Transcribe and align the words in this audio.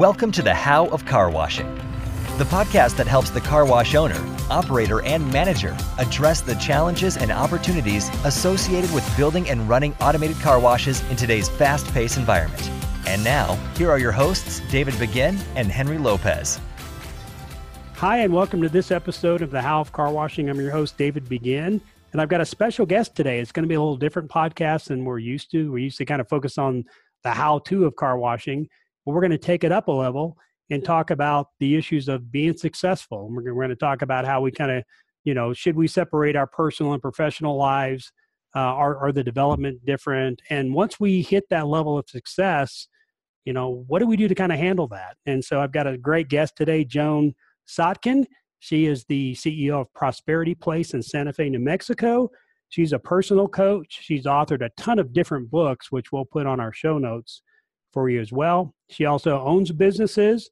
Welcome 0.00 0.32
to 0.32 0.40
the 0.40 0.54
How 0.54 0.86
of 0.86 1.04
Car 1.04 1.28
Washing, 1.28 1.74
the 2.38 2.44
podcast 2.44 2.96
that 2.96 3.06
helps 3.06 3.28
the 3.28 3.40
car 3.42 3.66
wash 3.66 3.94
owner, 3.94 4.16
operator, 4.48 5.02
and 5.02 5.30
manager 5.30 5.76
address 5.98 6.40
the 6.40 6.54
challenges 6.54 7.18
and 7.18 7.30
opportunities 7.30 8.08
associated 8.24 8.90
with 8.94 9.04
building 9.14 9.50
and 9.50 9.68
running 9.68 9.92
automated 10.00 10.38
car 10.38 10.58
washes 10.58 11.02
in 11.10 11.16
today's 11.16 11.50
fast 11.50 11.86
paced 11.92 12.16
environment. 12.16 12.70
And 13.06 13.22
now, 13.22 13.56
here 13.76 13.90
are 13.90 13.98
your 13.98 14.10
hosts, 14.10 14.62
David 14.70 14.98
Begin 14.98 15.36
and 15.54 15.70
Henry 15.70 15.98
Lopez. 15.98 16.58
Hi, 17.96 18.20
and 18.20 18.32
welcome 18.32 18.62
to 18.62 18.70
this 18.70 18.90
episode 18.90 19.42
of 19.42 19.50
the 19.50 19.60
How 19.60 19.82
of 19.82 19.92
Car 19.92 20.10
Washing. 20.10 20.48
I'm 20.48 20.58
your 20.58 20.70
host, 20.70 20.96
David 20.96 21.28
Begin, 21.28 21.78
and 22.12 22.22
I've 22.22 22.30
got 22.30 22.40
a 22.40 22.46
special 22.46 22.86
guest 22.86 23.14
today. 23.14 23.38
It's 23.38 23.52
going 23.52 23.64
to 23.64 23.68
be 23.68 23.74
a 23.74 23.80
little 23.80 23.98
different 23.98 24.30
podcast 24.30 24.86
than 24.86 25.04
we're 25.04 25.18
used 25.18 25.50
to. 25.50 25.70
We 25.70 25.82
used 25.82 25.98
to 25.98 26.06
kind 26.06 26.22
of 26.22 26.28
focus 26.30 26.56
on 26.56 26.86
the 27.22 27.32
how 27.32 27.58
to 27.58 27.84
of 27.84 27.96
car 27.96 28.16
washing, 28.16 28.66
but 29.04 29.12
we're 29.12 29.20
going 29.20 29.30
to 29.30 29.38
take 29.38 29.64
it 29.64 29.72
up 29.72 29.88
a 29.88 29.92
level 29.92 30.36
and 30.70 30.84
talk 30.84 31.10
about 31.10 31.48
the 31.58 31.74
issues 31.76 32.08
of 32.08 32.30
being 32.30 32.56
successful. 32.56 33.26
And 33.26 33.34
we're 33.34 33.42
going 33.42 33.70
to 33.70 33.76
talk 33.76 34.02
about 34.02 34.24
how 34.24 34.40
we 34.40 34.52
kind 34.52 34.70
of, 34.70 34.84
you 35.24 35.34
know, 35.34 35.52
should 35.52 35.76
we 35.76 35.88
separate 35.88 36.36
our 36.36 36.46
personal 36.46 36.92
and 36.92 37.02
professional 37.02 37.56
lives? 37.56 38.12
Uh, 38.54 38.60
are, 38.60 38.96
are 38.96 39.12
the 39.12 39.22
development 39.22 39.84
different? 39.84 40.42
And 40.50 40.74
once 40.74 40.98
we 40.98 41.22
hit 41.22 41.44
that 41.50 41.68
level 41.68 41.98
of 41.98 42.08
success, 42.08 42.88
you 43.44 43.52
know, 43.52 43.84
what 43.86 44.00
do 44.00 44.06
we 44.06 44.16
do 44.16 44.28
to 44.28 44.34
kind 44.34 44.52
of 44.52 44.58
handle 44.58 44.88
that? 44.88 45.16
And 45.26 45.44
so 45.44 45.60
I've 45.60 45.72
got 45.72 45.86
a 45.86 45.96
great 45.96 46.28
guest 46.28 46.56
today, 46.56 46.84
Joan 46.84 47.34
Sotkin. 47.68 48.26
She 48.58 48.86
is 48.86 49.04
the 49.04 49.34
CEO 49.34 49.80
of 49.80 49.92
Prosperity 49.94 50.54
Place 50.54 50.94
in 50.94 51.02
Santa 51.02 51.32
Fe, 51.32 51.48
New 51.48 51.60
Mexico. 51.60 52.30
She's 52.68 52.92
a 52.92 52.98
personal 52.98 53.48
coach. 53.48 53.98
She's 54.02 54.24
authored 54.24 54.64
a 54.64 54.70
ton 54.76 54.98
of 54.98 55.12
different 55.12 55.50
books, 55.50 55.90
which 55.90 56.12
we'll 56.12 56.24
put 56.24 56.46
on 56.46 56.60
our 56.60 56.72
show 56.72 56.98
notes 56.98 57.42
for 57.92 58.08
you 58.08 58.20
as 58.20 58.32
well. 58.32 58.74
She 58.90 59.04
also 59.04 59.40
owns 59.40 59.72
businesses 59.72 60.50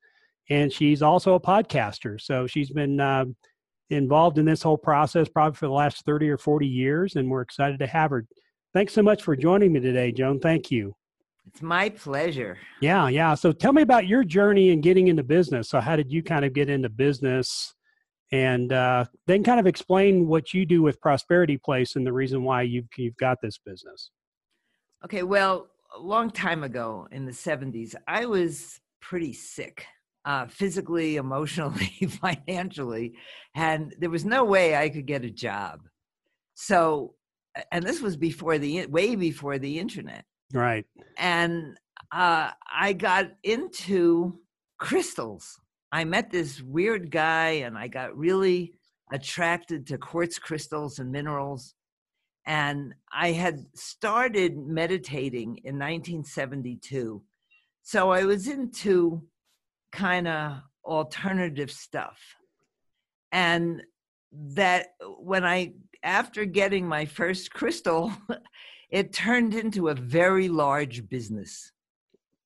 and 0.50 0.72
she's 0.72 1.02
also 1.02 1.34
a 1.34 1.40
podcaster. 1.40 2.20
So 2.20 2.46
she's 2.46 2.70
been 2.70 3.00
uh, 3.00 3.26
involved 3.90 4.38
in 4.38 4.44
this 4.44 4.62
whole 4.62 4.78
process 4.78 5.28
probably 5.28 5.56
for 5.56 5.66
the 5.66 5.72
last 5.72 6.04
30 6.04 6.30
or 6.30 6.38
40 6.38 6.66
years, 6.66 7.16
and 7.16 7.30
we're 7.30 7.42
excited 7.42 7.78
to 7.80 7.86
have 7.86 8.10
her. 8.10 8.26
Thanks 8.74 8.92
so 8.92 9.02
much 9.02 9.22
for 9.22 9.36
joining 9.36 9.72
me 9.72 9.80
today, 9.80 10.12
Joan. 10.12 10.40
Thank 10.40 10.70
you. 10.70 10.94
It's 11.46 11.62
my 11.62 11.88
pleasure. 11.88 12.58
Yeah, 12.80 13.08
yeah. 13.08 13.34
So 13.34 13.52
tell 13.52 13.72
me 13.72 13.80
about 13.80 14.06
your 14.06 14.22
journey 14.22 14.70
in 14.70 14.82
getting 14.82 15.08
into 15.08 15.22
business. 15.22 15.70
So, 15.70 15.80
how 15.80 15.96
did 15.96 16.12
you 16.12 16.22
kind 16.22 16.44
of 16.44 16.52
get 16.52 16.68
into 16.68 16.90
business? 16.90 17.74
And 18.30 18.74
uh, 18.74 19.06
then 19.26 19.42
kind 19.42 19.58
of 19.58 19.66
explain 19.66 20.26
what 20.26 20.52
you 20.52 20.66
do 20.66 20.82
with 20.82 21.00
Prosperity 21.00 21.56
Place 21.56 21.96
and 21.96 22.06
the 22.06 22.12
reason 22.12 22.44
why 22.44 22.60
you've, 22.60 22.84
you've 22.98 23.16
got 23.16 23.38
this 23.40 23.56
business. 23.56 24.10
Okay, 25.02 25.22
well, 25.22 25.68
a 25.98 26.02
long 26.02 26.30
time 26.30 26.62
ago 26.62 27.08
in 27.10 27.24
the 27.24 27.32
70s, 27.32 27.94
I 28.06 28.26
was 28.26 28.80
pretty 29.00 29.32
sick. 29.32 29.84
Uh, 30.24 30.46
physically, 30.46 31.16
emotionally, 31.24 31.86
financially, 32.20 33.14
and 33.54 33.94
there 33.98 34.10
was 34.10 34.24
no 34.24 34.44
way 34.44 34.76
I 34.76 34.88
could 34.88 35.06
get 35.06 35.24
a 35.24 35.30
job. 35.30 35.88
So, 36.54 37.14
and 37.72 37.84
this 37.84 38.02
was 38.02 38.16
before 38.16 38.58
the 38.58 38.86
way 38.86 39.14
before 39.14 39.58
the 39.58 39.78
internet. 39.78 40.24
Right. 40.52 40.84
And 41.16 41.78
uh, 42.12 42.50
I 42.70 42.92
got 42.92 43.30
into 43.42 44.38
crystals. 44.78 45.58
I 45.92 46.04
met 46.04 46.30
this 46.30 46.60
weird 46.60 47.10
guy 47.10 47.62
and 47.64 47.76
I 47.76 47.88
got 47.88 48.16
really 48.16 48.74
attracted 49.12 49.86
to 49.86 49.98
quartz 49.98 50.38
crystals 50.38 50.98
and 50.98 51.10
minerals. 51.10 51.74
And 52.48 52.94
I 53.12 53.32
had 53.32 53.66
started 53.74 54.56
meditating 54.56 55.58
in 55.64 55.78
1972. 55.78 57.22
So 57.82 58.10
I 58.10 58.24
was 58.24 58.48
into 58.48 59.22
kind 59.92 60.26
of 60.26 60.62
alternative 60.82 61.70
stuff. 61.70 62.18
And 63.32 63.82
that 64.32 64.86
when 65.18 65.44
I, 65.44 65.74
after 66.02 66.46
getting 66.46 66.88
my 66.88 67.04
first 67.04 67.52
crystal, 67.52 68.12
it 68.90 69.12
turned 69.12 69.54
into 69.54 69.88
a 69.88 69.94
very 69.94 70.48
large 70.48 71.06
business. 71.06 71.70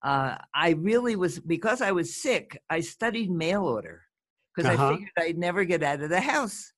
Uh, 0.02 0.34
I 0.52 0.70
really 0.70 1.14
was, 1.14 1.38
because 1.38 1.80
I 1.80 1.92
was 1.92 2.16
sick, 2.16 2.60
I 2.68 2.80
studied 2.80 3.30
mail 3.30 3.62
order 3.62 4.02
because 4.52 4.68
uh-huh. 4.68 4.84
I 4.84 4.92
figured 4.94 5.10
I'd 5.16 5.38
never 5.38 5.64
get 5.64 5.84
out 5.84 6.02
of 6.02 6.10
the 6.10 6.20
house. 6.20 6.72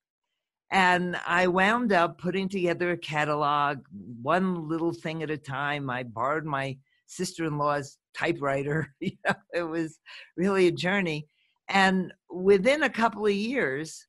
And 0.71 1.15
I 1.27 1.47
wound 1.47 1.93
up 1.93 2.17
putting 2.17 2.49
together 2.49 2.91
a 2.91 2.97
catalog, 2.97 3.79
one 4.21 4.67
little 4.67 4.93
thing 4.93 5.23
at 5.23 5.29
a 5.29 5.37
time. 5.37 5.89
I 5.89 6.03
borrowed 6.03 6.45
my 6.45 6.77
sister 7.07 7.45
in 7.45 7.57
law's 7.57 7.97
typewriter. 8.17 8.93
it 8.99 9.63
was 9.69 9.99
really 10.35 10.67
a 10.67 10.71
journey. 10.71 11.27
And 11.69 12.13
within 12.29 12.83
a 12.83 12.89
couple 12.89 13.25
of 13.25 13.33
years, 13.33 14.07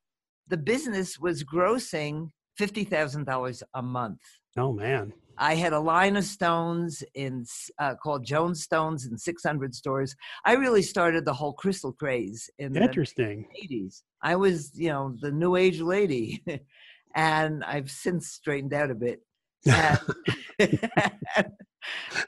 the 0.49 0.57
business 0.57 1.19
was 1.19 1.45
grossing 1.45 2.31
$50,000 2.61 3.63
a 3.75 3.83
month. 3.83 4.21
Oh, 4.57 4.73
man. 4.73 5.13
I 5.39 5.55
had 5.55 5.73
a 5.73 5.81
line 5.81 6.17
of 6.17 6.25
stones 6.25 7.03
in 7.15 7.45
uh, 7.79 7.95
called 7.95 8.25
Joan's 8.25 8.63
Stones 8.63 9.07
in 9.07 9.19
600 9.19 9.75
stores. 9.75 10.15
I 10.45 10.55
really 10.55 10.83
started 10.83 11.25
the 11.25 11.35
whole 11.35 11.53
crystal 11.53 11.93
craze 11.93 12.49
in 12.59 12.77
Interesting. 12.77 13.47
the 13.53 13.69
80s. 13.69 14.03
I 14.23 14.37
was, 14.37 14.73
you 14.75 14.89
know, 14.89 15.15
the 15.21 15.31
new 15.31 15.57
age 15.57 15.81
lady, 15.81 16.43
and 17.15 17.65
I've 17.65 17.91
since 17.91 18.29
straightened 18.29 18.75
out 18.75 18.91
a 18.91 18.95
bit. 18.95 19.21
And, 19.67 19.99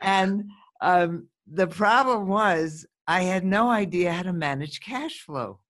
and 0.00 0.44
um, 0.80 1.28
the 1.46 1.66
problem 1.66 2.28
was 2.28 2.86
I 3.06 3.22
had 3.22 3.44
no 3.44 3.70
idea 3.70 4.12
how 4.12 4.22
to 4.22 4.32
manage 4.32 4.80
cash 4.80 5.20
flow. 5.20 5.60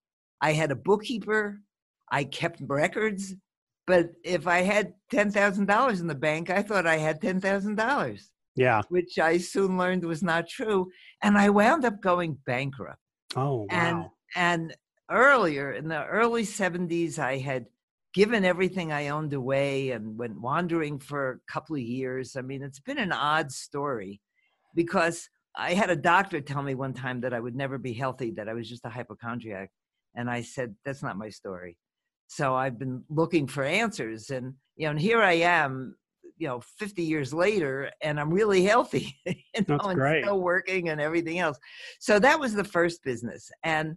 I 0.41 0.53
had 0.53 0.71
a 0.71 0.77
bookkeeper. 0.77 1.61
I 2.11 2.25
kept 2.25 2.61
records. 2.61 3.35
But 3.89 4.11
if 4.23 4.47
I 4.47 4.61
had 4.61 4.93
ten 5.11 5.33
thousand 5.33 5.67
dollars 5.67 6.01
in 6.01 6.07
the 6.07 6.15
bank, 6.15 6.51
I 6.51 6.63
thought 6.63 6.87
I 6.87 6.99
had 6.99 7.23
ten 7.23 7.41
thousand 7.41 7.77
dollars. 7.77 8.31
Yeah. 8.55 8.83
Which 8.91 9.19
I 9.19 9.39
soon 9.39 9.79
learned 9.79 10.05
was 10.05 10.23
not 10.23 10.47
true. 10.47 10.91
And 11.23 11.39
I 11.39 11.49
wound 11.49 11.87
up 11.87 12.03
going 12.03 12.37
bankrupt. 12.45 13.01
Oh 13.35 13.61
wow. 13.61 13.67
And 13.71 14.05
and 14.37 14.77
earlier 15.11 15.73
in 15.73 15.89
the 15.89 16.05
early 16.05 16.43
70s, 16.43 17.19
I 17.19 17.39
had 17.39 17.65
given 18.13 18.45
everything 18.45 18.93
I 18.93 19.09
owned 19.09 19.33
away 19.33 19.93
and 19.93 20.19
went 20.19 20.39
wandering 20.39 20.99
for 20.99 21.31
a 21.31 21.53
couple 21.53 21.77
of 21.77 21.83
years. 21.83 22.37
I 22.37 22.43
mean, 22.43 22.63
it's 22.63 22.81
been 22.81 22.99
an 22.99 23.13
odd 23.13 23.51
story 23.51 24.21
because 24.75 25.31
I 25.57 25.73
had 25.73 25.89
a 25.89 25.97
doctor 25.97 26.43
tell 26.43 26.63
me 26.63 26.75
one 26.75 26.93
time 26.93 27.23
that 27.23 27.33
I 27.33 27.41
would 27.41 27.57
never 27.57 27.79
be 27.79 27.95
healthy, 27.95 28.33
that 28.33 28.51
I 28.51 28.53
was 28.53 28.69
just 28.69 28.85
a 28.85 28.91
hypochondriac. 28.91 29.71
And 30.15 30.29
I 30.29 30.43
said, 30.43 30.75
that's 30.85 31.03
not 31.03 31.17
my 31.17 31.31
story. 31.31 31.79
So 32.29 32.55
I've 32.55 32.79
been 32.79 33.03
looking 33.09 33.47
for 33.47 33.65
answers, 33.65 34.31
and 34.31 34.55
you 34.77 34.85
know, 34.85 34.91
and 34.93 35.01
here 35.01 35.23
I 35.23 35.33
am, 35.33 35.97
you 36.37 36.47
know, 36.47 36.61
50 36.79 37.03
years 37.03 37.35
later, 37.35 37.91
and 38.03 38.21
I'm 38.21 38.33
really 38.33 38.63
healthy, 38.63 39.17
you 39.27 39.35
know, 39.67 39.77
That's 39.77 39.87
and 39.87 39.99
great. 39.99 40.25
still 40.25 40.41
working 40.41 40.91
and 40.91 41.01
everything 41.01 41.39
else. 41.41 41.59
So 41.99 42.19
that 42.21 42.39
was 42.39 42.55
the 42.55 42.65
first 42.65 43.03
business, 43.03 43.51
and 43.65 43.97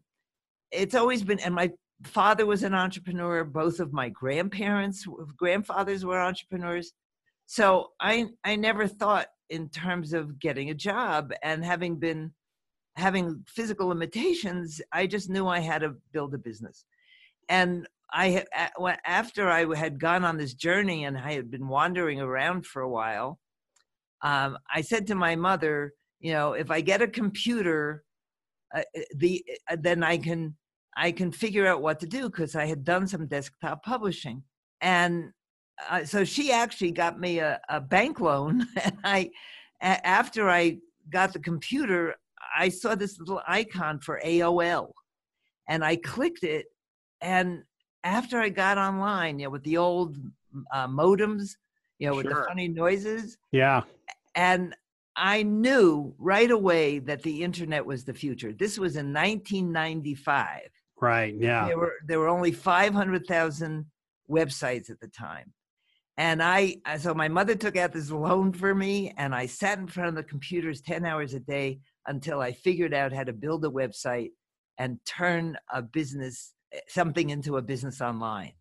it's 0.71 0.95
always 0.95 1.23
been. 1.23 1.39
And 1.39 1.53
my 1.53 1.71
father 2.05 2.45
was 2.45 2.63
an 2.63 2.73
entrepreneur. 2.73 3.43
Both 3.43 3.79
of 3.79 3.93
my 3.93 4.09
grandparents, 4.09 5.05
grandfathers 5.37 6.05
were 6.05 6.19
entrepreneurs. 6.19 6.93
So 7.45 7.89
I 7.99 8.27
I 8.45 8.55
never 8.55 8.87
thought 8.87 9.27
in 9.49 9.67
terms 9.67 10.13
of 10.13 10.39
getting 10.39 10.69
a 10.69 10.73
job 10.73 11.33
and 11.43 11.63
having 11.63 11.97
been 11.97 12.31
having 12.95 13.43
physical 13.47 13.87
limitations, 13.87 14.81
I 14.91 15.05
just 15.07 15.29
knew 15.29 15.47
I 15.47 15.59
had 15.59 15.81
to 15.81 15.95
build 16.13 16.33
a 16.33 16.37
business. 16.37 16.85
And 17.49 17.87
I 18.13 18.43
after 19.05 19.49
I 19.49 19.75
had 19.75 19.99
gone 19.99 20.25
on 20.25 20.37
this 20.37 20.53
journey 20.53 21.05
and 21.05 21.17
I 21.17 21.33
had 21.33 21.49
been 21.49 21.67
wandering 21.67 22.19
around 22.19 22.65
for 22.65 22.81
a 22.81 22.89
while, 22.89 23.39
um, 24.21 24.57
I 24.73 24.81
said 24.81 25.07
to 25.07 25.15
my 25.15 25.35
mother, 25.35 25.93
you 26.19 26.33
know, 26.33 26.53
if 26.53 26.69
I 26.69 26.81
get 26.81 27.01
a 27.01 27.07
computer, 27.07 28.03
uh, 28.75 28.81
uh 28.97 29.01
the 29.15 29.43
uh, 29.69 29.77
then 29.79 30.03
I 30.03 30.17
can 30.17 30.55
I 30.97 31.11
can 31.11 31.31
figure 31.31 31.67
out 31.67 31.81
what 31.81 31.99
to 32.01 32.07
do 32.07 32.29
because 32.29 32.55
I 32.55 32.65
had 32.65 32.83
done 32.83 33.07
some 33.07 33.27
desktop 33.27 33.83
publishing, 33.83 34.43
and 34.81 35.31
uh, 35.89 36.03
so 36.03 36.23
she 36.23 36.51
actually 36.51 36.91
got 36.91 37.19
me 37.19 37.39
a, 37.39 37.59
a 37.69 37.79
bank 37.81 38.19
loan. 38.19 38.67
And 38.83 38.97
I, 39.03 39.29
after 39.81 40.49
I 40.49 40.77
got 41.09 41.33
the 41.33 41.39
computer, 41.39 42.15
I 42.55 42.69
saw 42.69 42.93
this 42.93 43.19
little 43.19 43.41
icon 43.47 43.99
for 43.99 44.21
AOL, 44.23 44.91
and 45.69 45.83
I 45.83 45.95
clicked 45.95 46.43
it, 46.43 46.65
and 47.21 47.63
after 48.03 48.39
I 48.39 48.49
got 48.49 48.77
online, 48.77 49.39
you 49.39 49.45
know, 49.45 49.51
with 49.51 49.63
the 49.63 49.77
old 49.77 50.17
uh, 50.73 50.87
modems, 50.87 51.55
you 51.99 52.07
know, 52.09 52.15
with 52.15 52.25
Sure. 52.25 52.41
the 52.41 52.47
funny 52.47 52.67
noises, 52.67 53.37
Yeah. 53.51 53.81
and 54.35 54.75
I 55.15 55.43
knew 55.43 56.15
right 56.17 56.49
away 56.49 56.99
that 56.99 57.21
the 57.21 57.43
internet 57.43 57.85
was 57.85 58.05
the 58.05 58.13
future. 58.13 58.53
This 58.53 58.79
was 58.79 58.95
in 58.95 59.11
1995. 59.13 60.61
Right. 60.99 61.33
Yeah. 61.35 61.67
There 61.67 61.77
were 61.77 61.93
there 62.05 62.19
were 62.19 62.29
only 62.29 62.51
500,000 62.51 63.85
websites 64.29 64.89
at 64.89 64.99
the 64.99 65.07
time. 65.07 65.51
And 66.17 66.41
I 66.41 66.77
so 66.99 67.13
my 67.13 67.27
mother 67.27 67.55
took 67.55 67.75
out 67.75 67.91
this 67.91 68.11
loan 68.11 68.53
for 68.53 68.73
me 68.75 69.13
and 69.17 69.33
I 69.35 69.47
sat 69.47 69.79
in 69.79 69.87
front 69.87 70.09
of 70.09 70.15
the 70.15 70.23
computers 70.23 70.81
10 70.81 71.05
hours 71.05 71.33
a 71.33 71.39
day. 71.39 71.79
until 72.07 72.39
I 72.41 72.51
figured 72.51 72.95
out 72.95 73.13
how 73.13 73.23
to 73.23 73.31
build 73.33 73.63
a 73.63 73.69
website 73.69 74.31
and 74.79 74.97
turn 75.05 75.55
a 75.71 75.83
business 75.83 76.53
Eh, 76.73 76.79
something 76.87 77.29
into 77.29 77.57
a 77.57 77.61
business 77.61 78.01
online. 78.01 78.53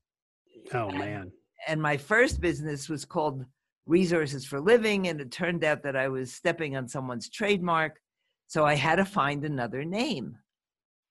Oh 0.74 0.90
man. 0.90 1.32
And 1.68 1.80
my 1.80 1.96
first 1.96 2.40
business 2.40 2.88
was 2.88 3.04
called 3.04 3.44
Resources 3.86 4.44
for 4.44 4.60
Living 4.60 5.08
and 5.08 5.20
it 5.20 5.30
turned 5.30 5.64
out 5.64 5.82
that 5.82 5.96
I 5.96 6.08
was 6.08 6.32
stepping 6.32 6.76
on 6.76 6.88
someone's 6.88 7.28
trademark, 7.28 8.00
so 8.46 8.64
I 8.64 8.74
had 8.74 8.96
to 8.96 9.04
find 9.04 9.44
another 9.44 9.84
name. 9.84 10.36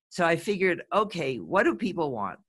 So 0.10 0.26
I 0.26 0.36
figured, 0.38 0.84
okay, 0.94 1.38
what 1.38 1.64
do 1.64 1.76
people 1.76 2.12
want? 2.12 2.40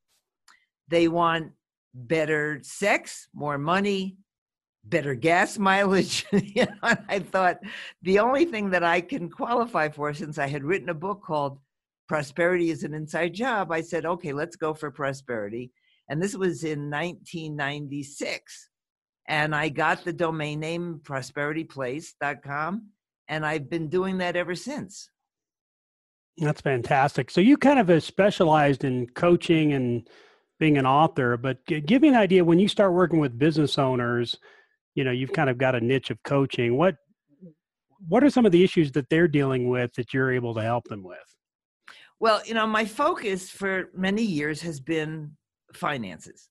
They 0.89 1.09
want 1.09 1.53
better 1.95 2.61
sex, 2.63 3.29
more 3.35 3.59
money, 3.59 4.17
better 4.85 5.15
gas 5.15 5.59
mileage. 5.71 6.27
you 6.33 6.67
know, 6.67 6.95
I 7.09 7.19
thought 7.19 7.59
the 8.03 8.19
only 8.19 8.47
thing 8.47 8.71
that 8.71 8.83
I 8.83 9.01
can 9.01 9.29
qualify 9.29 9.91
for, 9.91 10.15
since 10.15 10.39
I 10.39 10.47
had 10.47 10.65
written 10.65 10.89
a 10.89 10.95
book 10.95 11.23
called 11.23 11.59
Prosperity 12.11 12.71
is 12.71 12.83
an 12.83 12.93
Inside 12.93 13.35
Job, 13.35 13.71
I 13.71 13.83
said, 13.83 14.05
okay, 14.05 14.33
let's 14.33 14.57
go 14.57 14.75
for 14.75 14.91
prosperity. 14.91 15.71
And 16.09 16.21
this 16.21 16.35
was 16.35 16.65
in 16.65 16.91
1996. 16.91 18.69
And 19.29 19.55
I 19.55 19.69
got 19.69 20.05
the 20.05 20.13
domain 20.13 20.59
name 20.59 21.01
prosperityplace.com. 21.05 22.89
And 23.29 23.47
I've 23.47 23.71
been 23.71 23.89
doing 23.89 24.19
that 24.19 24.35
ever 24.35 24.57
since. 24.57 25.09
That's 26.37 26.61
fantastic. 26.61 27.31
So 27.31 27.41
you 27.41 27.57
kind 27.57 27.79
of 27.79 27.89
uh, 27.89 28.01
specialized 28.01 28.83
in 28.83 29.07
coaching 29.11 29.73
and 29.73 30.09
being 30.59 30.79
an 30.79 30.87
author, 30.87 31.37
but 31.37 31.65
give 31.65 32.03
me 32.03 32.09
an 32.09 32.17
idea 32.17 32.45
when 32.45 32.59
you 32.59 32.67
start 32.67 32.93
working 32.93 33.21
with 33.21 33.39
business 33.39 33.79
owners, 33.79 34.37
you 34.97 35.05
know, 35.05 35.13
you've 35.13 35.33
kind 35.33 35.49
of 35.49 35.59
got 35.59 35.77
a 35.77 35.81
niche 35.81 36.11
of 36.11 36.21
coaching. 36.25 36.77
What 36.77 36.97
what 38.09 38.25
are 38.25 38.31
some 38.31 38.47
of 38.47 38.51
the 38.51 38.65
issues 38.65 38.91
that 38.93 39.09
they're 39.11 39.29
dealing 39.29 39.69
with 39.69 39.95
that 39.95 40.13
you're 40.13 40.33
able 40.33 40.55
to 40.55 40.63
help 40.63 40.89
them 40.89 41.05
with? 41.05 41.19
Well, 42.21 42.43
you 42.45 42.55
know, 42.55 42.67
my 42.67 42.85
focus 42.85 43.51
for 43.51 43.91
many 43.95 44.23
years 44.23 44.61
has 44.61 44.79
been 44.79 45.33
finances. 45.73 46.51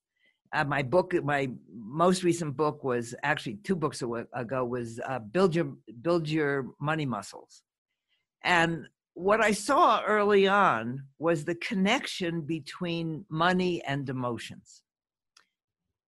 Uh, 0.51 0.63
my 0.63 0.81
book, 0.81 1.13
my 1.23 1.51
most 1.71 2.23
recent 2.23 2.57
book 2.57 2.83
was 2.83 3.13
actually 3.21 3.59
two 3.63 3.75
books 3.75 4.01
ago 4.01 4.65
was 4.65 4.99
uh, 5.07 5.19
build 5.19 5.53
your 5.53 5.75
build 6.01 6.27
your 6.27 6.71
money 6.81 7.05
muscles, 7.05 7.61
and 8.43 8.87
what 9.13 9.41
I 9.43 9.51
saw 9.51 10.01
early 10.03 10.47
on 10.47 11.03
was 11.19 11.43
the 11.43 11.55
connection 11.55 12.41
between 12.41 13.25
money 13.29 13.83
and 13.83 14.07
emotions. 14.07 14.81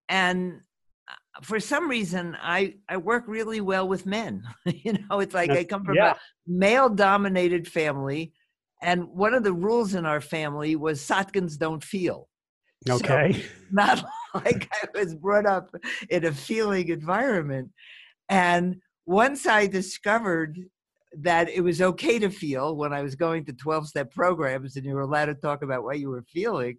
And 0.07 0.61
uh, 1.09 1.41
for 1.41 1.59
some 1.59 1.89
reason, 1.89 2.37
I, 2.41 2.75
I 2.87 2.97
work 2.97 3.25
really 3.27 3.59
well 3.59 3.87
with 3.87 4.05
men. 4.05 4.43
you 4.65 4.93
know, 4.93 5.19
it's 5.19 5.33
like 5.33 5.51
I 5.51 5.65
come 5.65 5.83
from 5.83 5.95
yeah. 5.95 6.13
a 6.13 6.15
male 6.47 6.87
dominated 6.87 7.67
family. 7.67 8.31
And 8.81 9.07
one 9.09 9.33
of 9.33 9.43
the 9.43 9.53
rules 9.53 9.93
in 9.93 10.05
our 10.05 10.21
family 10.21 10.75
was 10.75 11.01
Sotkins 11.01 11.57
don't 11.57 11.83
feel. 11.83 12.27
Okay. 12.89 13.33
So, 13.33 13.39
not 13.71 14.03
like 14.33 14.69
I 14.71 14.87
was 14.97 15.15
brought 15.15 15.45
up 15.45 15.69
in 16.09 16.25
a 16.25 16.31
feeling 16.31 16.89
environment. 16.89 17.69
And 18.29 18.77
once 19.05 19.45
I 19.45 19.67
discovered 19.67 20.57
that 21.13 21.49
it 21.49 21.61
was 21.61 21.81
okay 21.81 22.19
to 22.19 22.29
feel 22.29 22.75
when 22.75 22.93
I 22.93 23.01
was 23.01 23.15
going 23.15 23.45
to 23.45 23.53
12 23.53 23.89
step 23.89 24.11
programs 24.13 24.75
and 24.75 24.85
you 24.85 24.93
were 24.93 25.01
allowed 25.01 25.25
to 25.25 25.35
talk 25.35 25.61
about 25.61 25.83
what 25.83 25.99
you 25.99 26.09
were 26.09 26.23
feeling. 26.23 26.77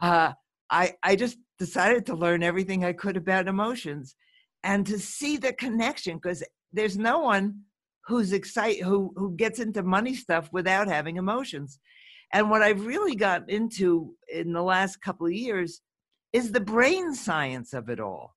Uh, 0.00 0.32
I, 0.70 0.94
I 1.02 1.14
just 1.14 1.38
decided 1.58 2.06
to 2.06 2.16
learn 2.16 2.42
everything 2.42 2.84
I 2.84 2.92
could 2.92 3.16
about 3.16 3.46
emotions 3.46 4.16
and 4.64 4.84
to 4.86 4.98
see 4.98 5.36
the 5.36 5.52
connection 5.52 6.16
because 6.16 6.42
there's 6.72 6.98
no 6.98 7.20
one 7.20 7.60
who's 8.06 8.32
excited 8.32 8.82
who 8.82 9.12
who 9.16 9.34
gets 9.36 9.60
into 9.60 9.82
money 9.82 10.14
stuff 10.14 10.48
without 10.52 10.88
having 10.88 11.16
emotions. 11.16 11.78
And 12.32 12.50
what 12.50 12.62
I've 12.62 12.84
really 12.84 13.14
gotten 13.14 13.48
into 13.48 14.14
in 14.32 14.52
the 14.52 14.62
last 14.62 15.00
couple 15.00 15.26
of 15.26 15.32
years 15.32 15.80
is 16.32 16.50
the 16.50 16.60
brain 16.60 17.14
science 17.14 17.72
of 17.72 17.88
it 17.88 18.00
all. 18.00 18.34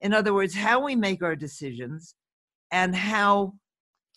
In 0.00 0.14
other 0.14 0.32
words, 0.32 0.54
how 0.54 0.82
we 0.82 0.96
make 0.96 1.22
our 1.22 1.36
decisions 1.36 2.14
and 2.70 2.94
how 2.94 3.54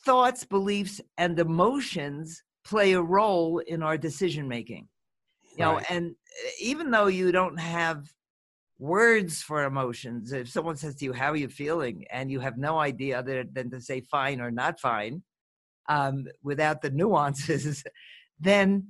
thoughts, 0.05 0.45
beliefs, 0.45 1.01
and 1.17 1.37
emotions 1.39 2.41
play 2.63 2.93
a 2.93 3.01
role 3.01 3.59
in 3.59 3.83
our 3.83 3.97
decision 3.97 4.47
making. 4.47 4.87
You 5.57 5.65
know, 5.65 5.81
and 5.89 6.11
uh, 6.11 6.49
even 6.61 6.91
though 6.91 7.07
you 7.07 7.31
don't 7.31 7.59
have 7.59 8.07
words 8.79 9.41
for 9.41 9.63
emotions, 9.63 10.31
if 10.31 10.49
someone 10.49 10.77
says 10.77 10.95
to 10.95 11.05
you, 11.05 11.13
How 11.13 11.31
are 11.31 11.37
you 11.37 11.49
feeling? 11.49 12.05
and 12.11 12.31
you 12.31 12.39
have 12.39 12.57
no 12.57 12.79
idea 12.79 13.19
other 13.19 13.43
than 13.43 13.69
to 13.71 13.81
say 13.81 14.01
fine 14.01 14.39
or 14.41 14.51
not 14.51 14.79
fine, 14.79 15.23
um, 15.89 16.25
without 16.43 16.81
the 16.81 16.89
nuances, 16.89 17.83
then 18.39 18.87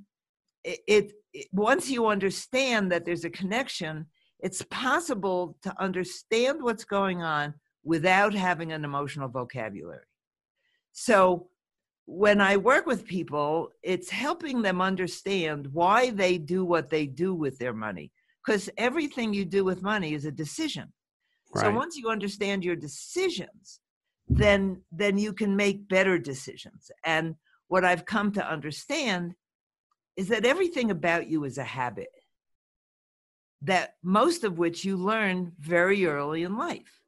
it, 0.64 0.80
it, 0.88 1.12
it 1.34 1.48
once 1.52 1.90
you 1.90 2.08
understand 2.08 2.92
that 2.92 3.06
there's 3.06 3.26
a 3.26 3.30
connection, 3.30 4.06
it's 4.40 4.62
possible 4.64 5.58
to 5.64 5.74
understand 5.82 6.62
what's 6.62 6.86
going 6.86 7.22
on 7.22 7.54
without 7.84 8.34
having 8.34 8.72
an 8.72 8.84
emotional 8.84 9.30
vocabulary. 9.30 10.06
So 10.92 11.48
when 12.06 12.42
I 12.42 12.58
work 12.58 12.86
with 12.86 13.06
people, 13.06 13.70
it's 13.84 14.10
helping 14.10 14.62
them 14.62 14.82
understand 14.82 15.68
why 15.74 16.10
they 16.10 16.38
do 16.38 16.66
what 16.66 16.90
they 16.90 17.06
do 17.06 17.34
with 17.34 17.58
their 17.60 17.74
money. 17.74 18.12
Because 18.48 18.70
everything 18.78 19.34
you 19.34 19.44
do 19.44 19.66
with 19.66 19.84
money 19.84 20.14
is 20.14 20.24
a 20.24 20.32
decision. 20.32 20.94
Right. 21.54 21.64
So 21.64 21.72
once 21.72 21.98
you 21.98 22.10
understand 22.10 22.64
your 22.64 22.78
decisions, 22.78 23.82
then 24.30 24.84
then 24.90 25.18
you 25.18 25.34
can 25.34 25.58
make 25.58 25.90
better 25.90 26.18
decisions. 26.18 26.90
And 27.04 27.36
what 27.68 27.84
I've 27.84 28.06
come 28.06 28.32
to 28.34 28.50
understand 28.50 29.34
is 30.16 30.30
that 30.30 30.46
everything 30.46 30.92
about 30.92 31.28
you 31.28 31.44
is 31.44 31.58
a 31.58 31.64
habit. 31.66 32.08
That 33.64 33.96
most 34.02 34.46
of 34.46 34.58
which 34.58 34.86
you 34.86 34.96
learn 34.96 35.52
very 35.60 36.06
early 36.06 36.44
in 36.44 36.58
life. 36.58 37.02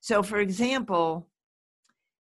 So 0.00 0.22
for 0.22 0.38
example, 0.38 1.28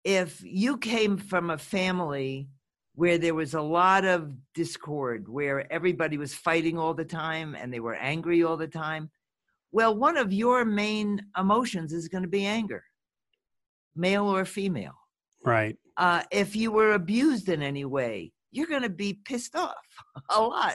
if 0.04 0.40
you 0.44 0.78
came 0.78 1.16
from 1.16 1.50
a 1.50 1.58
family 1.58 2.50
where 2.98 3.16
there 3.16 3.34
was 3.34 3.54
a 3.54 3.62
lot 3.62 4.04
of 4.04 4.34
discord, 4.54 5.28
where 5.28 5.72
everybody 5.72 6.18
was 6.18 6.34
fighting 6.34 6.76
all 6.76 6.92
the 6.92 7.04
time 7.04 7.54
and 7.54 7.72
they 7.72 7.78
were 7.78 7.94
angry 7.94 8.42
all 8.42 8.56
the 8.56 8.66
time, 8.66 9.08
well, 9.70 9.94
one 9.94 10.16
of 10.16 10.32
your 10.32 10.64
main 10.64 11.24
emotions 11.38 11.92
is 11.92 12.08
going 12.08 12.24
to 12.24 12.28
be 12.28 12.44
anger, 12.44 12.82
male 13.94 14.26
or 14.26 14.44
female. 14.44 14.96
Right. 15.44 15.76
Uh, 15.96 16.24
if 16.32 16.56
you 16.56 16.72
were 16.72 16.94
abused 16.94 17.48
in 17.48 17.62
any 17.62 17.84
way, 17.84 18.32
you're 18.50 18.66
going 18.66 18.82
to 18.82 18.88
be 18.88 19.20
pissed 19.24 19.54
off 19.54 19.76
a 20.30 20.42
lot, 20.42 20.74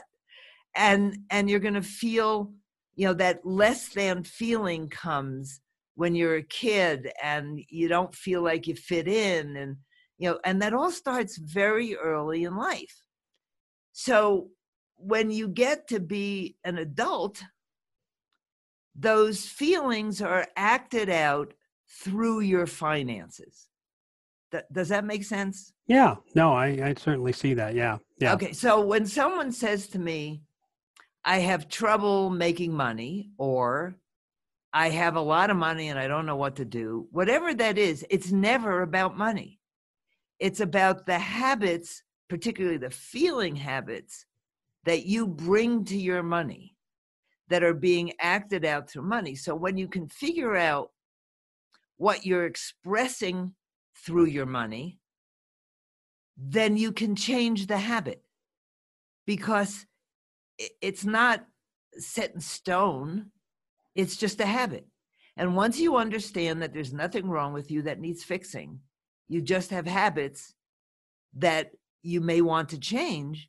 and 0.74 1.18
and 1.28 1.50
you're 1.50 1.60
going 1.60 1.74
to 1.74 1.82
feel, 1.82 2.54
you 2.96 3.06
know, 3.06 3.12
that 3.12 3.44
less 3.44 3.90
than 3.90 4.24
feeling 4.24 4.88
comes 4.88 5.60
when 5.94 6.14
you're 6.14 6.36
a 6.36 6.42
kid 6.42 7.12
and 7.22 7.60
you 7.68 7.86
don't 7.86 8.14
feel 8.14 8.40
like 8.40 8.66
you 8.66 8.74
fit 8.74 9.08
in 9.08 9.56
and 9.56 9.76
you 10.18 10.30
know 10.30 10.38
and 10.44 10.62
that 10.62 10.74
all 10.74 10.90
starts 10.90 11.36
very 11.36 11.96
early 11.96 12.44
in 12.44 12.56
life. 12.56 13.02
So 13.92 14.50
when 14.96 15.30
you 15.30 15.48
get 15.48 15.88
to 15.88 16.00
be 16.00 16.56
an 16.64 16.78
adult 16.78 17.42
those 18.96 19.44
feelings 19.44 20.22
are 20.22 20.46
acted 20.56 21.10
out 21.10 21.52
through 21.88 22.40
your 22.40 22.64
finances. 22.66 23.68
Does 24.72 24.88
that 24.90 25.04
make 25.04 25.24
sense? 25.24 25.72
Yeah. 25.88 26.14
No 26.36 26.52
I, 26.52 26.66
I 26.66 26.94
certainly 26.96 27.32
see 27.32 27.54
that. 27.54 27.74
Yeah. 27.74 27.98
Yeah. 28.18 28.34
Okay 28.34 28.52
so 28.52 28.80
when 28.80 29.06
someone 29.06 29.50
says 29.50 29.88
to 29.88 29.98
me 29.98 30.42
i 31.24 31.38
have 31.38 31.68
trouble 31.68 32.30
making 32.30 32.72
money 32.72 33.30
or 33.38 33.96
I 34.74 34.90
have 34.90 35.14
a 35.14 35.20
lot 35.20 35.50
of 35.50 35.56
money 35.56 35.88
and 35.88 35.98
I 36.00 36.08
don't 36.08 36.26
know 36.26 36.34
what 36.34 36.56
to 36.56 36.64
do. 36.64 37.06
Whatever 37.12 37.54
that 37.54 37.78
is, 37.78 38.04
it's 38.10 38.32
never 38.32 38.82
about 38.82 39.16
money. 39.16 39.60
It's 40.38 40.60
about 40.60 41.06
the 41.06 41.18
habits, 41.18 42.02
particularly 42.28 42.76
the 42.76 42.90
feeling 42.90 43.56
habits 43.56 44.26
that 44.84 45.06
you 45.06 45.26
bring 45.26 45.84
to 45.86 45.96
your 45.96 46.22
money 46.22 46.76
that 47.48 47.62
are 47.62 47.74
being 47.74 48.12
acted 48.20 48.64
out 48.64 48.88
through 48.88 49.02
money. 49.02 49.34
So 49.34 49.54
when 49.54 49.76
you 49.76 49.88
can 49.88 50.08
figure 50.08 50.56
out 50.56 50.90
what 51.96 52.26
you're 52.26 52.46
expressing 52.46 53.54
through 54.04 54.26
your 54.26 54.46
money, 54.46 54.98
then 56.36 56.76
you 56.76 56.90
can 56.90 57.14
change 57.14 57.66
the 57.66 57.78
habit 57.78 58.22
because 59.26 59.86
it's 60.58 61.04
not 61.04 61.46
set 61.98 62.34
in 62.34 62.40
stone 62.40 63.30
it's 63.94 64.16
just 64.16 64.40
a 64.40 64.46
habit. 64.46 64.86
And 65.36 65.56
once 65.56 65.78
you 65.78 65.96
understand 65.96 66.62
that 66.62 66.72
there's 66.72 66.92
nothing 66.92 67.28
wrong 67.28 67.52
with 67.52 67.70
you 67.70 67.82
that 67.82 68.00
needs 68.00 68.22
fixing, 68.22 68.80
you 69.28 69.40
just 69.40 69.70
have 69.70 69.86
habits 69.86 70.54
that 71.36 71.70
you 72.02 72.20
may 72.20 72.40
want 72.40 72.68
to 72.70 72.78
change, 72.78 73.48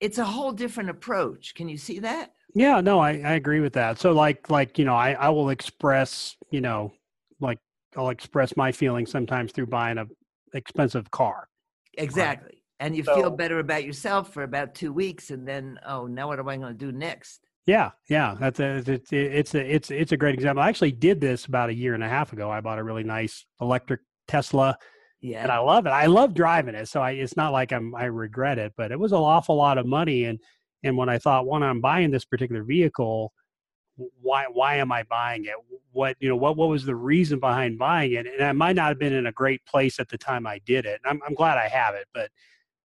it's 0.00 0.18
a 0.18 0.24
whole 0.24 0.52
different 0.52 0.90
approach. 0.90 1.54
Can 1.54 1.68
you 1.68 1.76
see 1.76 1.98
that? 2.00 2.32
Yeah, 2.54 2.80
no, 2.80 2.98
I, 2.98 3.10
I 3.18 3.32
agree 3.34 3.60
with 3.60 3.72
that. 3.74 3.98
So 3.98 4.12
like 4.12 4.48
like, 4.50 4.78
you 4.78 4.84
know, 4.84 4.94
I, 4.94 5.12
I 5.12 5.28
will 5.30 5.50
express, 5.50 6.36
you 6.50 6.60
know, 6.60 6.92
like 7.40 7.58
I'll 7.96 8.10
express 8.10 8.56
my 8.56 8.72
feelings 8.72 9.10
sometimes 9.10 9.52
through 9.52 9.66
buying 9.66 9.98
a 9.98 10.06
expensive 10.52 11.10
car. 11.10 11.48
Exactly. 11.98 12.46
Right. 12.48 12.58
and 12.80 12.96
you 12.96 13.04
So- 13.04 13.14
feel 13.14 13.30
better 13.30 13.58
about 13.58 13.84
yourself 13.84 14.32
for 14.32 14.42
about 14.42 14.74
two 14.74 14.92
weeks, 14.92 15.30
and 15.30 15.46
then 15.46 15.78
oh, 15.86 16.06
now 16.06 16.28
what 16.28 16.38
am 16.38 16.48
I 16.48 16.56
going 16.56 16.76
to 16.76 16.86
do 16.86 16.92
next? 16.92 17.40
Yeah, 17.66 17.92
yeah, 18.10 18.36
that's 18.38 18.60
a 18.60 18.82
it's 18.86 19.10
it's 19.12 19.54
a 19.54 19.74
it's 19.74 19.90
it's 19.90 20.12
a 20.12 20.16
great 20.18 20.34
example. 20.34 20.62
I 20.62 20.68
actually 20.68 20.92
did 20.92 21.20
this 21.20 21.46
about 21.46 21.70
a 21.70 21.74
year 21.74 21.94
and 21.94 22.04
a 22.04 22.08
half 22.08 22.32
ago. 22.32 22.50
I 22.50 22.60
bought 22.60 22.78
a 22.78 22.84
really 22.84 23.04
nice 23.04 23.46
electric 23.60 24.00
Tesla, 24.28 24.76
Yeah, 25.24 25.42
and 25.42 25.50
I 25.50 25.56
love 25.56 25.86
it. 25.86 25.88
I 25.88 26.04
love 26.04 26.34
driving 26.34 26.74
it, 26.74 26.86
so 26.86 27.00
I 27.00 27.12
it's 27.12 27.34
not 27.34 27.50
like 27.50 27.72
I'm 27.72 27.94
I 27.94 28.04
regret 28.04 28.58
it, 28.58 28.74
but 28.76 28.92
it 28.92 28.98
was 28.98 29.12
an 29.12 29.18
awful 29.18 29.56
lot 29.56 29.78
of 29.78 29.86
money. 29.86 30.26
And 30.26 30.38
and 30.82 30.98
when 30.98 31.08
I 31.08 31.16
thought, 31.16 31.46
when 31.46 31.62
I'm 31.62 31.80
buying 31.80 32.10
this 32.10 32.26
particular 32.26 32.62
vehicle, 32.62 33.32
why 33.96 34.44
why 34.52 34.76
am 34.76 34.92
I 34.92 35.02
buying 35.04 35.46
it? 35.46 35.54
What 35.92 36.16
you 36.20 36.28
know 36.28 36.36
what 36.36 36.58
what 36.58 36.68
was 36.68 36.84
the 36.84 36.94
reason 36.94 37.40
behind 37.40 37.78
buying 37.78 38.12
it? 38.12 38.26
And 38.26 38.44
I 38.44 38.52
might 38.52 38.76
not 38.76 38.88
have 38.88 38.98
been 38.98 39.14
in 39.14 39.24
a 39.24 39.32
great 39.32 39.64
place 39.64 39.98
at 39.98 40.10
the 40.10 40.18
time 40.18 40.46
I 40.46 40.58
did 40.66 40.84
it. 40.84 41.00
I'm 41.06 41.22
I'm 41.26 41.34
glad 41.34 41.56
I 41.56 41.68
have 41.68 41.94
it, 41.94 42.06
but 42.12 42.28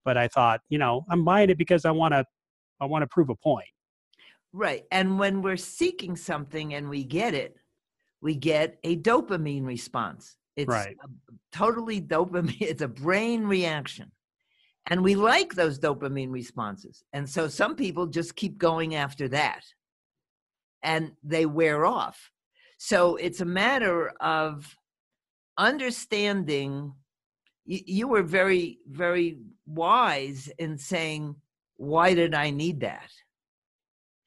but 0.06 0.16
I 0.16 0.26
thought, 0.26 0.62
you 0.70 0.78
know, 0.78 1.04
I'm 1.10 1.26
buying 1.26 1.50
it 1.50 1.58
because 1.58 1.84
I 1.84 1.90
want 1.90 2.14
to 2.14 2.24
I 2.80 2.86
want 2.86 3.02
to 3.02 3.06
prove 3.06 3.28
a 3.28 3.36
point. 3.36 3.68
right. 4.54 4.84
And 4.90 5.18
when 5.18 5.42
we're 5.42 5.58
seeking 5.58 6.16
something 6.16 6.72
and 6.72 6.88
we 6.88 7.04
get 7.04 7.34
it, 7.34 7.56
we 8.22 8.34
get 8.34 8.78
a 8.82 8.96
dopamine 8.96 9.66
response. 9.66 10.38
It's 10.56 10.68
Right. 10.68 10.96
a, 11.02 11.08
totally 11.52 12.00
dopamine. 12.00 12.56
It's 12.60 12.82
a 12.82 12.88
brain 12.88 13.44
reaction. 13.44 14.12
And 14.86 15.02
we 15.02 15.14
like 15.14 15.54
those 15.54 15.78
dopamine 15.78 16.30
responses. 16.32 17.04
And 17.12 17.28
so 17.28 17.48
some 17.48 17.76
people 17.76 18.06
just 18.06 18.34
keep 18.34 18.58
going 18.58 18.94
after 18.94 19.28
that 19.28 19.62
and 20.82 21.12
they 21.22 21.46
wear 21.46 21.84
off. 21.84 22.30
So 22.78 23.16
it's 23.16 23.40
a 23.40 23.44
matter 23.44 24.10
of 24.20 24.74
understanding. 25.58 26.94
You, 27.66 27.80
you 27.86 28.08
were 28.08 28.22
very, 28.22 28.78
very 28.88 29.38
wise 29.66 30.48
in 30.58 30.78
saying, 30.78 31.36
why 31.76 32.14
did 32.14 32.34
I 32.34 32.50
need 32.50 32.80
that? 32.80 33.10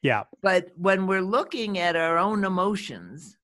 Yeah, 0.02 0.24
But 0.42 0.68
when 0.76 1.08
we're 1.08 1.22
looking 1.22 1.78
at 1.80 1.96
our 1.96 2.18
own 2.18 2.44
emotions, 2.44 3.38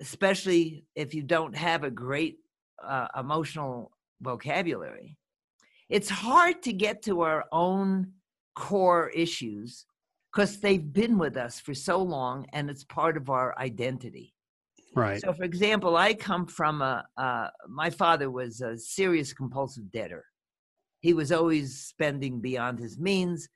especially 0.00 0.84
if 0.94 1.14
you 1.14 1.22
don't 1.22 1.54
have 1.56 1.84
a 1.84 1.90
great 1.90 2.38
uh, 2.82 3.08
emotional 3.18 3.92
vocabulary, 4.20 5.16
it's 5.88 6.08
hard 6.08 6.62
to 6.62 6.72
get 6.72 7.02
to 7.02 7.22
our 7.22 7.44
own 7.52 8.12
core 8.54 9.10
issues 9.10 9.86
because 10.32 10.60
they've 10.60 10.92
been 10.92 11.18
with 11.18 11.36
us 11.36 11.58
for 11.58 11.74
so 11.74 12.00
long 12.00 12.46
and 12.52 12.70
it's 12.70 12.84
part 12.84 13.16
of 13.16 13.28
our 13.30 13.58
identity. 13.58 14.32
right. 14.94 15.20
So, 15.20 15.32
for 15.32 15.42
example, 15.42 15.96
I 15.96 16.14
come 16.14 16.46
from 16.46 16.82
a, 16.82 17.04
uh, 17.16 17.48
my 17.68 17.90
father 17.90 18.30
was 18.30 18.60
a 18.60 18.78
serious 18.78 19.32
compulsive 19.32 19.90
debtor. 19.90 20.24
He 21.00 21.14
was 21.14 21.32
always 21.32 21.78
spending 21.78 22.40
beyond 22.40 22.78
his 22.78 22.98
means. 22.98 23.48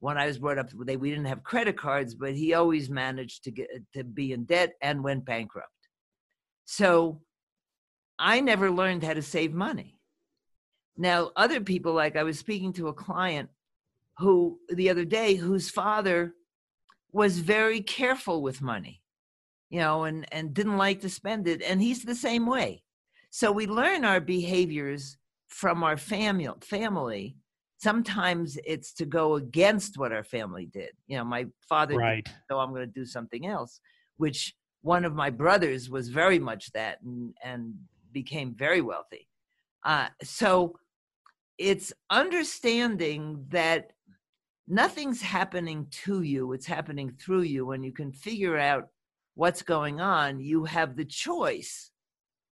When 0.00 0.16
I 0.16 0.26
was 0.26 0.38
brought 0.38 0.58
up, 0.58 0.70
they, 0.84 0.96
we 0.96 1.10
didn't 1.10 1.26
have 1.26 1.44
credit 1.44 1.76
cards, 1.76 2.14
but 2.14 2.34
he 2.34 2.54
always 2.54 2.90
managed 2.90 3.44
to 3.44 3.50
get 3.50 3.68
to 3.94 4.02
be 4.02 4.32
in 4.32 4.44
debt 4.44 4.72
and 4.80 5.04
went 5.04 5.24
bankrupt. 5.24 5.81
So, 6.64 7.22
I 8.18 8.40
never 8.40 8.70
learned 8.70 9.02
how 9.02 9.14
to 9.14 9.22
save 9.22 9.52
money. 9.52 9.98
Now, 10.96 11.30
other 11.36 11.60
people, 11.60 11.92
like 11.92 12.16
I 12.16 12.22
was 12.22 12.38
speaking 12.38 12.72
to 12.74 12.88
a 12.88 12.92
client 12.92 13.48
who 14.18 14.58
the 14.68 14.90
other 14.90 15.04
day, 15.04 15.34
whose 15.34 15.70
father 15.70 16.34
was 17.10 17.38
very 17.38 17.80
careful 17.80 18.42
with 18.42 18.62
money 18.62 19.02
you 19.72 19.78
know, 19.78 20.04
and 20.04 20.26
and 20.30 20.52
didn't 20.52 20.76
like 20.76 21.00
to 21.00 21.08
spend 21.08 21.48
it, 21.48 21.62
and 21.62 21.80
he's 21.80 22.04
the 22.04 22.14
same 22.14 22.46
way. 22.46 22.82
So 23.30 23.50
we 23.50 23.66
learn 23.66 24.04
our 24.04 24.20
behaviors 24.20 25.16
from 25.48 25.82
our 25.82 25.96
family. 25.96 26.52
Family. 26.60 27.36
Sometimes 27.78 28.58
it's 28.66 28.92
to 28.92 29.06
go 29.06 29.36
against 29.36 29.96
what 29.96 30.12
our 30.12 30.22
family 30.24 30.66
did. 30.66 30.90
You 31.06 31.16
know, 31.16 31.24
my 31.24 31.46
father, 31.68 31.96
Right. 31.96 32.28
so 32.50 32.58
I'm 32.58 32.68
going 32.68 32.86
to 32.86 33.00
do 33.00 33.06
something 33.06 33.46
else. 33.46 33.80
Which 34.18 34.54
one 34.82 35.04
of 35.04 35.14
my 35.14 35.30
brothers 35.30 35.88
was 35.88 36.08
very 36.08 36.38
much 36.38 36.70
that, 36.72 36.98
and 37.02 37.34
and 37.42 37.74
became 38.12 38.54
very 38.54 38.80
wealthy. 38.80 39.28
Uh, 39.84 40.08
so 40.22 40.78
it's 41.58 41.92
understanding 42.10 43.44
that 43.48 43.92
nothing's 44.68 45.22
happening 45.22 45.86
to 46.04 46.22
you; 46.22 46.52
it's 46.52 46.66
happening 46.66 47.10
through 47.10 47.42
you, 47.42 47.72
and 47.72 47.84
you 47.84 47.92
can 47.92 48.12
figure 48.12 48.58
out 48.58 48.88
what's 49.34 49.62
going 49.62 50.00
on, 50.00 50.40
you 50.40 50.64
have 50.64 50.96
the 50.96 51.04
choice 51.04 51.90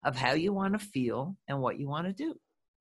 of 0.04 0.16
how 0.16 0.32
you 0.32 0.52
want 0.52 0.72
to 0.72 0.78
feel 0.78 1.36
and 1.48 1.60
what 1.60 1.78
you 1.78 1.88
want 1.88 2.06
to 2.06 2.12
do. 2.12 2.34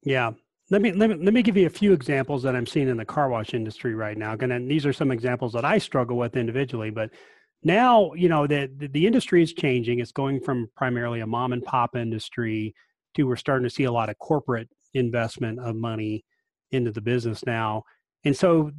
Yeah. 0.04 0.32
Let 0.72 0.82
me, 0.82 0.92
let 0.92 1.10
me 1.10 1.16
let 1.16 1.34
me 1.34 1.42
give 1.42 1.58
you 1.58 1.66
a 1.66 1.72
few 1.72 1.94
examples 1.94 2.44
that 2.44 2.56
I'm 2.56 2.68
seeing 2.68 2.90
in 2.90 2.98
the 2.98 3.06
car 3.06 3.28
wash 3.28 3.56
industry 3.56 3.96
right 3.96 4.16
now. 4.16 4.34
And 4.40 4.70
these 4.70 4.86
are 4.86 4.94
some 4.94 5.10
examples 5.10 5.52
that 5.54 5.66
I 5.66 5.80
struggle 5.80 6.16
with 6.16 6.38
individually, 6.38 6.92
but 6.92 7.10
now 7.64 8.14
you 8.14 8.30
know 8.30 8.48
the, 8.48 8.70
the 8.78 8.88
the 8.88 9.08
industry 9.08 9.44
is 9.44 9.54
changing. 9.54 10.00
It's 10.00 10.12
going 10.12 10.42
from 10.42 10.70
primarily 10.76 11.20
a 11.20 11.28
mom 11.28 11.54
and 11.54 11.64
pop 11.64 11.96
industry 11.96 12.74
to 13.16 13.24
we're 13.24 13.36
starting 13.36 13.64
to 13.68 13.70
see 13.70 13.86
a 13.86 13.92
lot 13.92 14.10
of 14.10 14.18
corporate 14.20 14.70
investment 14.94 15.60
of 15.60 15.76
money 15.76 16.24
into 16.72 16.92
the 16.92 17.02
business 17.02 17.46
now. 17.46 17.84
And 18.24 18.36
so 18.36 18.72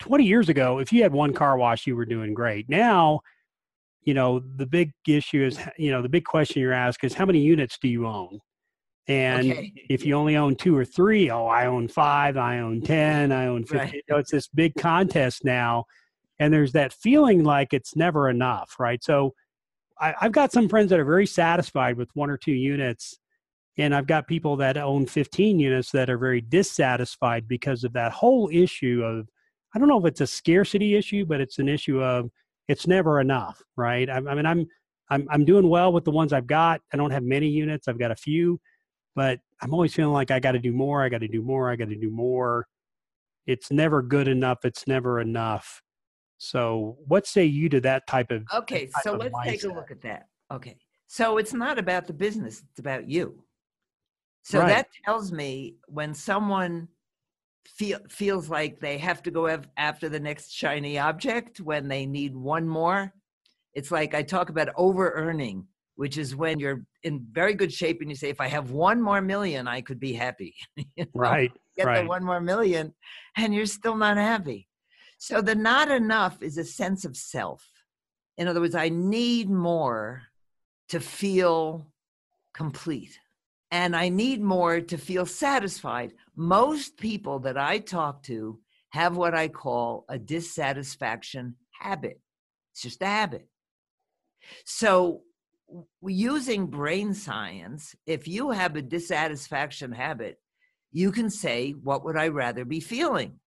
20 0.00 0.24
years 0.24 0.48
ago, 0.48 0.78
if 0.78 0.92
you 0.92 1.02
had 1.02 1.12
one 1.12 1.32
car 1.32 1.56
wash, 1.56 1.86
you 1.86 1.94
were 1.94 2.06
doing 2.06 2.32
great. 2.34 2.68
Now, 2.68 3.20
you 4.02 4.14
know, 4.14 4.40
the 4.56 4.66
big 4.66 4.92
issue 5.06 5.44
is, 5.44 5.58
you 5.76 5.90
know, 5.90 6.00
the 6.02 6.08
big 6.08 6.24
question 6.24 6.62
you're 6.62 6.72
asked 6.72 7.04
is 7.04 7.14
how 7.14 7.26
many 7.26 7.40
units 7.40 7.78
do 7.78 7.88
you 7.88 8.06
own? 8.06 8.40
And 9.08 9.50
Okay. 9.50 9.72
if 9.90 10.06
you 10.06 10.14
only 10.14 10.36
own 10.36 10.56
two 10.56 10.76
or 10.76 10.84
three, 10.84 11.30
oh, 11.30 11.46
I 11.46 11.66
own 11.66 11.88
five, 11.88 12.36
I 12.36 12.60
own 12.60 12.80
10, 12.80 13.32
I 13.32 13.46
own 13.46 13.64
50. 13.64 13.76
Right. 13.76 13.92
You 13.92 14.02
know, 14.08 14.16
it's 14.16 14.30
this 14.30 14.48
big 14.48 14.74
contest 14.76 15.44
now. 15.44 15.84
And 16.40 16.52
there's 16.52 16.72
that 16.72 16.94
feeling 16.94 17.44
like 17.44 17.72
it's 17.72 17.94
never 17.94 18.28
enough, 18.28 18.74
right? 18.80 19.04
So 19.04 19.34
I, 20.00 20.14
I've 20.20 20.32
got 20.32 20.50
some 20.50 20.68
friends 20.68 20.88
that 20.90 20.98
are 20.98 21.04
very 21.04 21.26
satisfied 21.26 21.96
with 21.98 22.08
one 22.14 22.30
or 22.30 22.38
two 22.38 22.52
units. 22.52 23.18
And 23.76 23.94
I've 23.94 24.06
got 24.06 24.26
people 24.26 24.56
that 24.56 24.76
own 24.78 25.06
15 25.06 25.58
units 25.58 25.92
that 25.92 26.10
are 26.10 26.18
very 26.18 26.40
dissatisfied 26.40 27.46
because 27.46 27.84
of 27.84 27.92
that 27.92 28.12
whole 28.12 28.48
issue 28.52 29.02
of, 29.04 29.28
I 29.74 29.78
don't 29.78 29.88
know 29.88 29.98
if 29.98 30.06
it's 30.06 30.22
a 30.22 30.26
scarcity 30.26 30.96
issue, 30.96 31.24
but 31.26 31.40
it's 31.40 31.58
an 31.58 31.68
issue 31.68 32.02
of 32.02 32.30
it's 32.68 32.86
never 32.86 33.20
enough, 33.20 33.62
right? 33.76 34.08
I, 34.08 34.16
I 34.16 34.34
mean, 34.34 34.46
I'm, 34.46 34.66
I'm, 35.10 35.26
I'm 35.30 35.44
doing 35.44 35.68
well 35.68 35.92
with 35.92 36.04
the 36.04 36.10
ones 36.10 36.32
I've 36.32 36.46
got. 36.46 36.80
I 36.92 36.96
don't 36.96 37.10
have 37.10 37.22
many 37.22 37.48
units. 37.48 37.86
I've 37.86 37.98
got 37.98 38.10
a 38.10 38.16
few, 38.16 38.60
but 39.14 39.40
I'm 39.60 39.74
always 39.74 39.94
feeling 39.94 40.14
like 40.14 40.30
I 40.30 40.40
got 40.40 40.52
to 40.52 40.58
do 40.58 40.72
more. 40.72 41.02
I 41.02 41.10
got 41.10 41.20
to 41.20 41.28
do 41.28 41.42
more. 41.42 41.70
I 41.70 41.76
got 41.76 41.90
to 41.90 41.96
do 41.96 42.10
more. 42.10 42.66
It's 43.46 43.70
never 43.70 44.02
good 44.02 44.28
enough. 44.28 44.64
It's 44.64 44.86
never 44.86 45.20
enough. 45.20 45.82
So, 46.42 46.96
what 47.06 47.26
say 47.26 47.44
you 47.44 47.68
to 47.68 47.82
that 47.82 48.06
type 48.06 48.30
of? 48.30 48.44
Okay, 48.52 48.86
type 48.86 49.02
so 49.02 49.12
of 49.12 49.20
let's 49.20 49.36
take 49.44 49.62
a 49.64 49.68
look 49.68 49.90
at 49.90 50.00
that. 50.00 50.26
Okay, 50.50 50.78
so 51.06 51.36
it's 51.36 51.52
not 51.52 51.78
about 51.78 52.06
the 52.06 52.14
business, 52.14 52.62
it's 52.70 52.80
about 52.80 53.06
you. 53.06 53.44
So 54.42 54.60
Right. 54.60 54.68
that 54.68 54.86
tells 55.04 55.32
me 55.32 55.76
when 55.86 56.14
someone 56.14 56.88
feel, 57.66 57.98
feels 58.08 58.48
like 58.48 58.80
they 58.80 58.96
have 58.96 59.22
to 59.24 59.30
go 59.30 59.48
af- 59.48 59.68
after 59.76 60.08
the 60.08 60.18
next 60.18 60.50
shiny 60.50 60.98
object 60.98 61.60
when 61.60 61.88
they 61.88 62.06
need 62.06 62.34
one 62.34 62.66
more, 62.66 63.12
it's 63.74 63.90
like 63.90 64.14
I 64.14 64.22
talk 64.22 64.48
about 64.48 64.70
over 64.76 65.10
earning, 65.10 65.66
which 65.96 66.16
is 66.16 66.34
when 66.34 66.58
you're 66.58 66.82
in 67.02 67.26
very 67.32 67.52
good 67.52 67.70
shape 67.70 68.00
and 68.00 68.08
you 68.08 68.16
say, 68.16 68.30
if 68.30 68.40
I 68.40 68.48
have 68.48 68.70
one 68.70 69.02
more 69.02 69.20
million, 69.20 69.68
I 69.68 69.82
could 69.82 70.00
be 70.00 70.14
happy. 70.14 70.54
You 70.96 71.04
know? 71.04 71.10
Right. 71.12 71.52
get 71.76 71.86
right. 71.86 72.02
the 72.02 72.08
one 72.08 72.24
more 72.24 72.40
million 72.40 72.94
and 73.36 73.54
you're 73.54 73.66
still 73.66 73.94
not 73.94 74.16
happy. 74.16 74.69
So 75.20 75.42
the 75.42 75.54
not 75.54 75.90
enough 75.90 76.42
is 76.42 76.56
a 76.56 76.64
sense 76.64 77.04
of 77.04 77.14
self. 77.14 77.68
In 78.38 78.48
other 78.48 78.62
words, 78.62 78.74
I 78.74 78.88
need 78.88 79.50
more 79.50 80.22
to 80.88 80.98
feel 80.98 81.92
complete. 82.54 83.20
And 83.70 83.94
I 83.94 84.08
need 84.08 84.40
more 84.40 84.80
to 84.80 84.96
feel 84.96 85.26
satisfied. 85.26 86.14
Most 86.34 86.96
people 86.96 87.38
that 87.40 87.58
I 87.58 87.80
talk 87.80 88.22
to 88.24 88.60
have 88.92 89.14
what 89.14 89.34
I 89.34 89.48
call 89.48 90.06
a 90.08 90.18
dissatisfaction 90.18 91.56
habit. 91.78 92.18
It's 92.72 92.80
just 92.80 93.02
a 93.02 93.06
habit. 93.06 93.46
So, 94.64 95.20
using 96.02 96.68
brain 96.68 97.12
science, 97.12 97.94
if 98.06 98.26
you 98.26 98.52
have 98.52 98.74
a 98.74 98.82
dissatisfaction 98.82 99.92
habit, 99.92 100.40
you 100.92 101.12
can 101.12 101.28
say, 101.28 101.72
What 101.72 102.06
would 102.06 102.16
I 102.16 102.28
rather 102.28 102.64
be 102.64 102.80
feeling? 102.80 103.38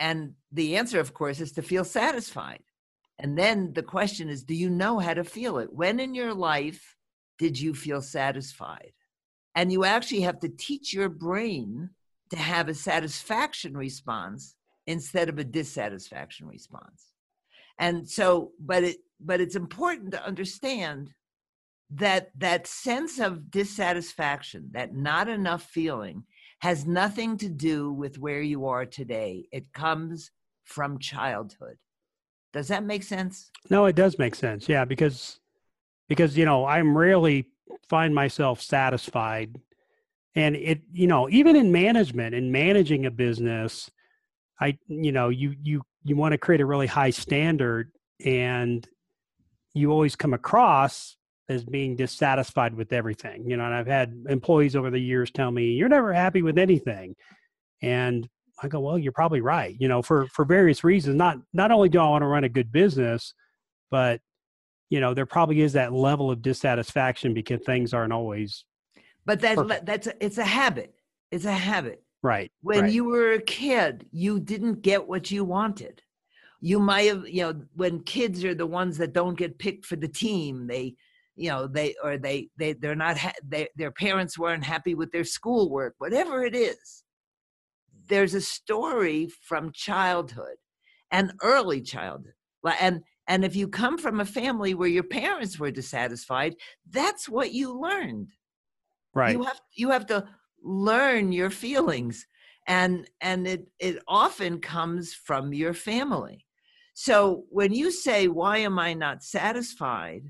And 0.00 0.32
the 0.50 0.78
answer, 0.78 0.98
of 0.98 1.14
course, 1.14 1.40
is 1.40 1.52
to 1.52 1.62
feel 1.62 1.84
satisfied. 1.84 2.62
And 3.18 3.38
then 3.38 3.74
the 3.74 3.82
question 3.82 4.30
is, 4.30 4.42
Do 4.42 4.54
you 4.54 4.70
know 4.70 4.98
how 4.98 5.14
to 5.14 5.22
feel 5.22 5.58
it? 5.58 5.72
When 5.72 6.00
in 6.00 6.14
your 6.14 6.32
life 6.34 6.96
did 7.38 7.60
you 7.60 7.74
feel 7.74 8.00
satisfied? 8.00 8.92
And 9.54 9.70
you 9.70 9.84
actually 9.84 10.22
have 10.22 10.40
to 10.40 10.48
teach 10.48 10.94
your 10.94 11.10
brain 11.10 11.90
to 12.30 12.36
have 12.36 12.68
a 12.68 12.74
satisfaction 12.74 13.76
response 13.76 14.54
instead 14.86 15.28
of 15.28 15.38
a 15.38 15.44
dissatisfaction 15.44 16.46
response. 16.48 17.12
And 17.78 18.08
so, 18.08 18.52
but 18.58 18.84
it, 18.84 18.96
but 19.20 19.40
it's 19.40 19.56
important 19.56 20.12
to 20.12 20.24
understand 20.24 21.12
that 21.90 22.30
that 22.38 22.66
sense 22.66 23.18
of 23.18 23.50
dissatisfaction, 23.50 24.70
that 24.72 24.94
not 24.94 25.28
enough 25.28 25.64
feeling, 25.64 26.24
has 26.60 26.86
nothing 26.86 27.36
to 27.38 27.48
do 27.48 27.92
with 27.92 28.18
where 28.18 28.42
you 28.42 28.66
are 28.66 28.86
today. 28.86 29.48
It 29.50 29.72
comes 29.72 30.30
from 30.64 30.98
childhood. 30.98 31.76
Does 32.52 32.68
that 32.68 32.84
make 32.84 33.02
sense? 33.02 33.50
No, 33.70 33.86
it 33.86 33.96
does 33.96 34.18
make 34.18 34.34
sense. 34.34 34.68
Yeah, 34.68 34.84
because 34.84 35.40
because 36.08 36.36
you 36.36 36.44
know, 36.44 36.66
I'm 36.66 36.96
rarely 36.96 37.48
find 37.88 38.14
myself 38.14 38.60
satisfied 38.60 39.56
and 40.34 40.56
it 40.56 40.82
you 40.92 41.06
know, 41.06 41.28
even 41.30 41.56
in 41.56 41.72
management 41.72 42.34
and 42.34 42.52
managing 42.52 43.06
a 43.06 43.10
business, 43.10 43.90
I 44.60 44.78
you 44.88 45.12
know, 45.12 45.28
you 45.28 45.54
you 45.62 45.82
you 46.04 46.16
want 46.16 46.32
to 46.32 46.38
create 46.38 46.60
a 46.60 46.66
really 46.66 46.86
high 46.86 47.10
standard 47.10 47.92
and 48.24 48.86
you 49.72 49.90
always 49.90 50.16
come 50.16 50.34
across 50.34 51.16
as 51.50 51.64
being 51.64 51.96
dissatisfied 51.96 52.74
with 52.74 52.92
everything 52.92 53.44
you 53.50 53.56
know 53.56 53.64
and 53.64 53.74
i've 53.74 53.86
had 53.86 54.14
employees 54.28 54.76
over 54.76 54.88
the 54.88 55.00
years 55.00 55.30
tell 55.30 55.50
me 55.50 55.72
you're 55.72 55.88
never 55.88 56.12
happy 56.12 56.42
with 56.42 56.56
anything. 56.56 57.14
And 57.82 58.28
i 58.62 58.68
go 58.68 58.80
well 58.80 58.98
you're 58.98 59.12
probably 59.12 59.40
right 59.40 59.74
you 59.78 59.88
know 59.88 60.00
for 60.00 60.26
for 60.28 60.44
various 60.44 60.84
reasons. 60.84 61.16
Not 61.16 61.38
not 61.52 61.70
only 61.70 61.88
do 61.88 61.98
i 61.98 62.08
want 62.08 62.22
to 62.22 62.26
run 62.26 62.44
a 62.44 62.48
good 62.48 62.70
business 62.70 63.34
but 63.90 64.20
you 64.90 65.00
know 65.00 65.12
there 65.12 65.26
probably 65.26 65.60
is 65.60 65.72
that 65.72 65.92
level 65.92 66.30
of 66.30 66.40
dissatisfaction 66.40 67.34
because 67.34 67.60
things 67.64 67.92
aren't 67.92 68.12
always 68.12 68.64
but 69.26 69.40
that 69.40 69.86
that's 69.86 70.06
a, 70.06 70.24
it's 70.24 70.38
a 70.38 70.44
habit. 70.44 70.94
It's 71.30 71.44
a 71.44 71.52
habit. 71.52 72.02
Right 72.22 72.50
when 72.62 72.82
right. 72.82 72.92
you 72.92 73.04
were 73.04 73.32
a 73.32 73.40
kid 73.40 74.06
you 74.12 74.40
didn't 74.40 74.82
get 74.82 75.08
what 75.08 75.30
you 75.30 75.44
wanted. 75.44 76.02
You 76.60 76.78
might 76.78 77.08
have 77.08 77.26
you 77.28 77.42
know 77.42 77.62
when 77.74 78.00
kids 78.00 78.44
are 78.44 78.54
the 78.54 78.66
ones 78.66 78.98
that 78.98 79.14
don't 79.14 79.38
get 79.38 79.58
picked 79.58 79.86
for 79.86 79.96
the 79.96 80.08
team 80.08 80.66
they 80.66 80.96
you 81.40 81.48
know 81.48 81.66
they 81.66 81.94
or 82.04 82.18
they 82.18 82.48
they 82.58 82.74
they're 82.74 82.94
not 82.94 83.16
ha- 83.16 83.32
they, 83.42 83.66
their 83.74 83.90
parents 83.90 84.38
weren't 84.38 84.62
happy 84.62 84.94
with 84.94 85.10
their 85.10 85.24
schoolwork 85.24 85.94
whatever 85.96 86.44
it 86.44 86.54
is. 86.54 87.02
There's 88.08 88.34
a 88.34 88.42
story 88.42 89.28
from 89.48 89.72
childhood 89.72 90.56
and 91.10 91.32
early 91.42 91.80
childhood. 91.80 92.34
And 92.78 93.00
and 93.26 93.42
if 93.42 93.56
you 93.56 93.68
come 93.68 93.96
from 93.96 94.20
a 94.20 94.24
family 94.26 94.74
where 94.74 94.88
your 94.88 95.04
parents 95.04 95.58
were 95.58 95.70
dissatisfied 95.70 96.56
that's 96.90 97.26
what 97.28 97.54
you 97.54 97.80
learned. 97.80 98.28
Right. 99.14 99.32
you 99.32 99.42
have 99.44 99.60
you 99.72 99.90
have 99.90 100.06
to 100.08 100.28
learn 100.62 101.32
your 101.32 101.50
feelings 101.50 102.26
and 102.66 103.08
and 103.22 103.46
it 103.48 103.66
it 103.78 104.02
often 104.06 104.60
comes 104.60 105.14
from 105.14 105.54
your 105.54 105.72
family. 105.72 106.44
So 106.92 107.44
when 107.48 107.72
you 107.72 107.90
say 107.90 108.28
why 108.28 108.58
am 108.58 108.78
i 108.78 108.92
not 108.92 109.22
satisfied 109.22 110.28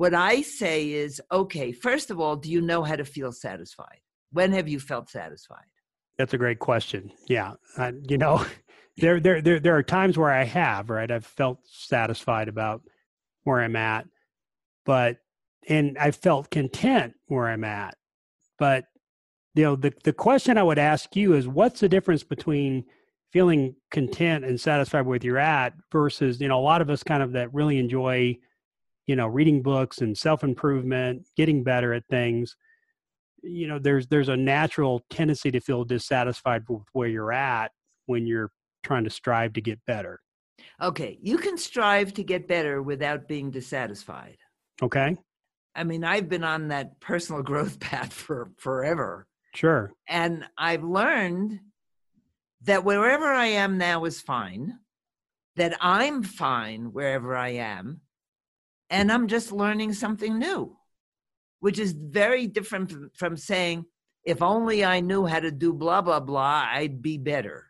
what 0.00 0.14
I 0.14 0.40
say 0.40 0.92
is, 0.92 1.20
okay, 1.30 1.72
first 1.72 2.10
of 2.10 2.18
all, 2.18 2.34
do 2.34 2.50
you 2.50 2.62
know 2.62 2.82
how 2.82 2.96
to 2.96 3.04
feel 3.04 3.32
satisfied? 3.32 3.98
When 4.32 4.50
have 4.52 4.66
you 4.66 4.80
felt 4.80 5.10
satisfied? 5.10 5.66
That's 6.16 6.32
a 6.32 6.38
great 6.38 6.58
question. 6.58 7.12
Yeah, 7.28 7.52
I, 7.76 7.92
you 8.08 8.16
know, 8.16 8.46
there, 8.96 9.20
there, 9.20 9.42
there, 9.42 9.60
there 9.60 9.76
are 9.76 9.82
times 9.82 10.16
where 10.16 10.30
I 10.30 10.44
have, 10.44 10.88
right? 10.88 11.10
I've 11.10 11.26
felt 11.26 11.58
satisfied 11.66 12.48
about 12.48 12.80
where 13.42 13.60
I'm 13.60 13.76
at, 13.76 14.06
but 14.86 15.18
and 15.68 15.98
I 15.98 16.12
felt 16.12 16.48
content 16.48 17.12
where 17.26 17.48
I'm 17.48 17.64
at. 17.64 17.94
But 18.58 18.86
you 19.54 19.64
know, 19.64 19.76
the 19.76 19.92
the 20.02 20.14
question 20.14 20.56
I 20.56 20.62
would 20.62 20.78
ask 20.78 21.14
you 21.14 21.34
is, 21.34 21.46
what's 21.46 21.80
the 21.80 21.90
difference 21.90 22.24
between 22.24 22.86
feeling 23.34 23.76
content 23.90 24.46
and 24.46 24.58
satisfied 24.58 25.04
where 25.04 25.18
you're 25.20 25.36
at 25.36 25.74
versus 25.92 26.40
you 26.40 26.48
know 26.48 26.58
a 26.58 26.62
lot 26.62 26.80
of 26.80 26.88
us 26.88 27.02
kind 27.02 27.22
of 27.22 27.32
that 27.32 27.52
really 27.52 27.76
enjoy 27.76 28.38
you 29.06 29.16
know 29.16 29.26
reading 29.26 29.62
books 29.62 29.98
and 29.98 30.16
self-improvement 30.16 31.26
getting 31.36 31.62
better 31.62 31.92
at 31.92 32.06
things 32.08 32.56
you 33.42 33.66
know 33.66 33.78
there's 33.78 34.06
there's 34.08 34.28
a 34.28 34.36
natural 34.36 35.02
tendency 35.10 35.50
to 35.50 35.60
feel 35.60 35.84
dissatisfied 35.84 36.62
with 36.68 36.82
where 36.92 37.08
you're 37.08 37.32
at 37.32 37.72
when 38.06 38.26
you're 38.26 38.50
trying 38.82 39.04
to 39.04 39.10
strive 39.10 39.52
to 39.52 39.60
get 39.60 39.78
better. 39.86 40.20
Okay 40.80 41.18
you 41.22 41.38
can 41.38 41.56
strive 41.56 42.14
to 42.14 42.24
get 42.24 42.48
better 42.48 42.82
without 42.82 43.28
being 43.28 43.50
dissatisfied. 43.50 44.36
Okay. 44.82 45.16
I 45.74 45.84
mean 45.84 46.04
i've 46.04 46.28
been 46.28 46.44
on 46.44 46.68
that 46.68 47.00
personal 47.00 47.42
growth 47.50 47.80
path 47.80 48.12
for 48.12 48.50
forever. 48.58 49.26
Sure. 49.54 49.92
And 50.08 50.44
i've 50.56 50.84
learned 50.84 51.60
that 52.62 52.84
wherever 52.84 53.26
i 53.26 53.46
am 53.46 53.78
now 53.78 54.04
is 54.04 54.20
fine 54.20 54.78
that 55.56 55.76
i'm 55.80 56.22
fine 56.22 56.92
wherever 56.92 57.34
i 57.34 57.48
am 57.48 58.00
and 58.90 59.10
I'm 59.10 59.28
just 59.28 59.52
learning 59.52 59.92
something 59.92 60.38
new, 60.38 60.76
which 61.60 61.78
is 61.78 61.92
very 61.92 62.46
different 62.46 62.90
from, 62.90 63.10
from 63.14 63.36
saying, 63.36 63.86
if 64.24 64.42
only 64.42 64.84
I 64.84 65.00
knew 65.00 65.24
how 65.26 65.40
to 65.40 65.52
do 65.52 65.72
blah, 65.72 66.02
blah, 66.02 66.20
blah, 66.20 66.66
I'd 66.70 67.00
be 67.00 67.16
better. 67.16 67.66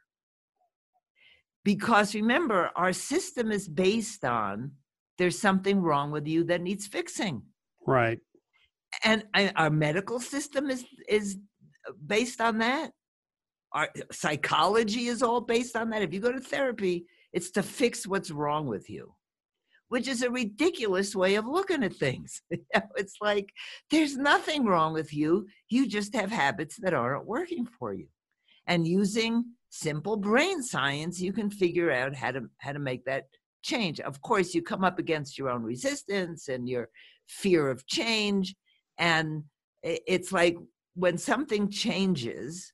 Because 1.63 2.15
remember, 2.15 2.71
our 2.75 2.95
system 2.95 3.53
is 3.53 3.69
based 3.69 4.25
on 4.25 4.73
there's 5.19 5.39
something 5.39 5.83
wrong 5.83 6.11
with 6.11 6.27
you 6.27 6.45
that 6.45 6.63
needs 6.63 6.87
fixing. 6.87 7.43
Right. 7.87 8.19
And 9.05 9.25
our 9.57 9.71
medical 9.71 10.19
system 10.19 10.71
is 10.71 10.85
is 11.07 11.37
based 12.07 12.41
on 12.41 12.59
that. 12.59 12.93
Our 13.73 13.89
psychology 14.11 15.07
is 15.07 15.23
all 15.23 15.43
based 15.43 15.77
on 15.77 15.91
that. 15.91 16.03
If 16.03 16.15
you 16.15 16.21
go 16.21 16.33
to 16.33 16.41
therapy, 16.41 17.07
it's 17.33 17.51
to 17.53 17.63
fix 17.63 18.07
what's 18.07 18.31
wrong 18.31 18.67
with 18.67 18.89
you 18.89 19.15
which 19.91 20.07
is 20.07 20.23
a 20.23 20.31
ridiculous 20.31 21.17
way 21.17 21.35
of 21.35 21.47
looking 21.47 21.83
at 21.83 21.93
things. 21.93 22.43
it's 22.97 23.17
like 23.21 23.53
there's 23.91 24.17
nothing 24.17 24.65
wrong 24.65 24.93
with 24.93 25.13
you. 25.13 25.49
You 25.69 25.87
just 25.89 26.15
have 26.15 26.31
habits 26.31 26.77
that 26.79 26.95
aren't 26.95 27.27
working 27.27 27.67
for 27.67 27.93
you. 27.93 28.07
And 28.69 28.87
using 28.87 29.45
simple 29.69 30.17
brain 30.17 30.63
science, 30.63 31.21
you 31.21 31.33
can 31.33 31.51
figure 31.51 31.91
out 31.91 32.15
how 32.15 32.31
to 32.31 32.43
how 32.59 32.73
to 32.73 32.79
make 32.79 33.05
that 33.07 33.25
change. 33.63 33.99
Of 33.99 34.23
course, 34.23 34.55
you 34.55 34.63
come 34.63 34.85
up 34.85 35.01
against 35.01 35.37
your 35.37 35.51
own 35.51 35.65
resistance 35.65 36.47
and 36.47 36.69
your 36.69 36.89
fear 37.27 37.69
of 37.69 37.85
change. 37.89 38.55
And 38.97 39.43
it's 39.83 40.31
like 40.31 40.57
when 40.95 41.19
something 41.19 41.69
changes, 41.69 42.73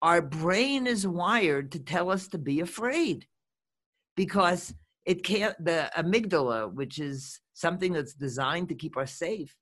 our 0.00 0.22
brain 0.22 0.86
is 0.86 1.08
wired 1.08 1.72
to 1.72 1.80
tell 1.80 2.08
us 2.10 2.28
to 2.28 2.38
be 2.38 2.60
afraid 2.60 3.26
because 4.14 4.72
it 5.06 5.22
can't 5.22 5.56
the 5.64 5.90
amygdala 5.96 6.72
which 6.72 6.98
is 6.98 7.40
something 7.54 7.92
that's 7.92 8.12
designed 8.12 8.68
to 8.68 8.74
keep 8.74 8.96
us 8.96 9.12
safe 9.12 9.54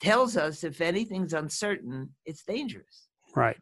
tells 0.00 0.36
us 0.36 0.62
if 0.62 0.80
anything's 0.80 1.32
uncertain 1.32 2.10
it's 2.26 2.44
dangerous. 2.44 3.08
Right. 3.34 3.56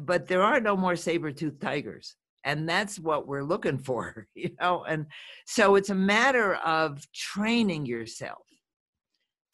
But 0.00 0.28
there 0.28 0.42
are 0.42 0.60
no 0.60 0.76
more 0.76 0.94
saber-toothed 0.94 1.60
tigers 1.60 2.14
and 2.44 2.68
that's 2.68 2.98
what 2.98 3.26
we're 3.26 3.44
looking 3.44 3.78
for 3.78 4.26
you 4.34 4.50
know 4.60 4.84
and 4.84 5.06
so 5.46 5.74
it's 5.76 5.90
a 5.90 5.94
matter 5.94 6.54
of 6.56 7.00
training 7.12 7.86
yourself 7.86 8.46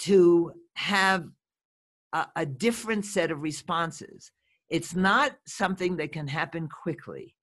to 0.01 0.53
have 0.75 1.27
a, 2.13 2.27
a 2.37 2.47
different 2.47 3.05
set 3.05 3.31
of 3.31 3.43
responses. 3.43 4.31
It's 4.69 4.95
not 4.95 5.37
something 5.47 5.97
that 5.97 6.13
can 6.13 6.27
happen 6.27 6.69
quickly 6.69 7.37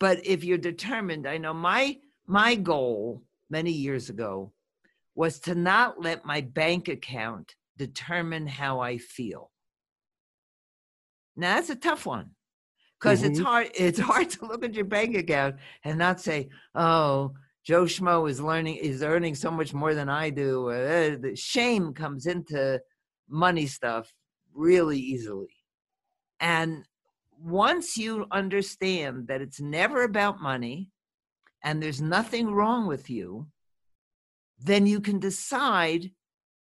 but 0.00 0.24
if 0.26 0.42
you're 0.42 0.58
determined 0.58 1.28
i 1.28 1.38
know 1.38 1.54
my 1.54 1.96
my 2.30 2.54
goal 2.54 3.24
many 3.50 3.72
years 3.72 4.08
ago 4.08 4.52
was 5.16 5.40
to 5.40 5.54
not 5.56 6.00
let 6.00 6.24
my 6.24 6.40
bank 6.40 6.86
account 6.86 7.56
determine 7.76 8.46
how 8.46 8.78
I 8.78 8.98
feel. 8.98 9.50
Now 11.34 11.56
that's 11.56 11.70
a 11.70 11.74
tough 11.74 12.06
one 12.06 12.30
because 13.00 13.22
mm-hmm. 13.22 13.32
it's 13.32 13.40
hard 13.40 13.70
it's 13.74 13.98
hard 13.98 14.30
to 14.30 14.46
look 14.46 14.64
at 14.64 14.74
your 14.74 14.84
bank 14.84 15.16
account 15.16 15.56
and 15.84 15.98
not 15.98 16.20
say, 16.20 16.50
"Oh, 16.76 17.32
Joe 17.64 17.84
Schmo 17.84 18.30
is 18.30 18.40
learning 18.40 18.76
is 18.76 19.02
earning 19.02 19.34
so 19.34 19.50
much 19.50 19.74
more 19.74 19.94
than 19.94 20.08
I 20.08 20.30
do." 20.30 20.70
Uh, 20.70 21.16
the 21.20 21.34
shame 21.34 21.92
comes 21.92 22.26
into 22.26 22.80
money 23.28 23.66
stuff 23.66 24.12
really 24.54 25.00
easily. 25.00 25.56
And 26.38 26.86
once 27.42 27.96
you 27.96 28.26
understand 28.30 29.26
that 29.26 29.40
it's 29.40 29.60
never 29.60 30.04
about 30.04 30.40
money, 30.40 30.90
and 31.62 31.82
there's 31.82 32.00
nothing 32.00 32.50
wrong 32.50 32.86
with 32.86 33.10
you, 33.10 33.48
then 34.58 34.86
you 34.86 35.00
can 35.00 35.18
decide 35.18 36.10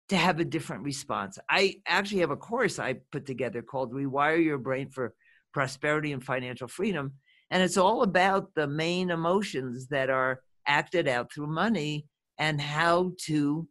to 0.08 0.16
have 0.16 0.40
a 0.40 0.44
different 0.44 0.84
response. 0.84 1.38
I 1.48 1.76
actually 1.86 2.20
have 2.20 2.30
a 2.30 2.36
course 2.36 2.78
I 2.78 2.94
put 3.12 3.26
together 3.26 3.62
called 3.62 3.92
Rewire 3.92 4.42
Your 4.42 4.58
Brain 4.58 4.88
for 4.88 5.14
Prosperity 5.52 6.12
and 6.12 6.24
Financial 6.24 6.68
Freedom. 6.68 7.12
And 7.50 7.62
it's 7.62 7.76
all 7.76 8.02
about 8.02 8.54
the 8.54 8.66
main 8.66 9.10
emotions 9.10 9.88
that 9.88 10.10
are 10.10 10.40
acted 10.66 11.08
out 11.08 11.32
through 11.32 11.48
money 11.48 12.06
and 12.38 12.60
how 12.60 13.12
to 13.26 13.68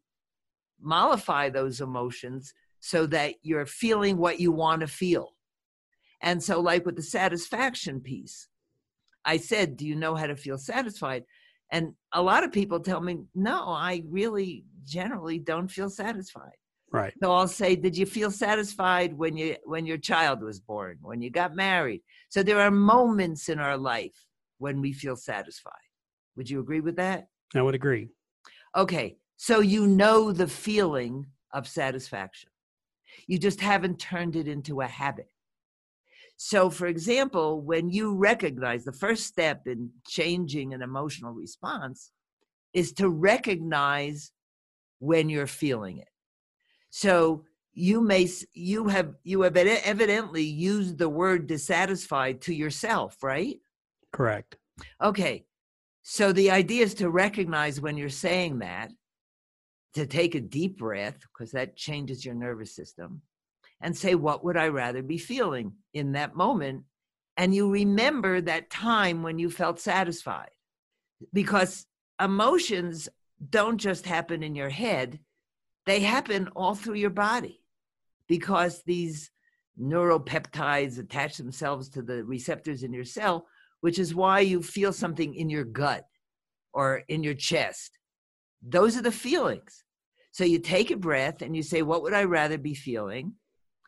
mollify 0.80 1.50
those 1.50 1.82
emotions 1.82 2.54
so 2.80 3.06
that 3.08 3.36
you're 3.42 3.66
feeling 3.66 4.18
what 4.18 4.40
you 4.40 4.52
want 4.52 4.82
to 4.82 4.88
feel. 4.88 5.34
And 6.22 6.44
so, 6.44 6.60
like 6.60 6.86
with 6.86 6.96
the 6.96 7.04
satisfaction 7.04 8.02
piece, 8.02 8.48
I 9.28 9.38
said, 9.38 9.78
Do 9.78 9.86
you 9.86 9.96
know 9.96 10.16
how 10.16 10.26
to 10.26 10.36
feel 10.36 10.58
satisfied? 10.58 11.24
And 11.72 11.94
a 12.14 12.22
lot 12.22 12.44
of 12.44 12.52
people 12.52 12.80
tell 12.80 13.02
me, 13.02 13.20
No, 13.36 13.66
I 13.68 14.04
really 14.10 14.66
generally 14.86 15.38
don't 15.38 15.68
feel 15.68 15.90
satisfied. 15.90 16.56
Right. 16.92 17.14
So 17.22 17.34
I'll 17.34 17.50
say, 17.50 17.76
did 17.76 17.98
you 17.98 18.06
feel 18.06 18.32
satisfied 18.32 19.14
when 19.14 19.36
you 19.36 19.58
when 19.66 19.86
your 19.86 19.98
child 19.98 20.42
was 20.42 20.62
born, 20.62 20.98
when 21.02 21.22
you 21.22 21.30
got 21.30 21.54
married? 21.54 22.02
So 22.30 22.42
there 22.42 22.62
are 22.62 22.72
moments 22.72 23.50
in 23.50 23.60
our 23.60 23.78
life 23.78 24.16
when 24.58 24.80
we 24.80 24.94
feel 24.94 25.18
satisfied. 25.18 25.74
Would 26.38 26.50
you 26.50 26.62
agree 26.62 26.80
with 26.80 26.96
that? 26.96 27.28
I 27.54 27.62
would 27.62 27.76
agree. 27.76 28.08
Okay. 28.76 29.18
So 29.36 29.60
you 29.60 29.86
know 29.86 30.32
the 30.32 30.48
feeling 30.48 31.26
of 31.54 31.68
satisfaction. 31.68 32.50
You 33.28 33.38
just 33.38 33.60
haven't 33.60 34.00
turned 34.00 34.36
it 34.36 34.48
into 34.48 34.82
a 34.82 34.88
habit. 34.88 35.30
So, 36.38 36.70
for 36.70 36.88
example, 36.88 37.62
when 37.62 37.90
you 37.90 38.16
recognize 38.16 38.86
the 38.86 38.92
first 38.92 39.26
step 39.26 39.66
in 39.66 39.90
changing 40.08 40.74
an 40.74 40.82
emotional 40.82 41.34
response 41.34 42.12
is 42.74 42.94
to 42.94 43.10
recognize 43.10 44.32
when 45.00 45.30
you're 45.30 45.48
feeling 45.48 45.98
it. 45.98 46.10
So, 46.92 47.44
you 47.74 48.02
may 48.02 48.28
you 48.54 48.88
have 48.88 49.14
you 49.24 49.42
have 49.42 49.56
evidently 49.56 50.44
used 50.44 50.98
the 50.98 51.10
word 51.10 51.46
dissatisfied 51.46 52.42
to 52.42 52.54
yourself, 52.54 53.22
right? 53.22 53.58
Correct. 54.12 54.58
Okay. 55.02 55.46
So 56.02 56.32
the 56.32 56.52
idea 56.52 56.84
is 56.84 56.94
to 56.96 57.10
recognize 57.10 57.82
when 57.82 57.98
you're 57.98 58.10
saying 58.10 58.60
that, 58.60 58.92
to 59.94 60.06
take 60.08 60.36
a 60.36 60.42
deep 60.42 60.78
breath, 60.78 61.20
because 61.20 61.52
that 61.52 61.76
changes 61.76 62.24
your 62.24 62.34
nervous 62.34 62.74
system, 62.76 63.22
and 63.82 63.96
say, 63.96 64.16
What 64.16 64.44
would 64.44 64.58
I 64.58 64.68
rather 64.68 65.02
be 65.02 65.18
feeling 65.18 65.74
in 65.94 66.14
that 66.14 66.36
moment? 66.36 66.84
And 67.36 67.54
you 67.54 67.70
remember 67.70 68.42
that 68.42 68.70
time 68.70 69.22
when 69.22 69.38
you 69.38 69.52
felt 69.52 69.80
satisfied. 69.80 70.50
Because 71.34 71.86
emotions 72.22 73.10
don't 73.50 73.78
just 73.78 74.06
happen 74.06 74.42
in 74.42 74.56
your 74.56 74.70
head, 74.70 75.20
they 75.86 76.00
happen 76.00 76.50
all 76.56 76.76
through 76.76 76.96
your 76.96 77.12
body. 77.12 77.62
Because 78.28 78.82
these 78.84 79.32
neuropeptides 79.80 80.98
attach 80.98 81.38
themselves 81.38 81.90
to 81.90 82.02
the 82.02 82.24
receptors 82.24 82.84
in 82.84 82.92
your 82.92 83.06
cell, 83.06 83.46
which 83.82 84.00
is 84.00 84.16
why 84.16 84.40
you 84.40 84.62
feel 84.62 84.92
something 84.92 85.36
in 85.36 85.50
your 85.50 85.64
gut 85.64 86.06
or 86.74 87.04
in 87.08 87.24
your 87.24 87.36
chest. 87.36 87.98
Those 88.62 88.98
are 88.98 89.04
the 89.04 89.12
feelings. 89.12 89.84
So 90.32 90.44
you 90.44 90.60
take 90.60 90.92
a 90.92 90.98
breath 90.98 91.42
and 91.42 91.56
you 91.56 91.64
say, 91.64 91.84
What 91.84 92.04
would 92.04 92.14
I 92.14 92.24
rather 92.24 92.58
be 92.58 92.74
feeling? 92.74 93.34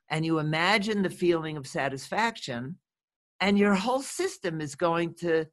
And 0.10 0.26
you 0.26 0.40
imagine 0.40 1.02
the 1.02 1.10
feeling 1.10 1.58
of 1.58 1.68
satisfaction, 1.68 2.78
and 3.40 3.58
your 3.58 3.76
whole 3.76 4.02
system 4.02 4.62
is 4.62 4.76
going 4.76 5.14
to 5.16 5.46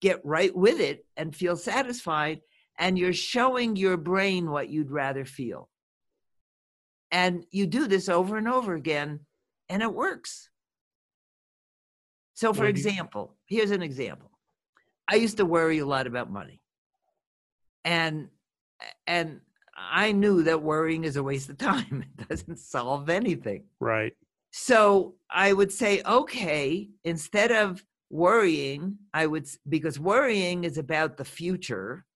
get 0.00 0.24
right 0.24 0.54
with 0.54 0.80
it 0.80 1.04
and 1.16 1.34
feel 1.34 1.56
satisfied, 1.56 2.40
and 2.78 2.98
you're 2.98 3.12
showing 3.12 3.76
your 3.76 3.96
brain 3.96 4.50
what 4.50 4.68
you'd 4.68 4.90
rather 4.90 5.24
feel. 5.24 5.68
And 7.10 7.44
you 7.50 7.66
do 7.66 7.86
this 7.86 8.08
over 8.08 8.36
and 8.36 8.48
over 8.48 8.74
again, 8.74 9.20
and 9.68 9.82
it 9.82 9.92
works. 9.92 10.50
So, 12.34 12.52
for 12.52 12.66
example, 12.66 13.34
here's 13.46 13.70
an 13.70 13.82
example. 13.82 14.30
I 15.08 15.14
used 15.14 15.38
to 15.38 15.46
worry 15.46 15.78
a 15.78 15.86
lot 15.86 16.06
about 16.06 16.30
money. 16.30 16.60
And 17.84 18.28
and 19.06 19.40
I 19.76 20.12
knew 20.12 20.42
that 20.44 20.62
worrying 20.62 21.04
is 21.04 21.16
a 21.16 21.22
waste 21.22 21.50
of 21.50 21.58
time. 21.58 22.04
It 22.18 22.28
doesn't 22.28 22.58
solve 22.58 23.08
anything. 23.08 23.64
Right. 23.78 24.14
So 24.50 25.14
I 25.30 25.52
would 25.52 25.70
say, 25.70 26.02
okay, 26.04 26.88
instead 27.04 27.52
of 27.52 27.84
worrying, 28.10 28.96
I 29.12 29.26
would, 29.26 29.46
because 29.68 30.00
worrying 30.00 30.64
is 30.64 30.78
about 30.78 31.18
the 31.18 31.24
future 31.24 32.06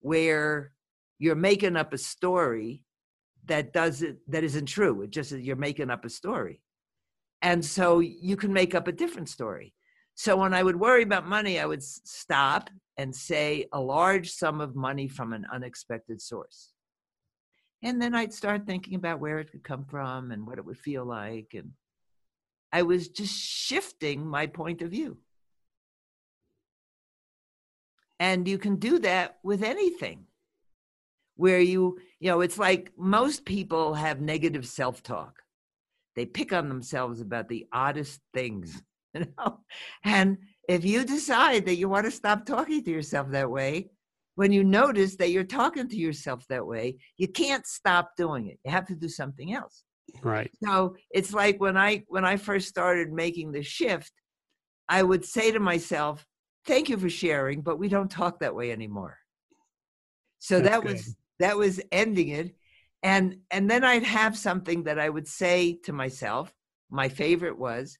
where 0.00 0.72
you're 1.18 1.34
making 1.34 1.76
up 1.76 1.92
a 1.92 1.98
story 1.98 2.84
that 3.44 3.72
doesn't, 3.72 4.18
that 4.28 4.42
isn't 4.42 4.66
true. 4.66 5.02
It 5.02 5.10
just, 5.10 5.32
you're 5.32 5.56
making 5.56 5.90
up 5.90 6.04
a 6.04 6.10
story. 6.10 6.62
And 7.42 7.64
so 7.64 8.00
you 8.00 8.36
can 8.36 8.52
make 8.52 8.74
up 8.74 8.88
a 8.88 8.92
different 8.92 9.28
story. 9.28 9.74
So 10.14 10.36
when 10.38 10.54
I 10.54 10.62
would 10.62 10.76
worry 10.76 11.02
about 11.02 11.26
money, 11.26 11.60
I 11.60 11.66
would 11.66 11.82
stop 11.82 12.70
and 12.96 13.14
say 13.14 13.66
a 13.72 13.80
large 13.80 14.30
sum 14.30 14.62
of 14.62 14.74
money 14.74 15.08
from 15.08 15.34
an 15.34 15.46
unexpected 15.52 16.22
source 16.22 16.72
and 17.86 18.02
then 18.02 18.16
I'd 18.16 18.34
start 18.34 18.66
thinking 18.66 18.96
about 18.96 19.20
where 19.20 19.38
it 19.38 19.52
could 19.52 19.62
come 19.62 19.84
from 19.84 20.32
and 20.32 20.44
what 20.44 20.58
it 20.58 20.64
would 20.64 20.76
feel 20.76 21.04
like. 21.04 21.54
And 21.54 21.70
I 22.72 22.82
was 22.82 23.08
just 23.08 23.32
shifting 23.32 24.26
my 24.26 24.48
point 24.48 24.82
of 24.82 24.90
view. 24.90 25.18
And 28.18 28.48
you 28.48 28.58
can 28.58 28.76
do 28.76 28.98
that 28.98 29.38
with 29.44 29.62
anything 29.62 30.24
where 31.36 31.60
you, 31.60 32.00
you 32.18 32.28
know, 32.28 32.40
it's 32.40 32.58
like 32.58 32.90
most 32.98 33.44
people 33.44 33.94
have 33.94 34.20
negative 34.20 34.66
self 34.66 35.04
talk. 35.04 35.42
They 36.16 36.26
pick 36.26 36.52
on 36.52 36.68
themselves 36.68 37.20
about 37.20 37.46
the 37.48 37.68
oddest 37.72 38.20
things, 38.34 38.82
you 39.14 39.28
know? 39.38 39.60
And 40.02 40.38
if 40.68 40.84
you 40.84 41.04
decide 41.04 41.66
that 41.66 41.76
you 41.76 41.88
want 41.88 42.06
to 42.06 42.10
stop 42.10 42.46
talking 42.46 42.82
to 42.82 42.90
yourself 42.90 43.30
that 43.30 43.48
way, 43.48 43.90
when 44.36 44.52
you 44.52 44.62
notice 44.62 45.16
that 45.16 45.30
you're 45.30 45.44
talking 45.44 45.88
to 45.88 45.96
yourself 45.96 46.46
that 46.48 46.66
way, 46.66 46.96
you 47.16 47.26
can't 47.26 47.66
stop 47.66 48.10
doing 48.16 48.46
it. 48.46 48.58
You 48.64 48.70
have 48.70 48.86
to 48.86 48.94
do 48.94 49.08
something 49.08 49.52
else. 49.54 49.82
Right. 50.22 50.50
So 50.62 50.94
it's 51.10 51.32
like 51.32 51.60
when 51.60 51.76
I 51.76 52.04
when 52.08 52.24
I 52.24 52.36
first 52.36 52.68
started 52.68 53.10
making 53.10 53.50
the 53.52 53.62
shift, 53.62 54.12
I 54.88 55.02
would 55.02 55.24
say 55.24 55.50
to 55.50 55.58
myself, 55.58 56.24
"Thank 56.64 56.88
you 56.88 56.96
for 56.96 57.08
sharing, 57.08 57.62
but 57.62 57.78
we 57.78 57.88
don't 57.88 58.10
talk 58.10 58.38
that 58.40 58.54
way 58.54 58.70
anymore." 58.70 59.18
So 60.38 60.60
That's 60.60 60.68
that 60.68 60.82
good. 60.82 60.92
was 60.92 61.16
that 61.40 61.56
was 61.56 61.80
ending 61.90 62.28
it, 62.28 62.54
and 63.02 63.38
and 63.50 63.70
then 63.70 63.84
I'd 63.84 64.04
have 64.04 64.36
something 64.38 64.84
that 64.84 64.98
I 64.98 65.08
would 65.08 65.26
say 65.26 65.80
to 65.84 65.92
myself. 65.92 66.52
My 66.90 67.08
favorite 67.08 67.58
was, 67.58 67.98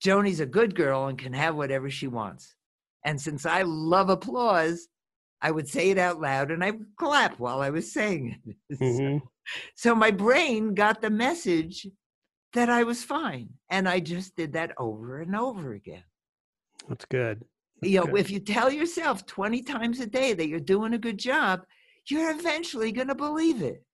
"Joni's 0.00 0.40
a 0.40 0.46
good 0.46 0.74
girl 0.74 1.08
and 1.08 1.18
can 1.18 1.34
have 1.34 1.56
whatever 1.56 1.90
she 1.90 2.06
wants." 2.06 2.54
And 3.04 3.20
since 3.20 3.44
I 3.44 3.62
love 3.62 4.08
applause, 4.08 4.88
I 5.44 5.50
would 5.50 5.68
say 5.68 5.90
it 5.90 5.98
out 5.98 6.22
loud 6.22 6.50
and 6.50 6.64
I 6.64 6.70
would 6.70 6.96
clap 6.96 7.38
while 7.38 7.60
I 7.60 7.68
was 7.68 7.92
saying 7.92 8.40
it. 8.46 8.56
Mm-hmm. 8.80 9.18
so, 9.18 9.28
so 9.74 9.94
my 9.94 10.10
brain 10.10 10.74
got 10.74 11.02
the 11.02 11.10
message 11.10 11.86
that 12.54 12.70
I 12.70 12.84
was 12.84 13.04
fine. 13.04 13.50
And 13.68 13.86
I 13.86 14.00
just 14.00 14.34
did 14.36 14.54
that 14.54 14.72
over 14.78 15.20
and 15.20 15.36
over 15.36 15.74
again. 15.74 16.02
That's 16.88 17.04
good. 17.04 17.44
That's 17.82 17.92
you 17.92 18.00
know, 18.00 18.06
good. 18.06 18.20
if 18.20 18.30
you 18.30 18.40
tell 18.40 18.72
yourself 18.72 19.26
20 19.26 19.60
times 19.62 20.00
a 20.00 20.06
day 20.06 20.32
that 20.32 20.48
you're 20.48 20.60
doing 20.60 20.94
a 20.94 20.98
good 20.98 21.18
job, 21.18 21.66
you're 22.08 22.30
eventually 22.30 22.90
going 22.90 23.08
to 23.08 23.14
believe 23.14 23.60
it. 23.60 23.84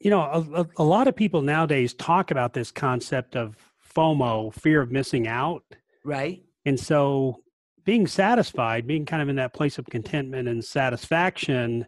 You 0.00 0.10
know, 0.10 0.22
a, 0.54 0.66
a, 0.78 0.84
lot 0.84 1.08
of 1.08 1.16
people 1.16 1.42
nowadays 1.42 1.94
talk 1.94 2.30
about 2.30 2.54
this 2.54 2.70
concept 2.70 3.34
of 3.34 3.56
FOMO, 3.94 4.54
fear 4.54 4.80
of 4.80 4.92
missing 4.92 5.26
out. 5.26 5.64
Right. 6.04 6.44
And 6.64 6.78
so 6.78 7.42
being 7.84 8.06
satisfied, 8.06 8.86
being 8.86 9.06
kind 9.06 9.22
of 9.22 9.28
in 9.28 9.36
that 9.36 9.54
place 9.54 9.78
of 9.78 9.86
contentment 9.86 10.48
and 10.48 10.64
satisfaction, 10.64 11.86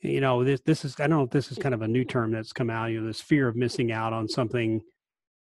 you 0.00 0.20
know, 0.20 0.44
this 0.44 0.60
this 0.62 0.84
is 0.84 0.94
I 0.98 1.06
don't 1.06 1.18
know 1.18 1.24
if 1.24 1.30
this 1.30 1.50
is 1.50 1.58
kind 1.58 1.74
of 1.74 1.82
a 1.82 1.88
new 1.88 2.04
term 2.04 2.30
that's 2.30 2.52
come 2.52 2.70
out, 2.70 2.90
you 2.90 3.00
know, 3.00 3.06
this 3.06 3.20
fear 3.20 3.48
of 3.48 3.56
missing 3.56 3.92
out 3.92 4.12
on 4.12 4.28
something 4.28 4.80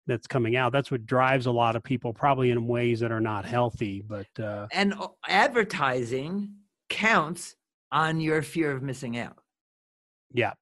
that's 0.07 0.27
coming 0.27 0.57
out. 0.57 0.73
That's 0.73 0.91
what 0.91 1.07
drives 1.07 1.47
a 1.47 1.53
lot 1.53 1.77
of 1.77 1.83
people, 1.83 2.13
probably 2.13 2.51
in 2.51 2.67
ways 2.67 3.01
that 3.01 3.13
are 3.13 3.21
not 3.21 3.45
healthy. 3.45 4.03
But 4.07 4.27
uh, 4.39 4.67
and 4.73 4.95
advertising 5.29 6.55
counts 6.89 7.55
on 7.91 8.21
your 8.21 8.43
fear 8.43 8.73
of 8.73 8.83
missing 8.83 9.19
out. 9.19 9.39
Yeah, 10.33 10.53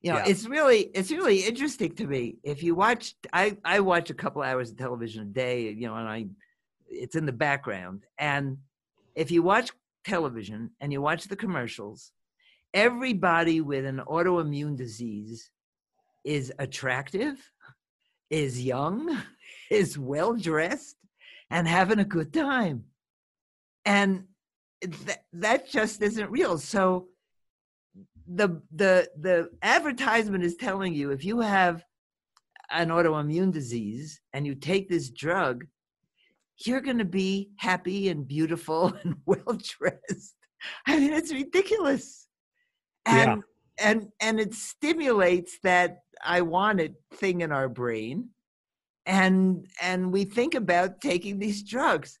you 0.00 0.12
know, 0.12 0.18
yeah. 0.18 0.28
it's 0.28 0.46
really 0.46 0.90
it's 0.94 1.10
really 1.10 1.40
interesting 1.40 1.94
to 1.96 2.06
me. 2.06 2.36
If 2.42 2.62
you 2.62 2.74
watch, 2.74 3.14
I 3.32 3.56
I 3.64 3.80
watch 3.80 4.10
a 4.10 4.14
couple 4.14 4.42
hours 4.42 4.70
of 4.70 4.76
television 4.76 5.22
a 5.22 5.26
day, 5.26 5.70
you 5.70 5.88
know, 5.88 5.96
and 5.96 6.08
I 6.08 6.26
it's 6.88 7.16
in 7.16 7.26
the 7.26 7.32
background. 7.32 8.04
And 8.18 8.58
if 9.14 9.30
you 9.30 9.42
watch 9.42 9.70
television 10.04 10.70
and 10.80 10.92
you 10.92 11.00
watch 11.00 11.24
the 11.24 11.36
commercials, 11.36 12.12
everybody 12.74 13.60
with 13.60 13.84
an 13.84 14.02
autoimmune 14.06 14.76
disease 14.76 15.50
is 16.24 16.52
attractive, 16.58 17.38
is 18.30 18.62
young, 18.64 19.22
is 19.70 19.98
well 19.98 20.34
dressed, 20.34 20.96
and 21.50 21.66
having 21.66 21.98
a 21.98 22.04
good 22.04 22.32
time. 22.32 22.84
And 23.84 24.24
th- 24.82 25.18
that 25.32 25.68
just 25.68 26.02
isn't 26.02 26.30
real. 26.30 26.58
So 26.58 27.08
the 28.26 28.60
the 28.72 29.08
the 29.18 29.50
advertisement 29.62 30.44
is 30.44 30.56
telling 30.56 30.92
you 30.92 31.10
if 31.10 31.24
you 31.24 31.40
have 31.40 31.82
an 32.70 32.90
autoimmune 32.90 33.50
disease 33.50 34.20
and 34.34 34.46
you 34.46 34.54
take 34.54 34.88
this 34.88 35.08
drug 35.08 35.64
you're 36.64 36.80
going 36.80 36.98
to 36.98 37.04
be 37.04 37.50
happy 37.56 38.08
and 38.08 38.26
beautiful 38.26 38.92
and 39.04 39.16
well 39.26 39.58
dressed. 39.78 40.34
I 40.86 40.98
mean, 40.98 41.12
it's 41.12 41.32
ridiculous. 41.32 42.28
And 43.06 43.42
yeah. 43.78 43.90
and 43.90 44.08
and 44.20 44.40
it 44.40 44.54
stimulates 44.54 45.58
that 45.62 45.98
I 46.24 46.40
wanted 46.40 46.94
thing 47.14 47.42
in 47.42 47.52
our 47.52 47.68
brain. 47.68 48.30
And 49.06 49.66
and 49.80 50.12
we 50.12 50.24
think 50.24 50.54
about 50.54 51.00
taking 51.00 51.38
these 51.38 51.62
drugs. 51.62 52.18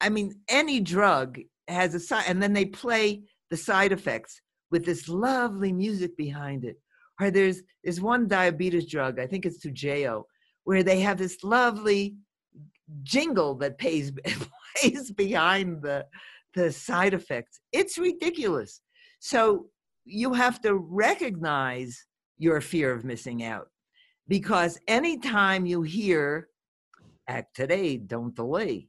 I 0.00 0.08
mean, 0.08 0.34
any 0.48 0.80
drug 0.80 1.38
has 1.68 1.94
a 1.94 2.00
side 2.00 2.24
and 2.28 2.42
then 2.42 2.52
they 2.52 2.64
play 2.64 3.22
the 3.50 3.56
side 3.56 3.92
effects 3.92 4.40
with 4.70 4.84
this 4.84 5.08
lovely 5.08 5.72
music 5.72 6.16
behind 6.16 6.64
it 6.64 6.76
or 7.20 7.30
there's 7.30 7.62
there's 7.82 8.00
one 8.00 8.28
diabetes 8.28 8.86
drug, 8.86 9.18
I 9.18 9.26
think 9.26 9.46
it's 9.46 9.64
Toujeo, 9.64 10.24
where 10.64 10.82
they 10.82 11.00
have 11.00 11.18
this 11.18 11.42
lovely 11.42 12.16
jingle 13.02 13.54
that 13.56 13.78
pays 13.78 14.12
plays 14.76 15.10
behind 15.12 15.82
the 15.82 16.06
the 16.54 16.72
side 16.72 17.14
effects. 17.14 17.60
It's 17.72 17.98
ridiculous. 17.98 18.80
So 19.18 19.66
you 20.04 20.32
have 20.32 20.60
to 20.62 20.74
recognize 20.74 22.06
your 22.38 22.60
fear 22.60 22.92
of 22.92 23.04
missing 23.04 23.42
out 23.42 23.68
because 24.28 24.78
anytime 24.88 25.66
you 25.66 25.82
hear 25.82 26.48
act 27.28 27.56
today 27.56 27.96
don't 27.96 28.36
delay 28.36 28.88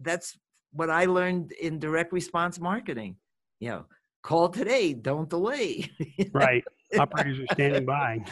that's 0.00 0.38
what 0.72 0.88
i 0.88 1.04
learned 1.04 1.52
in 1.52 1.78
direct 1.78 2.12
response 2.12 2.58
marketing. 2.58 3.16
You 3.60 3.68
know 3.70 3.84
call 4.22 4.48
today 4.48 4.94
don't 4.94 5.28
delay. 5.28 5.90
Right. 6.32 6.64
Operators 6.98 7.38
are 7.40 7.54
standing 7.54 7.84
by. 7.84 8.24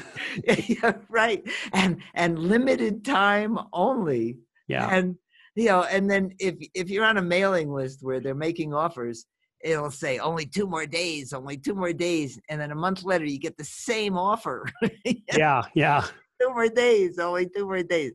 Yeah, 0.68 0.94
right. 1.08 1.42
And 1.72 2.02
and 2.14 2.38
limited 2.38 3.04
time 3.04 3.58
only 3.72 4.38
yeah. 4.68 4.88
And 4.90 5.16
you 5.54 5.66
know 5.66 5.82
and 5.82 6.10
then 6.10 6.32
if 6.38 6.54
if 6.74 6.88
you're 6.90 7.04
on 7.04 7.18
a 7.18 7.22
mailing 7.22 7.70
list 7.70 7.98
where 8.02 8.20
they're 8.20 8.34
making 8.34 8.72
offers 8.72 9.26
it'll 9.62 9.90
say 9.90 10.18
only 10.18 10.46
two 10.46 10.66
more 10.66 10.86
days 10.86 11.32
only 11.32 11.56
two 11.58 11.74
more 11.74 11.92
days 11.92 12.40
and 12.48 12.60
then 12.60 12.72
a 12.72 12.74
month 12.74 13.04
later 13.04 13.26
you 13.26 13.38
get 13.38 13.56
the 13.56 13.64
same 13.64 14.16
offer. 14.16 14.66
Yeah. 15.36 15.62
Yeah 15.74 16.06
two 16.42 16.52
more 16.52 16.68
days 16.68 17.18
only 17.18 17.48
two 17.48 17.64
more 17.64 17.82
days. 17.82 18.12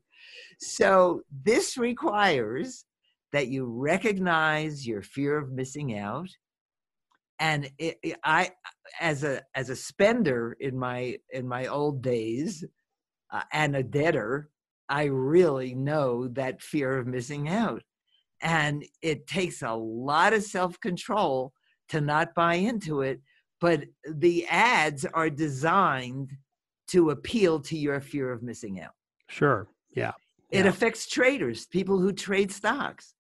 So 0.60 1.22
this 1.44 1.78
requires 1.78 2.86
that 3.34 3.48
you 3.48 3.66
recognize 3.66 4.88
your 4.88 5.02
fear 5.02 5.38
of 5.38 5.52
missing 5.52 5.98
out. 5.98 6.30
And 7.40 7.70
it, 7.78 7.98
it, 8.02 8.18
i 8.24 8.52
as 9.00 9.24
a 9.24 9.44
as 9.54 9.70
a 9.70 9.76
spender 9.76 10.58
in 10.60 10.78
my 10.78 11.18
in 11.32 11.48
my 11.48 11.68
old 11.68 12.02
days 12.02 12.64
uh, 13.32 13.44
and 13.54 13.76
a 13.76 13.84
debtor 13.84 14.50
i 14.90 15.06
really 15.06 15.74
know 15.74 16.28
that 16.30 16.62
fear 16.62 16.98
of 16.98 17.08
missing 17.08 17.50
out. 17.50 17.84
And 18.40 18.86
it 19.02 19.26
takes 19.26 19.64
a 19.64 19.74
lot 19.74 20.34
of 20.34 20.44
self-control 20.44 21.54
to 21.90 22.02
not 22.02 22.36
buy 22.36 22.56
into 22.56 23.02
it 23.02 23.22
but 23.60 23.84
the 24.08 24.46
ads 24.48 25.06
are 25.06 25.30
designed 25.30 26.32
to 26.90 27.10
appeal 27.10 27.60
to 27.60 27.78
your 27.78 28.00
fear 28.00 28.32
of 28.32 28.44
missing 28.44 28.80
out. 28.80 28.94
Sure. 29.30 29.68
Yeah. 29.96 30.14
It 30.52 30.64
yeah. 30.64 30.70
affects 30.70 31.08
traders 31.08 31.66
people 31.66 32.00
who 32.00 32.14
trade 32.14 32.52
stocks. 32.52 33.14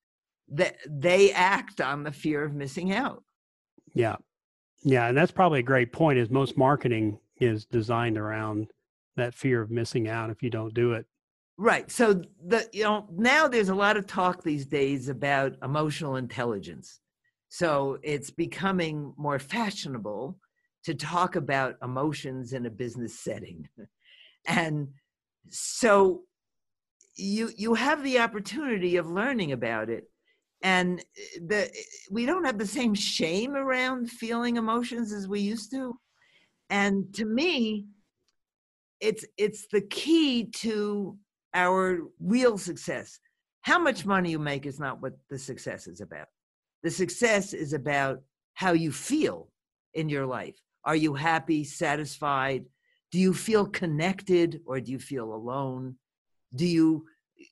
That 0.49 0.77
they 0.88 1.34
act 1.34 1.82
on 1.82 2.03
the 2.03 2.12
fear 2.12 2.41
of 2.41 2.53
missing 2.53 2.93
out. 2.93 3.23
Yeah. 3.93 4.15
Yeah 4.84 5.08
and 5.08 5.17
that's 5.17 5.32
probably 5.32 5.60
a 5.60 5.63
great 5.63 5.91
point 5.91 6.19
is 6.19 6.30
most 6.30 6.58
marketing 6.58 7.19
is 7.41 7.65
designed 7.65 8.17
around 8.17 8.71
that 9.17 9.34
fear 9.34 9.62
of 9.62 9.71
missing 9.71 10.08
out 10.08 10.30
if 10.30 10.41
you 10.41 10.49
don't 10.49 10.73
do 10.73 10.93
it 10.93 11.06
Right. 11.58 11.89
So 11.91 12.22
the 12.46 12.70
you 12.72 12.84
know 12.84 13.08
now 13.12 13.48
there's 13.48 13.70
a 13.70 13.76
lot 13.76 13.98
of 13.98 14.06
talk 14.06 14.43
these 14.43 14.65
days 14.65 15.10
about 15.10 15.56
emotional 15.63 16.15
intelligence. 16.17 17.00
So 17.50 17.98
it's 18.04 18.30
becoming 18.30 19.13
more 19.17 19.39
fashionable 19.39 20.38
to 20.84 20.93
talk 20.93 21.36
about 21.36 21.76
emotions 21.82 22.54
in 22.54 22.65
a 22.67 22.70
business 22.70 23.20
setting. 23.20 23.67
and 24.48 24.89
so 25.50 26.24
you 27.15 27.50
you 27.58 27.74
have 27.74 28.04
the 28.04 28.20
opportunity 28.20 28.98
of 28.98 29.10
learning 29.10 29.52
about 29.52 29.89
it 29.89 30.04
and 30.62 31.04
the 31.41 31.72
we 32.12 32.28
don't 32.28 32.46
have 32.46 32.60
the 32.60 32.67
same 32.67 32.93
shame 32.93 33.56
around 33.56 34.12
feeling 34.12 34.58
emotions 34.58 35.12
as 35.12 35.28
we 35.28 35.39
used 35.39 35.72
to. 35.72 35.98
And 36.70 37.12
to 37.15 37.26
me 37.26 37.88
it's 39.00 39.26
it's 39.38 39.67
the 39.72 39.82
key 39.82 40.46
to 40.46 41.17
our 41.58 42.02
real 42.20 42.58
success. 42.58 43.20
How 43.62 43.80
much 43.80 44.06
money 44.06 44.32
you 44.32 44.39
make 44.39 44.65
is 44.65 44.80
not 44.80 45.02
what 45.02 45.13
the 45.30 45.39
success 45.39 45.88
is 45.88 46.00
about. 46.00 46.28
The 46.84 46.91
success 46.91 47.54
is 47.54 47.74
about 47.74 48.22
how 48.54 48.74
you 48.74 48.91
feel 48.91 49.50
in 49.96 50.08
your 50.08 50.26
life. 50.28 50.56
Are 50.86 50.96
you 50.96 51.15
happy, 51.15 51.63
satisfied? 51.63 52.65
Do 53.12 53.20
you 53.20 53.34
feel 53.34 53.65
connected 53.65 54.62
or 54.65 54.80
do 54.80 54.91
you 54.91 55.00
feel 55.00 55.34
alone? 55.34 55.96
Do 56.56 56.65
you 56.65 57.06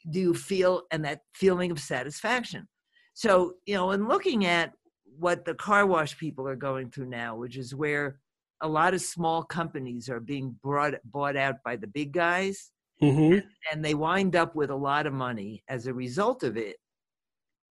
do 0.09 0.19
you 0.19 0.33
feel 0.33 0.83
and 0.91 1.03
that 1.05 1.21
feeling 1.33 1.71
of 1.71 1.79
satisfaction? 1.79 2.67
So, 3.13 3.53
you 3.65 3.75
know, 3.75 3.91
in 3.91 4.07
looking 4.07 4.45
at 4.45 4.73
what 5.17 5.45
the 5.45 5.55
car 5.55 5.85
wash 5.85 6.17
people 6.17 6.47
are 6.47 6.55
going 6.55 6.91
through 6.91 7.09
now, 7.09 7.35
which 7.35 7.57
is 7.57 7.73
where 7.73 8.19
a 8.61 8.67
lot 8.67 8.93
of 8.93 9.01
small 9.01 9.43
companies 9.43 10.09
are 10.09 10.19
being 10.19 10.55
brought 10.63 10.93
bought 11.03 11.35
out 11.35 11.55
by 11.63 11.75
the 11.75 11.87
big 11.87 12.11
guys 12.13 12.71
mm-hmm. 13.01 13.39
and 13.71 13.83
they 13.83 13.93
wind 13.93 14.35
up 14.35 14.55
with 14.55 14.69
a 14.69 14.75
lot 14.75 15.05
of 15.05 15.13
money 15.13 15.63
as 15.67 15.87
a 15.87 15.93
result 15.93 16.43
of 16.43 16.57
it 16.57 16.77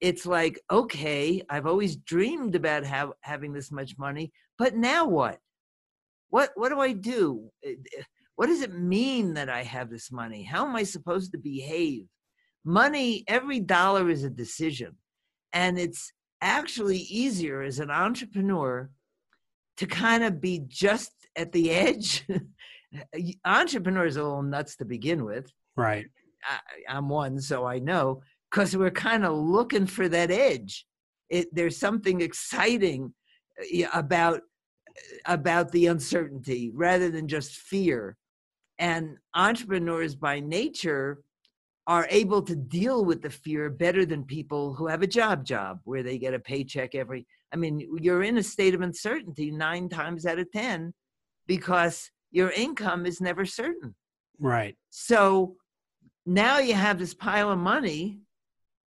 it's 0.02 0.26
like 0.26 0.60
okay 0.72 1.42
i've 1.50 1.66
always 1.66 1.96
dreamed 1.98 2.56
about 2.56 2.84
have, 2.84 3.12
having 3.22 3.54
this 3.54 3.72
much 3.72 3.98
money 3.98 4.32
but 4.58 4.76
now 4.76 5.06
what? 5.06 5.40
What 6.30 6.52
what 6.56 6.70
do 6.70 6.80
i 6.80 6.94
do? 6.94 7.50
What 8.36 8.48
does 8.48 8.62
it 8.62 8.74
mean 8.74 9.34
that 9.36 9.50
i 9.50 9.64
have 9.64 9.90
this 9.90 10.12
money? 10.12 10.44
How 10.44 10.66
am 10.66 10.76
i 10.76 10.84
supposed 10.84 11.32
to 11.32 11.38
behave? 11.38 12.06
Money 12.66 13.24
every 13.28 13.60
dollar 13.60 14.10
is 14.10 14.24
a 14.24 14.30
decision 14.30 14.96
and 15.52 15.78
it's 15.78 16.12
actually 16.42 16.98
easier 16.98 17.62
as 17.62 17.80
an 17.80 17.92
entrepreneur 17.92 18.90
to 19.78 19.86
kind 19.86 20.24
of 20.24 20.42
be 20.42 20.64
just 20.68 21.12
at 21.36 21.52
the 21.52 21.72
edge 21.86 22.26
entrepreneurs 23.46 24.18
are 24.18 24.22
a 24.22 24.24
little 24.24 24.44
nuts 24.44 24.76
to 24.78 24.86
begin 24.86 25.26
with. 25.26 25.52
Right. 25.76 26.06
I, 26.90 26.98
am 26.98 27.10
one, 27.10 27.40
so 27.40 27.66
I 27.66 27.80
know 27.80 28.22
because 28.52 28.76
we're 28.78 28.92
kind 28.92 29.26
of 29.26 29.34
looking 29.34 29.88
for 29.88 30.08
that 30.10 30.30
edge. 30.30 30.86
It, 31.30 31.48
there's 31.54 31.78
something 31.78 32.22
exciting 32.22 33.14
uh, 33.60 33.88
about 33.94 34.42
about 35.26 35.72
the 35.72 35.88
uncertainty 35.88 36.72
rather 36.74 37.10
than 37.10 37.28
just 37.28 37.56
fear. 37.56 38.16
And 38.78 39.18
entrepreneurs 39.34 40.16
by 40.16 40.40
nature 40.40 41.24
are 41.88 42.08
able 42.10 42.42
to 42.44 42.56
deal 42.56 43.04
with 43.04 43.22
the 43.22 43.30
fear 43.30 43.70
better 43.70 44.06
than 44.06 44.24
people 44.24 44.74
who 44.74 44.88
have 44.88 45.02
a 45.02 45.08
job 45.08 45.46
job 45.46 45.80
where 45.84 46.04
they 46.04 46.18
get 46.18 46.34
a 46.34 46.40
paycheck 46.40 46.96
every 46.96 47.26
I 47.54 47.56
mean, 47.56 47.88
you're 48.02 48.24
in 48.24 48.38
a 48.38 48.44
state 48.44 48.74
of 48.74 48.82
uncertainty 48.82 49.52
9 49.52 49.90
times 49.90 50.26
out 50.26 50.40
of 50.40 50.52
10 50.52 50.92
because 51.46 52.10
your 52.34 52.52
income 52.52 53.06
is 53.06 53.22
never 53.22 53.46
certain. 53.46 53.96
Right. 54.40 54.76
So 54.90 55.56
now 56.26 56.58
you 56.58 56.74
have 56.74 57.00
this 57.00 57.14
pile 57.14 57.52
of 57.52 57.60
money, 57.60 58.20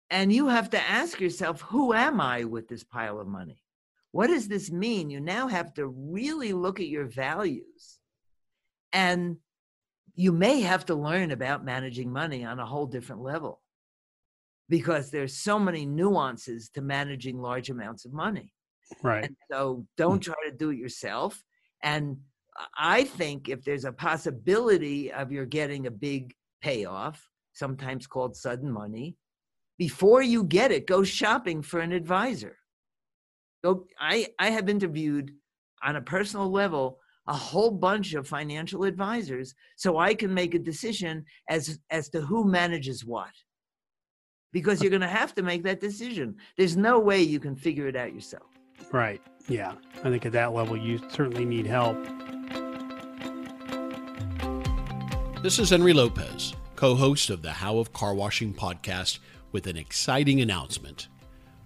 and 0.09 0.33
you 0.33 0.47
have 0.47 0.69
to 0.71 0.81
ask 0.81 1.21
yourself, 1.21 1.61
who 1.61 1.93
am 1.93 2.19
I 2.19 2.43
with 2.43 2.67
this 2.67 2.83
pile 2.83 3.19
of 3.19 3.27
money? 3.27 3.61
What 4.11 4.27
does 4.27 4.47
this 4.47 4.71
mean? 4.71 5.09
You 5.09 5.19
now 5.19 5.47
have 5.47 5.73
to 5.75 5.87
really 5.87 6.53
look 6.53 6.79
at 6.79 6.87
your 6.87 7.05
values. 7.05 7.99
And 8.91 9.37
you 10.15 10.31
may 10.31 10.61
have 10.61 10.85
to 10.87 10.95
learn 10.95 11.31
about 11.31 11.63
managing 11.63 12.11
money 12.11 12.43
on 12.43 12.59
a 12.59 12.65
whole 12.65 12.87
different 12.87 13.21
level 13.21 13.61
because 14.69 15.11
there's 15.11 15.37
so 15.37 15.59
many 15.59 15.85
nuances 15.85 16.69
to 16.69 16.81
managing 16.81 17.37
large 17.37 17.69
amounts 17.69 18.05
of 18.05 18.13
money. 18.13 18.53
Right. 19.03 19.25
And 19.25 19.35
so 19.51 19.85
don't 19.97 20.21
try 20.21 20.35
to 20.49 20.55
do 20.55 20.71
it 20.71 20.77
yourself. 20.77 21.43
And 21.83 22.17
I 22.77 23.03
think 23.03 23.49
if 23.49 23.63
there's 23.63 23.85
a 23.85 23.91
possibility 23.91 25.11
of 25.11 25.31
you're 25.31 25.45
getting 25.45 25.87
a 25.87 25.91
big 25.91 26.33
payoff, 26.61 27.27
sometimes 27.53 28.07
called 28.07 28.35
sudden 28.35 28.71
money, 28.71 29.15
before 29.77 30.21
you 30.21 30.43
get 30.43 30.71
it, 30.71 30.87
go 30.87 31.03
shopping 31.03 31.61
for 31.61 31.79
an 31.79 31.91
advisor. 31.91 32.57
Go, 33.63 33.85
I, 33.99 34.27
I 34.39 34.49
have 34.49 34.69
interviewed 34.69 35.31
on 35.83 35.95
a 35.95 36.01
personal 36.01 36.49
level 36.51 36.99
a 37.27 37.33
whole 37.33 37.71
bunch 37.71 38.13
of 38.13 38.27
financial 38.27 38.85
advisors 38.85 39.53
so 39.75 39.97
I 39.97 40.13
can 40.13 40.33
make 40.33 40.55
a 40.55 40.59
decision 40.59 41.25
as, 41.49 41.79
as 41.91 42.09
to 42.09 42.21
who 42.21 42.45
manages 42.49 43.05
what. 43.05 43.31
Because 44.53 44.81
you're 44.81 44.89
going 44.89 45.01
to 45.01 45.07
have 45.07 45.35
to 45.35 45.43
make 45.43 45.63
that 45.63 45.81
decision. 45.81 46.37
There's 46.57 46.77
no 46.77 46.99
way 46.99 47.21
you 47.21 47.39
can 47.39 47.55
figure 47.55 47.87
it 47.87 47.97
out 47.97 48.13
yourself. 48.13 48.56
Right. 48.91 49.21
Yeah. 49.47 49.73
I 50.03 50.09
think 50.09 50.25
at 50.25 50.31
that 50.33 50.53
level, 50.53 50.77
you 50.77 50.99
certainly 51.09 51.45
need 51.45 51.65
help. 51.65 51.97
This 55.43 55.59
is 55.59 55.69
Henry 55.69 55.93
Lopez, 55.93 56.53
co 56.75 56.95
host 56.95 57.29
of 57.29 57.41
the 57.41 57.51
How 57.51 57.77
of 57.77 57.93
Car 57.93 58.13
Washing 58.13 58.53
podcast, 58.53 59.19
with 59.51 59.67
an 59.67 59.77
exciting 59.77 60.41
announcement. 60.41 61.07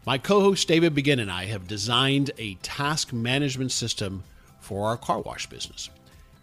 My 0.06 0.18
co 0.18 0.42
host 0.42 0.68
David 0.68 0.94
Begin 0.96 1.20
and 1.20 1.32
I 1.32 1.46
have 1.46 1.68
designed 1.68 2.32
a 2.38 2.56
task 2.56 3.14
management 3.14 3.72
system 3.72 4.24
for 4.60 4.88
our 4.88 4.98
car 4.98 5.22
wash 5.22 5.48
business. 5.48 5.90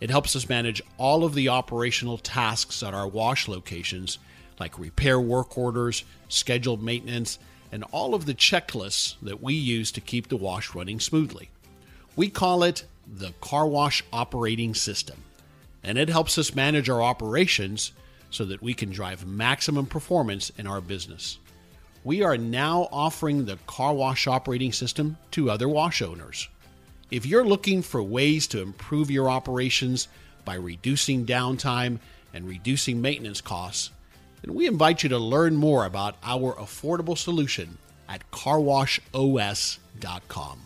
It 0.01 0.11
helps 0.11 0.37
us 0.37 0.49
manage 0.49 0.81
all 0.97 1.25
of 1.25 1.35
the 1.35 1.49
operational 1.49 2.19
tasks 2.19 2.83
at 2.83 2.95
our 2.95 3.09
wash 3.09 3.49
locations, 3.49 4.19
like 4.61 4.79
repair 4.79 5.19
work 5.21 5.59
orders, 5.59 6.05
scheduled 6.29 6.83
maintenance, 6.83 7.39
and 7.71 7.85
all 7.93 8.15
of 8.15 8.27
the 8.27 8.35
checklists 8.35 9.17
that 9.23 9.43
we 9.43 9.55
use 9.55 9.93
to 9.93 10.01
keep 10.01 10.29
the 10.29 10.37
wash 10.37 10.75
running 10.75 11.01
smoothly. 11.01 11.51
We 12.17 12.29
call 12.29 12.63
it 12.63 12.85
the 13.07 13.33
Car 13.41 13.67
Wash 13.67 14.03
Operating 14.13 14.75
System 14.75 15.25
and 15.83 15.99
it 15.99 16.09
helps 16.09 16.39
us 16.39 16.55
manage 16.55 16.91
our 16.91 17.03
operations 17.03 17.93
so 18.31 18.45
that 18.45 18.63
we 18.63 18.75
can 18.75 18.91
drive 18.91 19.27
maximum 19.27 19.87
performance 19.87 20.51
in 20.59 20.67
our 20.67 20.81
business. 20.81 21.39
We 22.05 22.23
are 22.23 22.37
now 22.37 22.89
offering 22.93 23.45
the 23.45 23.59
car 23.67 23.95
wash 23.95 24.27
operating 24.27 24.73
system 24.73 25.17
to 25.33 25.51
other 25.51 25.69
wash 25.69 26.03
owners. 26.03 26.49
If 27.11 27.25
you're 27.25 27.45
looking 27.45 27.83
for 27.83 28.03
ways 28.03 28.47
to 28.49 28.61
improve 28.61 29.11
your 29.11 29.31
operations 29.31 30.09
by 30.45 30.55
reducing 30.55 31.25
downtime 31.25 32.01
and 32.35 32.47
reducing 32.47 33.01
maintenance 33.01 33.41
costs, 33.41 33.91
then 34.43 34.55
we 34.55 34.67
invite 34.67 35.03
you 35.03 35.09
to 35.09 35.19
learn 35.19 35.57
more 35.57 35.85
about 35.85 36.17
our 36.23 36.55
affordable 36.55 37.19
solution 37.19 37.79
at 38.09 38.31
carwashos.com. 38.31 40.61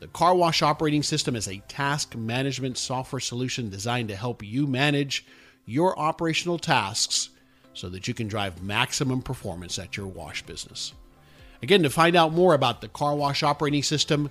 The 0.00 0.08
Car 0.08 0.34
Wash 0.34 0.60
Operating 0.60 1.02
System 1.02 1.34
is 1.36 1.48
a 1.48 1.62
task 1.68 2.14
management 2.14 2.76
software 2.76 3.20
solution 3.20 3.70
designed 3.70 4.08
to 4.08 4.16
help 4.16 4.42
you 4.42 4.66
manage 4.66 5.24
your 5.66 5.98
operational 5.98 6.58
tasks 6.58 7.30
so 7.72 7.88
that 7.88 8.06
you 8.06 8.12
can 8.14 8.28
drive 8.28 8.62
maximum 8.62 9.22
performance 9.22 9.78
at 9.78 9.96
your 9.96 10.06
wash 10.06 10.42
business. 10.42 10.92
Again, 11.62 11.82
to 11.82 11.90
find 11.90 12.16
out 12.16 12.34
more 12.34 12.52
about 12.54 12.82
the 12.82 12.88
Car 12.88 13.16
Wash 13.16 13.42
Operating 13.42 13.82
System, 13.82 14.30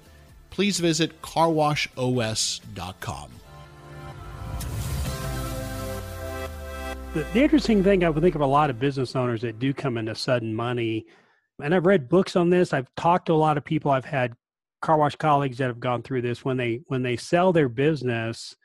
please 0.51 0.79
visit 0.79 1.23
carwashos.com. 1.23 3.31
The, 7.13 7.23
the 7.31 7.43
interesting 7.43 7.83
thing 7.83 8.03
I 8.03 8.09
would 8.09 8.23
think 8.23 8.33
of 8.33 8.41
a 8.41 8.45
lot 8.45 8.71
of 8.71 8.79
business 8.79 9.15
owners 9.15 9.41
that 9.41 9.59
do 9.59 9.71
come 9.71 9.99
into 9.99 10.15
sudden 10.15 10.51
money, 10.51 11.05
and 11.61 11.75
I've 11.75 11.85
read 11.85 12.09
books 12.09 12.35
on 12.35 12.49
this. 12.49 12.73
I've 12.73 12.89
talked 12.95 13.27
to 13.27 13.33
a 13.33 13.35
lot 13.35 13.55
of 13.55 13.63
people. 13.63 13.91
I've 13.91 14.03
had 14.03 14.33
car 14.81 14.97
wash 14.97 15.15
colleagues 15.15 15.59
that 15.59 15.67
have 15.67 15.79
gone 15.79 16.01
through 16.01 16.23
this. 16.23 16.43
When 16.43 16.57
they 16.57 16.81
when 16.87 17.03
they 17.03 17.15
sell 17.15 17.53
their 17.53 17.69
business, 17.69 18.55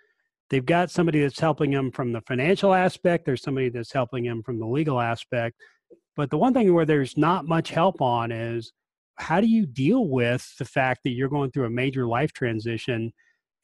they've 0.49 0.65
got 0.65 0.91
somebody 0.91 1.21
that's 1.21 1.39
helping 1.39 1.73
them 1.73 1.91
from 1.91 2.11
the 2.11 2.23
financial 2.23 2.73
aspect. 2.73 3.27
There's 3.27 3.43
somebody 3.43 3.69
that's 3.69 3.93
helping 3.93 4.25
them 4.25 4.43
from 4.43 4.59
the 4.59 4.67
legal 4.67 4.99
aspect. 4.99 5.57
But 6.17 6.31
the 6.31 6.39
one 6.39 6.55
thing 6.55 6.73
where 6.73 6.87
there's 6.87 7.19
not 7.19 7.47
much 7.47 7.69
help 7.69 8.01
on 8.01 8.33
is 8.33 8.73
how 9.17 9.43
do 9.43 9.47
you 9.47 9.67
deal 9.67 10.09
with 10.09 10.57
the 10.59 10.65
fact 10.65 11.01
that 11.05 11.11
you're 11.11 11.29
going 11.29 11.51
through 11.51 11.67
a 11.67 11.71
major 11.71 12.07
life 12.07 12.33
transition 12.33 13.13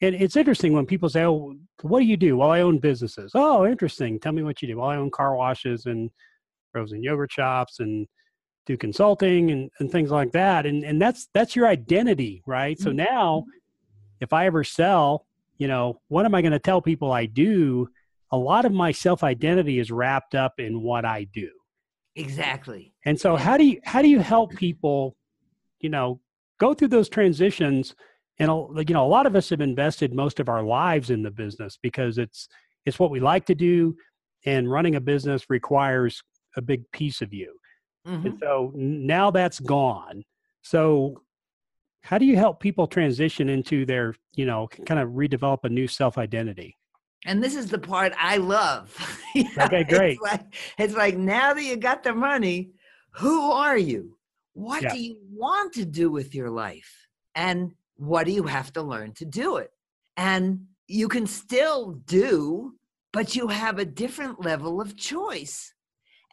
and 0.01 0.15
it's 0.15 0.35
interesting 0.35 0.73
when 0.73 0.85
people 0.85 1.09
say, 1.09 1.23
"Oh, 1.23 1.55
what 1.81 1.99
do 1.99 2.05
you 2.05 2.17
do?" 2.17 2.37
Well, 2.37 2.51
I 2.51 2.61
own 2.61 2.79
businesses. 2.79 3.31
Oh, 3.33 3.65
interesting. 3.65 4.19
Tell 4.19 4.33
me 4.33 4.43
what 4.43 4.61
you 4.61 4.67
do. 4.67 4.77
Well, 4.77 4.89
I 4.89 4.97
own 4.97 5.11
car 5.11 5.35
washes 5.35 5.85
and 5.85 6.09
frozen 6.71 7.01
yogurt 7.03 7.31
shops 7.31 7.79
and 7.79 8.07
do 8.65 8.75
consulting 8.75 9.51
and, 9.51 9.69
and 9.79 9.91
things 9.91 10.11
like 10.11 10.31
that. 10.33 10.65
And 10.65 10.83
and 10.83 11.01
that's 11.01 11.27
that's 11.33 11.55
your 11.55 11.67
identity, 11.67 12.41
right? 12.45 12.79
So 12.79 12.91
now, 12.91 13.41
Mm-hmm. 13.41 13.49
if 14.21 14.33
I 14.33 14.45
ever 14.47 14.63
sell, 14.63 15.25
you 15.57 15.67
know, 15.67 16.01
what 16.09 16.25
am 16.25 16.35
I 16.35 16.41
going 16.41 16.51
to 16.51 16.59
tell 16.59 16.81
people 16.81 17.11
I 17.11 17.25
do? 17.25 17.87
A 18.31 18.37
lot 18.37 18.65
of 18.65 18.71
my 18.73 18.91
self 18.91 19.23
identity 19.23 19.79
is 19.79 19.91
wrapped 19.91 20.35
up 20.35 20.53
in 20.59 20.81
what 20.81 21.05
I 21.05 21.25
do. 21.25 21.49
Exactly. 22.15 22.93
And 23.05 23.19
so, 23.19 23.35
how 23.35 23.55
do 23.57 23.65
you 23.65 23.79
how 23.83 24.01
do 24.01 24.09
you 24.09 24.19
help 24.19 24.55
people, 24.55 25.15
you 25.79 25.89
know, 25.89 26.19
go 26.59 26.73
through 26.73 26.89
those 26.89 27.07
transitions? 27.09 27.95
And 28.39 28.49
you 28.89 28.93
know, 28.93 29.05
a 29.05 29.07
lot 29.07 29.25
of 29.25 29.35
us 29.35 29.49
have 29.49 29.61
invested 29.61 30.13
most 30.13 30.39
of 30.39 30.49
our 30.49 30.63
lives 30.63 31.09
in 31.09 31.23
the 31.23 31.31
business 31.31 31.77
because 31.81 32.17
it's 32.17 32.47
it's 32.85 32.99
what 32.99 33.09
we 33.11 33.19
like 33.19 33.45
to 33.47 33.55
do, 33.55 33.95
and 34.45 34.69
running 34.69 34.95
a 34.95 35.01
business 35.01 35.45
requires 35.49 36.21
a 36.57 36.61
big 36.61 36.83
piece 36.91 37.21
of 37.21 37.33
you. 37.33 37.55
Mhm. 38.07 38.25
And 38.25 38.39
so 38.39 38.71
now 38.75 39.31
that's 39.31 39.59
gone. 39.59 40.23
So, 40.61 41.21
how 42.01 42.17
do 42.17 42.25
you 42.25 42.35
help 42.35 42.59
people 42.59 42.85
transition 42.87 43.49
into 43.49 43.85
their, 43.85 44.13
you 44.35 44.45
know, 44.45 44.67
kind 44.85 44.99
of 44.99 45.09
redevelop 45.09 45.63
a 45.63 45.69
new 45.69 45.87
self 45.87 46.17
identity? 46.17 46.75
And 47.25 47.43
this 47.43 47.55
is 47.55 47.69
the 47.69 47.79
part 47.79 48.13
I 48.17 48.37
love. 48.37 48.95
Okay, 49.57 49.83
great. 49.83 50.11
It's 50.13 50.21
like, 50.21 50.55
it's 50.77 50.93
like 50.93 51.17
now 51.17 51.53
that 51.53 51.63
you 51.63 51.75
got 51.75 52.03
the 52.03 52.13
money, 52.13 52.71
who 53.15 53.51
are 53.51 53.77
you? 53.77 54.17
What 54.53 54.83
Yeah. 54.83 54.93
do 54.93 54.99
you 55.01 55.17
want 55.31 55.73
to 55.73 55.85
do 55.85 56.09
with 56.09 56.33
your 56.35 56.49
life? 56.49 57.07
And 57.33 57.71
what 57.97 58.25
do 58.25 58.31
you 58.31 58.43
have 58.43 58.73
to 58.73 58.81
learn 58.81 59.13
to 59.13 59.25
do 59.25 59.57
it? 59.57 59.71
And 60.17 60.65
you 60.87 61.07
can 61.07 61.27
still 61.27 61.93
do, 62.05 62.75
but 63.11 63.35
you 63.35 63.47
have 63.47 63.79
a 63.79 63.85
different 63.85 64.43
level 64.43 64.81
of 64.81 64.97
choice. 64.97 65.73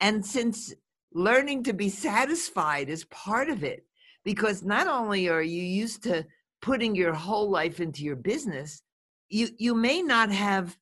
And 0.00 0.24
since 0.24 0.74
learning 1.12 1.64
to 1.64 1.72
be 1.72 1.88
satisfied 1.88 2.88
is 2.88 3.04
part 3.06 3.48
of 3.48 3.64
it, 3.64 3.86
because 4.24 4.62
not 4.62 4.86
only 4.86 5.28
are 5.28 5.42
you 5.42 5.62
used 5.62 6.02
to 6.04 6.24
putting 6.60 6.94
your 6.94 7.12
whole 7.12 7.50
life 7.50 7.80
into 7.80 8.04
your 8.04 8.16
business, 8.16 8.82
you 9.28 9.48
you 9.58 9.74
may 9.74 10.02
not 10.02 10.30
have 10.30 10.76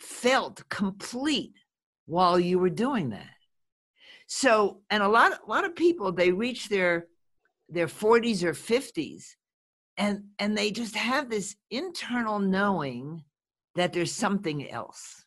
felt 0.00 0.68
complete 0.68 1.52
while 2.06 2.40
you 2.40 2.58
were 2.58 2.70
doing 2.70 3.10
that. 3.10 3.28
So, 4.26 4.80
and 4.90 5.02
a 5.02 5.08
lot 5.08 5.32
a 5.32 5.50
lot 5.50 5.64
of 5.64 5.76
people 5.76 6.10
they 6.12 6.32
reach 6.32 6.68
their 6.68 7.06
their 7.68 7.86
40s 7.86 8.42
or 8.42 8.52
50s 8.52 9.36
and 10.00 10.24
and 10.38 10.56
they 10.56 10.72
just 10.72 10.96
have 10.96 11.28
this 11.28 11.54
internal 11.70 12.38
knowing 12.38 13.22
that 13.76 13.92
there's 13.92 14.12
something 14.12 14.68
else. 14.70 15.26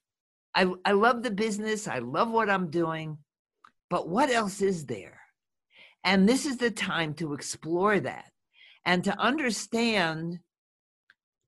I 0.55 0.67
I 0.83 0.93
love 0.93 1.21
the 1.21 1.31
business, 1.31 1.87
I 1.87 1.99
love 1.99 2.31
what 2.31 2.49
I'm 2.49 2.71
doing, 2.71 3.19
but 3.89 4.09
what 4.09 4.31
else 4.31 4.61
is 4.61 4.87
there? 4.87 5.19
And 6.03 6.27
this 6.27 6.47
is 6.47 6.57
the 6.57 6.71
time 6.71 7.13
to 7.15 7.33
explore 7.33 7.99
that 7.99 8.31
and 8.83 9.03
to 9.03 9.17
understand 9.19 10.39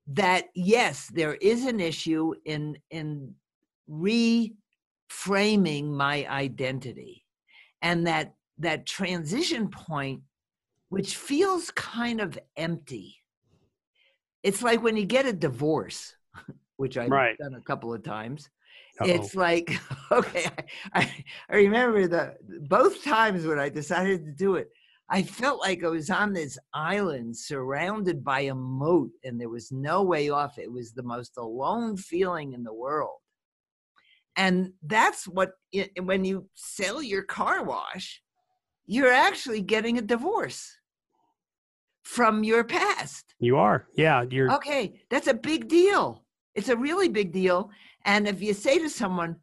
that 0.06 0.44
yes, 0.54 1.10
there 1.12 1.34
is 1.34 1.66
an 1.66 1.80
issue 1.80 2.32
in 2.44 2.78
in 2.90 3.34
reframing 3.90 5.90
my 5.90 6.24
identity, 6.28 7.24
and 7.82 8.06
that 8.06 8.34
that 8.58 8.86
transition 8.86 9.68
point, 9.68 10.22
which 10.88 11.16
feels 11.16 11.70
kind 11.72 12.20
of 12.20 12.38
empty. 12.56 13.16
It's 14.42 14.62
like 14.62 14.82
when 14.82 14.96
you 14.96 15.04
get 15.04 15.26
a 15.26 15.32
divorce, 15.32 16.14
which 16.76 16.96
I've 16.96 17.10
Right. 17.10 17.36
done 17.38 17.54
a 17.54 17.60
couple 17.60 17.92
of 17.92 18.02
times. 18.02 18.48
Uh-oh. 19.00 19.10
It's 19.10 19.34
like 19.34 19.78
okay, 20.10 20.46
I, 20.94 21.12
I 21.50 21.56
remember 21.56 22.06
the 22.08 22.36
both 22.68 23.02
times 23.04 23.44
when 23.46 23.58
I 23.58 23.68
decided 23.68 24.24
to 24.24 24.32
do 24.32 24.56
it. 24.56 24.68
I 25.08 25.22
felt 25.22 25.60
like 25.60 25.84
I 25.84 25.88
was 25.88 26.10
on 26.10 26.32
this 26.32 26.58
island 26.74 27.36
surrounded 27.36 28.24
by 28.24 28.40
a 28.40 28.54
moat 28.54 29.10
and 29.22 29.40
there 29.40 29.48
was 29.48 29.70
no 29.70 30.02
way 30.02 30.30
off. 30.30 30.58
It 30.58 30.72
was 30.72 30.92
the 30.92 31.04
most 31.04 31.36
alone 31.36 31.96
feeling 31.96 32.54
in 32.54 32.64
the 32.64 32.74
world. 32.74 33.18
And 34.36 34.72
that's 34.82 35.26
what, 35.28 35.52
i- 35.74 35.90
when 36.02 36.24
you 36.24 36.48
sell 36.54 37.00
your 37.02 37.22
car 37.22 37.62
wash, 37.62 38.20
you're 38.86 39.12
actually 39.12 39.60
getting 39.62 39.98
a 39.98 40.02
divorce 40.02 40.76
from 42.02 42.44
your 42.44 42.64
past. 42.64 43.34
you 43.40 43.56
are, 43.56 43.86
yeah. 43.96 44.24
You're 44.30 44.52
Okay, 44.52 45.00
that's 45.10 45.26
a 45.26 45.34
big 45.34 45.68
deal. 45.68 46.24
It's 46.54 46.68
a 46.68 46.76
really 46.76 47.08
big 47.08 47.32
deal. 47.32 47.70
And 48.04 48.26
if 48.28 48.40
you 48.40 48.54
say 48.54 48.78
to 48.78 48.88
someone, 48.88 49.36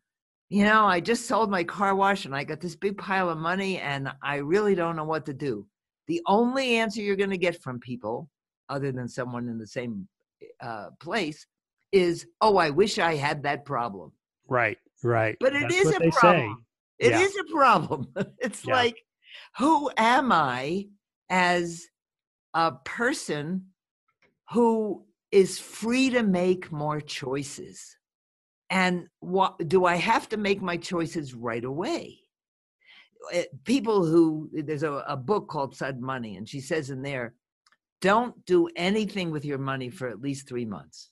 you 0.49 0.63
know, 0.63 0.85
I 0.85 0.99
just 0.99 1.25
sold 1.27 1.49
my 1.51 1.63
car 1.63 1.93
wash 1.95 2.25
and 2.25 2.35
I 2.35 2.43
got 2.43 2.61
this 2.61 2.75
big 2.75 2.97
pile 2.97 3.29
of 3.29 3.37
money 3.37 3.79
and 3.79 4.09
I 4.21 4.37
really 4.37 4.75
don't 4.75 4.95
know 4.95 5.03
what 5.03 5.25
to 5.25 5.33
do. 5.33 5.67
The 6.07 6.21
only 6.27 6.75
answer 6.77 7.01
you're 7.01 7.15
going 7.15 7.29
to 7.31 7.37
get 7.37 7.61
from 7.61 7.79
people, 7.79 8.29
other 8.69 8.91
than 8.91 9.07
someone 9.07 9.47
in 9.49 9.57
the 9.57 9.67
same 9.67 10.07
uh, 10.61 10.89
place, 10.99 11.45
is, 11.91 12.25
oh, 12.41 12.57
I 12.57 12.69
wish 12.69 12.97
I 12.99 13.15
had 13.15 13.43
that 13.43 13.65
problem. 13.65 14.11
right, 14.47 14.77
right. 15.03 15.37
But 15.39 15.55
it 15.55 15.63
That's 15.69 15.75
is 15.75 15.95
a 15.95 16.11
problem. 16.11 16.65
It 16.99 17.13
is 17.13 17.35
Yeah. 17.35 17.41
a 17.41 17.53
problem. 17.53 18.07
It's 18.39 18.65
Yeah. 18.65 18.73
like, 18.73 18.97
who 19.57 19.91
am 19.97 20.31
I 20.31 20.87
as 21.29 21.87
a 22.53 22.71
person 22.71 23.67
who 24.51 25.05
is 25.31 25.59
free 25.59 26.09
to 26.11 26.23
make 26.23 26.71
more 26.71 27.01
choices? 27.01 27.97
And 28.69 29.07
what 29.19 29.67
do 29.67 29.85
I 29.85 29.95
have 29.95 30.29
to 30.29 30.37
make 30.37 30.61
my 30.61 30.77
choices 30.77 31.33
right 31.33 31.63
away? 31.63 32.19
Eh, 33.31 33.45
People 33.63 34.05
who, 34.05 34.49
there's 34.51 34.83
a, 34.83 34.91
a 35.07 35.17
book 35.17 35.47
called 35.47 35.75
Sudden 35.75 36.03
Money, 36.03 36.37
and 36.37 36.47
she 36.47 36.59
says 36.59 36.89
in 36.89 37.01
there, 37.01 37.35
don't 38.01 38.45
do 38.45 38.69
anything 38.75 39.31
with 39.31 39.45
your 39.45 39.59
money 39.59 39.89
for 39.89 40.09
at 40.09 40.21
least 40.21 40.47
three 40.47 40.65
months. 40.65 41.09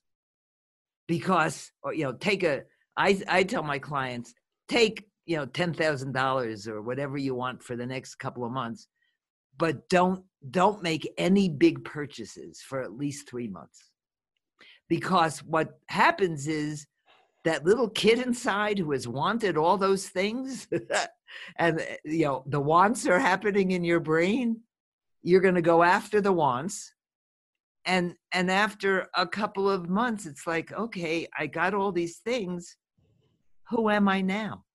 Because, 1.08 1.72
or, 1.84 1.94
you 1.94 2.04
know, 2.04 2.14
take 2.14 2.44
a, 2.44 2.64
I, 2.98 3.22
I 3.28 3.44
tell 3.44 3.64
my 3.64 3.80
clients, 3.80 4.34
take 4.68 5.08
you 5.26 5.38
know 5.38 5.46
ten 5.46 5.74
thousand 5.74 6.14
dollars 6.14 6.68
or 6.68 6.82
whatever 6.82 7.18
you 7.18 7.36
want 7.36 7.62
for 7.62 7.76
the 7.76 7.86
next 7.86 8.16
couple 8.16 8.46
of 8.46 8.52
months, 8.52 8.88
but 9.58 9.88
don't 9.90 10.24
don't 10.50 10.82
make 10.82 11.12
any 11.18 11.50
big 11.50 11.84
purchases 11.86 12.62
for 12.62 12.82
at 12.82 12.94
least 12.94 13.30
three 13.30 13.48
months, 13.48 13.92
because 14.90 15.40
what 15.44 15.80
happens 15.90 16.48
is 16.48 16.88
that 17.44 17.66
little 17.66 17.90
kid 17.90 18.20
inside 18.20 18.78
who 18.78 18.92
has 18.92 19.08
wanted 19.08 19.58
all 19.58 19.78
those 19.78 20.08
things, 20.08 20.68
and 21.58 21.80
uh, 21.80 21.84
you 22.04 22.26
know 22.26 22.44
the 22.48 22.60
wants 22.60 23.06
are 23.08 23.20
happening 23.20 23.72
in 23.72 23.84
your 23.84 24.00
brain. 24.00 24.62
You're 25.24 25.42
going 25.42 25.56
to 25.56 25.62
go 25.62 25.84
after 25.84 26.20
the 26.20 26.34
wants, 26.34 26.94
and 27.86 28.16
and 28.32 28.50
after 28.50 29.08
a 29.16 29.28
couple 29.28 29.70
of 29.70 29.88
months 29.88 30.26
it's 30.26 30.48
like 30.48 30.72
okay 30.74 31.28
i 31.38 31.46
got 31.46 31.74
all 31.74 31.92
these 31.92 32.18
things. 32.18 32.76
Who 33.70 33.90
am 33.90 34.10
i 34.10 34.20
now 34.22 34.66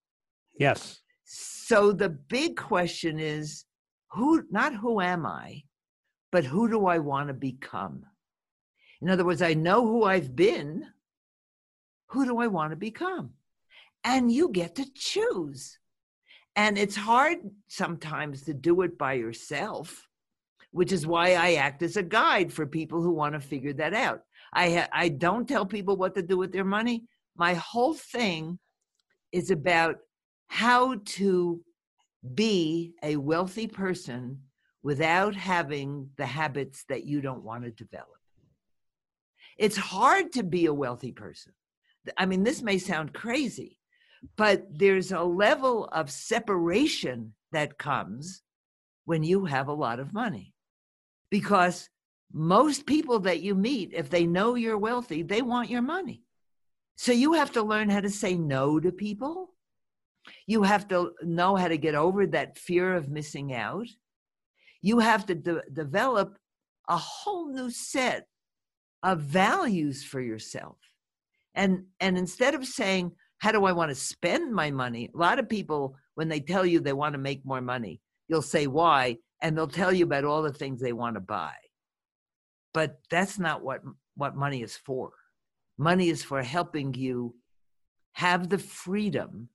yes. 0.58 1.00
So 1.24 1.92
the 1.92 2.08
big 2.08 2.56
question 2.56 3.18
is 3.18 3.64
who 4.12 4.44
not 4.50 4.74
who 4.74 5.00
am 5.00 5.26
i 5.26 5.62
but 6.30 6.44
who 6.44 6.68
do 6.68 6.86
i 6.86 6.98
want 6.98 7.28
to 7.28 7.34
become? 7.34 8.04
In 9.02 9.10
other 9.10 9.24
words 9.24 9.42
i 9.42 9.54
know 9.54 9.86
who 9.86 10.04
i've 10.04 10.34
been. 10.34 10.84
Who 12.10 12.24
do 12.24 12.38
i 12.38 12.46
want 12.46 12.70
to 12.70 12.76
become? 12.76 13.30
And 14.04 14.30
you 14.30 14.50
get 14.50 14.76
to 14.76 14.86
choose. 14.94 15.78
And 16.54 16.78
it's 16.78 16.96
hard 16.96 17.38
sometimes 17.66 18.42
to 18.42 18.54
do 18.54 18.82
it 18.82 18.96
by 18.96 19.14
yourself 19.14 20.06
which 20.76 20.92
is 20.92 21.06
why 21.06 21.30
I 21.30 21.54
act 21.54 21.82
as 21.82 21.96
a 21.96 22.02
guide 22.02 22.52
for 22.52 22.66
people 22.66 23.00
who 23.00 23.10
want 23.10 23.32
to 23.32 23.40
figure 23.40 23.72
that 23.72 23.94
out. 23.94 24.20
I 24.52 24.70
ha- 24.74 24.88
I 24.92 25.08
don't 25.08 25.48
tell 25.48 25.64
people 25.64 25.96
what 25.96 26.14
to 26.16 26.22
do 26.22 26.36
with 26.36 26.52
their 26.52 26.66
money. 26.66 27.04
My 27.34 27.54
whole 27.54 27.94
thing 27.94 28.58
is 29.32 29.50
about 29.50 29.96
how 30.48 30.96
to 31.04 31.60
be 32.34 32.94
a 33.02 33.16
wealthy 33.16 33.66
person 33.66 34.40
without 34.82 35.34
having 35.34 36.10
the 36.16 36.26
habits 36.26 36.84
that 36.88 37.04
you 37.04 37.20
don't 37.20 37.42
want 37.42 37.64
to 37.64 37.70
develop. 37.70 38.08
It's 39.58 39.76
hard 39.76 40.32
to 40.32 40.42
be 40.42 40.66
a 40.66 40.74
wealthy 40.74 41.12
person. 41.12 41.52
I 42.16 42.26
mean, 42.26 42.44
this 42.44 42.62
may 42.62 42.78
sound 42.78 43.12
crazy, 43.12 43.78
but 44.36 44.66
there's 44.70 45.12
a 45.12 45.22
level 45.22 45.86
of 45.86 46.10
separation 46.10 47.34
that 47.52 47.78
comes 47.78 48.42
when 49.06 49.22
you 49.22 49.46
have 49.46 49.68
a 49.68 49.72
lot 49.72 49.98
of 49.98 50.12
money 50.12 50.54
because 51.30 51.88
most 52.32 52.86
people 52.86 53.20
that 53.20 53.40
you 53.40 53.54
meet, 53.54 53.92
if 53.92 54.10
they 54.10 54.26
know 54.26 54.54
you're 54.54 54.78
wealthy, 54.78 55.22
they 55.22 55.42
want 55.42 55.70
your 55.70 55.82
money. 55.82 56.22
So 56.96 57.12
you 57.12 57.34
have 57.34 57.52
to 57.52 57.62
learn 57.62 57.88
how 57.88 58.00
to 58.00 58.10
say 58.10 58.34
no 58.36 58.80
to 58.80 58.92
people. 58.92 59.54
You 60.46 60.62
have 60.62 60.88
to 60.88 61.12
know 61.22 61.56
how 61.56 61.68
to 61.68 61.78
get 61.78 61.94
over 61.94 62.26
that 62.26 62.58
fear 62.58 62.94
of 62.94 63.08
missing 63.08 63.52
out. 63.52 63.86
You 64.82 64.98
have 65.00 65.26
to 65.26 65.34
de- 65.34 65.62
develop 65.72 66.38
a 66.88 66.96
whole 66.96 67.52
new 67.52 67.70
set 67.70 68.26
of 69.02 69.20
values 69.20 70.04
for 70.04 70.20
yourself. 70.20 70.78
And, 71.54 71.84
and 72.00 72.18
instead 72.18 72.54
of 72.54 72.66
saying, 72.66 73.12
how 73.38 73.52
do 73.52 73.64
I 73.64 73.72
want 73.72 73.90
to 73.90 73.94
spend 73.94 74.52
my 74.52 74.70
money? 74.70 75.10
A 75.14 75.18
lot 75.18 75.38
of 75.38 75.48
people, 75.48 75.96
when 76.14 76.28
they 76.28 76.40
tell 76.40 76.64
you 76.64 76.80
they 76.80 76.92
want 76.92 77.14
to 77.14 77.18
make 77.18 77.44
more 77.44 77.60
money, 77.60 78.00
you'll 78.28 78.42
say 78.42 78.66
why 78.66 79.18
and 79.42 79.56
they'll 79.56 79.68
tell 79.68 79.92
you 79.92 80.04
about 80.04 80.24
all 80.24 80.42
the 80.42 80.52
things 80.52 80.80
they 80.80 80.92
want 80.92 81.14
to 81.16 81.20
buy. 81.20 81.52
But 82.72 82.98
that's 83.10 83.38
not 83.38 83.62
what 83.62 83.80
what 84.16 84.36
money 84.36 84.62
is 84.62 84.76
for. 84.76 85.12
Money 85.78 86.08
is 86.08 86.22
for 86.22 86.42
helping 86.42 86.94
you 86.94 87.34
have 88.12 88.48
the 88.48 88.58
freedom 88.58 89.50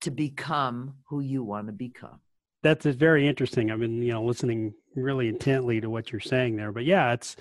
to 0.00 0.10
become 0.10 0.94
who 1.08 1.20
you 1.20 1.42
want 1.42 1.66
to 1.66 1.72
become. 1.72 2.20
That's 2.62 2.86
very 2.86 3.26
interesting. 3.26 3.70
I've 3.70 3.80
been, 3.80 4.02
you 4.02 4.12
know, 4.12 4.24
listening 4.24 4.74
really 4.96 5.28
intently 5.28 5.80
to 5.80 5.90
what 5.90 6.10
you're 6.10 6.20
saying 6.20 6.56
there. 6.56 6.72
But 6.72 6.84
yeah, 6.84 7.12
it's 7.12 7.36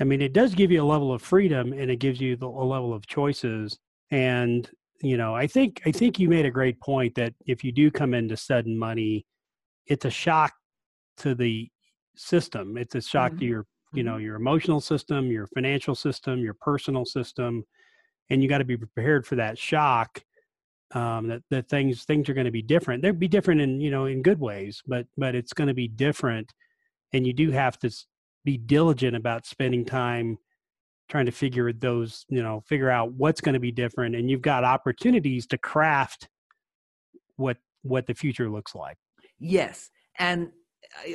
I 0.00 0.04
mean, 0.04 0.22
it 0.22 0.32
does 0.32 0.54
give 0.54 0.70
you 0.70 0.82
a 0.82 0.84
level 0.84 1.12
of 1.12 1.22
freedom 1.22 1.72
and 1.72 1.90
it 1.90 1.96
gives 1.96 2.20
you 2.20 2.36
the, 2.36 2.46
a 2.46 2.64
level 2.64 2.92
of 2.92 3.06
choices. 3.06 3.78
And, 4.10 4.68
you 5.00 5.16
know, 5.16 5.34
I 5.34 5.46
think 5.46 5.82
I 5.86 5.92
think 5.92 6.18
you 6.18 6.28
made 6.28 6.46
a 6.46 6.50
great 6.50 6.80
point 6.80 7.14
that 7.16 7.34
if 7.46 7.62
you 7.64 7.72
do 7.72 7.90
come 7.90 8.14
into 8.14 8.36
sudden 8.36 8.78
money, 8.78 9.26
it's 9.86 10.04
a 10.04 10.10
shock 10.10 10.52
to 11.18 11.34
the 11.34 11.68
system. 12.16 12.76
It's 12.76 12.94
a 12.94 13.02
shock 13.02 13.32
mm-hmm. 13.32 13.40
to 13.40 13.44
your, 13.46 13.66
you 13.92 14.02
know, 14.02 14.14
mm-hmm. 14.14 14.24
your 14.24 14.36
emotional 14.36 14.80
system, 14.80 15.30
your 15.30 15.46
financial 15.48 15.94
system, 15.94 16.40
your 16.40 16.54
personal 16.54 17.04
system, 17.04 17.64
and 18.30 18.42
you 18.42 18.48
got 18.48 18.58
to 18.58 18.64
be 18.64 18.76
prepared 18.76 19.26
for 19.26 19.36
that 19.36 19.58
shock. 19.58 20.22
Um, 20.94 21.28
that 21.28 21.42
that 21.50 21.68
things 21.68 22.04
things 22.04 22.28
are 22.28 22.34
going 22.34 22.44
to 22.44 22.50
be 22.50 22.62
different. 22.62 23.02
They'll 23.02 23.14
be 23.14 23.28
different 23.28 23.60
in 23.60 23.80
you 23.80 23.90
know 23.90 24.04
in 24.04 24.22
good 24.22 24.38
ways, 24.38 24.82
but 24.86 25.06
but 25.16 25.34
it's 25.34 25.52
going 25.52 25.68
to 25.68 25.74
be 25.74 25.88
different, 25.88 26.52
and 27.12 27.26
you 27.26 27.32
do 27.32 27.50
have 27.50 27.78
to 27.78 27.90
be 28.44 28.58
diligent 28.58 29.16
about 29.16 29.46
spending 29.46 29.84
time 29.84 30.36
trying 31.08 31.26
to 31.26 31.32
figure 31.32 31.72
those 31.72 32.26
you 32.28 32.42
know 32.42 32.62
figure 32.66 32.90
out 32.90 33.12
what's 33.12 33.40
going 33.40 33.54
to 33.54 33.60
be 33.60 33.72
different, 33.72 34.14
and 34.14 34.30
you've 34.30 34.42
got 34.42 34.64
opportunities 34.64 35.46
to 35.46 35.58
craft 35.58 36.28
what 37.36 37.56
what 37.82 38.06
the 38.06 38.14
future 38.14 38.50
looks 38.50 38.74
like. 38.74 38.98
Yes, 39.38 39.90
and 40.18 40.50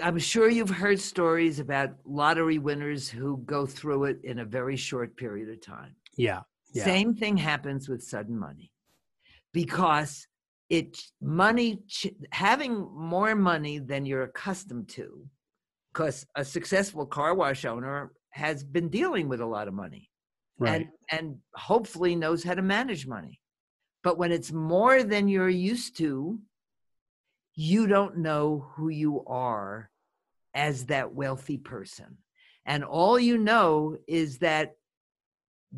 I'm 0.04 0.18
sure 0.18 0.50
you've 0.50 0.70
heard 0.70 1.00
stories 1.00 1.60
about 1.60 1.92
lottery 2.06 2.58
winners 2.58 3.10
who 3.10 3.38
go 3.46 3.66
through 3.66 4.06
it 4.06 4.20
in 4.24 4.40
a 4.40 4.46
very 4.46 4.76
short 4.76 5.16
period 5.16 5.50
of 5.50 5.62
time. 5.62 5.96
Yeah. 6.16 6.42
yeah. 6.74 6.84
Same 6.84 7.14
thing 7.14 7.38
happens 7.38 7.88
with 7.88 8.04
sudden 8.04 8.38
money 8.38 8.72
because 9.54 10.28
it 10.70 10.98
money 11.22 11.80
having 12.32 12.90
more 12.94 13.36
money 13.36 13.80
than 13.80 14.06
you're 14.06 14.24
accustomed 14.24 14.90
to 14.90 15.26
because 15.94 16.26
a 16.36 16.44
successful 16.44 17.06
car 17.06 17.34
wash 17.34 17.64
owner 17.66 18.12
has 18.32 18.64
been 18.64 18.90
dealing 18.90 19.30
with 19.30 19.40
a 19.40 19.46
lot 19.46 19.68
of 19.68 19.74
money 19.74 20.10
right. 20.60 20.82
and 20.82 20.88
and 21.12 21.38
hopefully 21.56 22.16
knows 22.16 22.44
how 22.44 22.54
to 22.54 22.62
manage 22.62 23.08
money 23.08 23.40
but 24.04 24.18
when 24.18 24.32
it's 24.32 24.52
more 24.52 25.04
than 25.04 25.28
you're 25.28 25.50
used 25.50 25.98
to 25.98 26.38
you 27.58 27.88
don't 27.88 28.18
know 28.18 28.68
who 28.76 28.90
you 28.90 29.24
are 29.26 29.90
as 30.54 30.86
that 30.86 31.14
wealthy 31.14 31.58
person. 31.58 32.18
And 32.66 32.84
all 32.84 33.20
you 33.20 33.38
know 33.38 33.98
is 34.08 34.38
that 34.40 34.76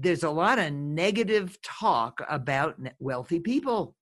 there's 0.02 0.24
a 0.24 0.30
lot 0.30 0.60
of 0.60 0.72
negative 0.72 1.62
talk 1.62 2.22
about 2.30 2.78
wealthy 3.00 3.39
people. 3.39 3.95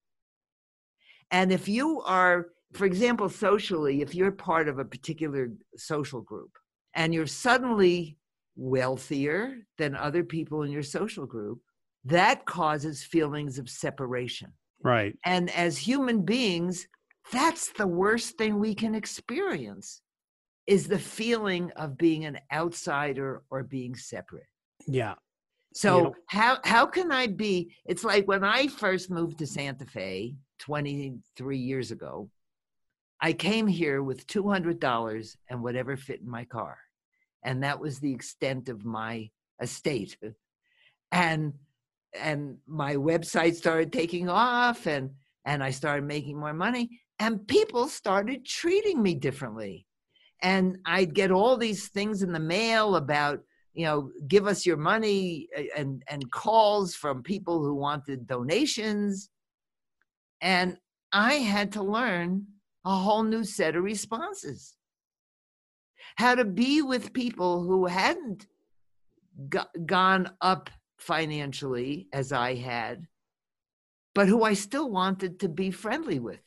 And 1.31 1.51
if 1.51 1.67
you 1.67 2.01
are, 2.01 2.47
for 2.73 2.85
example, 2.85 3.29
socially, 3.29 4.01
if 4.01 4.13
you're 4.13 4.31
part 4.31 4.67
of 4.67 4.79
a 4.79 4.85
particular 4.85 5.49
social 5.75 6.21
group 6.21 6.51
and 6.93 7.13
you're 7.13 7.27
suddenly 7.27 8.17
wealthier 8.55 9.57
than 9.77 9.95
other 9.95 10.23
people 10.23 10.63
in 10.63 10.71
your 10.71 10.83
social 10.83 11.25
group, 11.25 11.59
that 12.05 12.45
causes 12.45 13.03
feelings 13.03 13.57
of 13.59 13.69
separation. 13.69 14.53
Right. 14.83 15.17
And 15.25 15.49
as 15.49 15.77
human 15.77 16.21
beings, 16.21 16.87
that's 17.31 17.73
the 17.73 17.87
worst 17.87 18.37
thing 18.37 18.59
we 18.59 18.75
can 18.75 18.95
experience 18.95 20.01
is 20.67 20.87
the 20.87 20.99
feeling 20.99 21.71
of 21.75 21.97
being 21.97 22.25
an 22.25 22.39
outsider 22.53 23.41
or 23.49 23.63
being 23.63 23.95
separate. 23.95 24.47
Yeah. 24.87 25.15
So 25.77 25.99
know, 25.99 26.15
how 26.25 26.57
how 26.63 26.87
can 26.87 27.11
I 27.11 27.27
be 27.27 27.75
it's 27.85 28.03
like 28.03 28.27
when 28.27 28.43
I 28.43 28.67
first 28.67 29.11
moved 29.11 29.37
to 29.39 29.47
Santa 29.47 29.85
Fe 29.85 30.35
23 30.59 31.57
years 31.57 31.91
ago, 31.91 32.29
I 33.21 33.33
came 33.33 33.67
here 33.67 34.01
with 34.01 34.25
$200 34.25 35.35
and 35.49 35.61
whatever 35.61 35.95
fit 35.95 36.21
in 36.21 36.29
my 36.29 36.45
car. 36.45 36.79
And 37.43 37.63
that 37.63 37.79
was 37.79 37.99
the 37.99 38.11
extent 38.11 38.69
of 38.69 38.85
my 38.85 39.29
estate. 39.61 40.17
And 41.11 41.53
and 42.13 42.57
my 42.67 42.95
website 42.95 43.55
started 43.55 43.93
taking 43.93 44.27
off 44.27 44.87
and 44.87 45.11
and 45.45 45.63
I 45.63 45.69
started 45.71 46.03
making 46.05 46.37
more 46.37 46.53
money 46.53 46.89
and 47.19 47.47
people 47.47 47.87
started 47.87 48.45
treating 48.45 49.01
me 49.01 49.15
differently 49.15 49.87
and 50.41 50.77
i'd 50.85 51.13
get 51.13 51.31
all 51.31 51.57
these 51.57 51.87
things 51.87 52.21
in 52.21 52.31
the 52.31 52.39
mail 52.39 52.95
about 52.95 53.39
you 53.77 53.85
know 53.85 54.09
give 54.27 54.47
us 54.47 54.65
your 54.65 54.75
money 54.75 55.47
uh, 55.55 55.61
and 55.77 56.03
and 56.09 56.31
calls 56.31 56.95
from 56.95 57.21
people 57.21 57.63
who 57.63 57.75
wanted 57.75 58.27
donations. 58.27 59.29
And 60.41 60.77
i 61.13 61.35
had 61.35 61.71
to 61.73 61.83
learn 61.83 62.45
a 62.83 62.95
whole 62.95 63.23
new 63.23 63.43
set 63.43 63.75
of 63.75 63.83
responses. 63.83 64.75
How 66.15 66.33
to 66.35 66.45
be 66.45 66.81
with 66.81 67.13
people 67.13 67.63
who 67.63 67.85
hadn't 67.85 68.47
got, 69.49 69.69
gone 69.85 70.31
up 70.41 70.69
financially 70.97 72.07
as 72.11 72.31
i 72.31 72.55
had 72.55 73.05
but 74.15 74.27
who 74.27 74.41
i 74.43 74.53
still 74.55 74.89
wanted 74.89 75.39
to 75.39 75.47
be 75.47 75.69
friendly 75.69 76.17
with. 76.17 76.41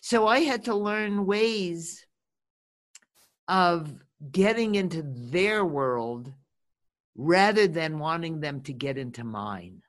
So 0.00 0.28
I 0.28 0.40
had 0.40 0.64
to 0.66 0.74
learn 0.74 1.26
ways 1.26 2.06
of 3.48 3.92
getting 4.30 4.74
into 4.74 5.02
their 5.02 5.64
world 5.64 6.32
rather 7.16 7.66
than 7.66 7.98
wanting 7.98 8.40
them 8.40 8.60
to 8.62 8.72
get 8.72 8.96
into 8.96 9.24
mine. 9.24 9.82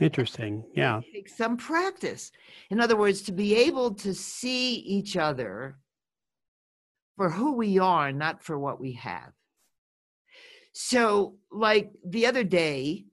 Interesting. 0.00 0.64
Yeah. 0.74 1.00
Take 1.12 1.28
some 1.28 1.56
practice. 1.56 2.30
In 2.70 2.80
other 2.80 2.96
words, 2.96 3.22
to 3.22 3.32
be 3.32 3.56
able 3.56 3.94
to 3.96 4.14
see 4.14 4.74
each 4.74 5.16
other 5.16 5.76
for 7.16 7.28
who 7.28 7.54
we 7.54 7.78
are, 7.78 8.12
not 8.12 8.42
for 8.42 8.58
what 8.58 8.80
we 8.80 8.92
have. 8.92 9.32
So, 10.72 11.34
like 11.50 11.90
the 12.06 12.26
other 12.26 12.44
day, 12.44 13.06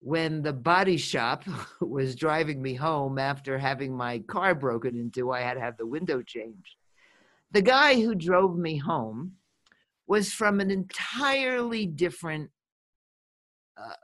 when 0.00 0.42
the 0.42 0.52
body 0.52 0.96
shop 0.96 1.44
was 1.80 2.14
driving 2.14 2.62
me 2.62 2.74
home 2.74 3.18
after 3.18 3.58
having 3.58 3.96
my 3.96 4.20
car 4.20 4.54
broken 4.54 4.96
into, 4.96 5.32
I 5.32 5.40
had 5.40 5.54
to 5.54 5.60
have 5.60 5.76
the 5.76 5.86
window 5.86 6.22
changed. 6.22 6.76
The 7.52 7.62
guy 7.62 8.00
who 8.00 8.14
drove 8.14 8.58
me 8.58 8.76
home 8.76 9.32
was 10.06 10.32
from 10.32 10.60
an 10.60 10.70
entirely 10.70 11.86
different 11.86 12.50
uh, 13.76 13.94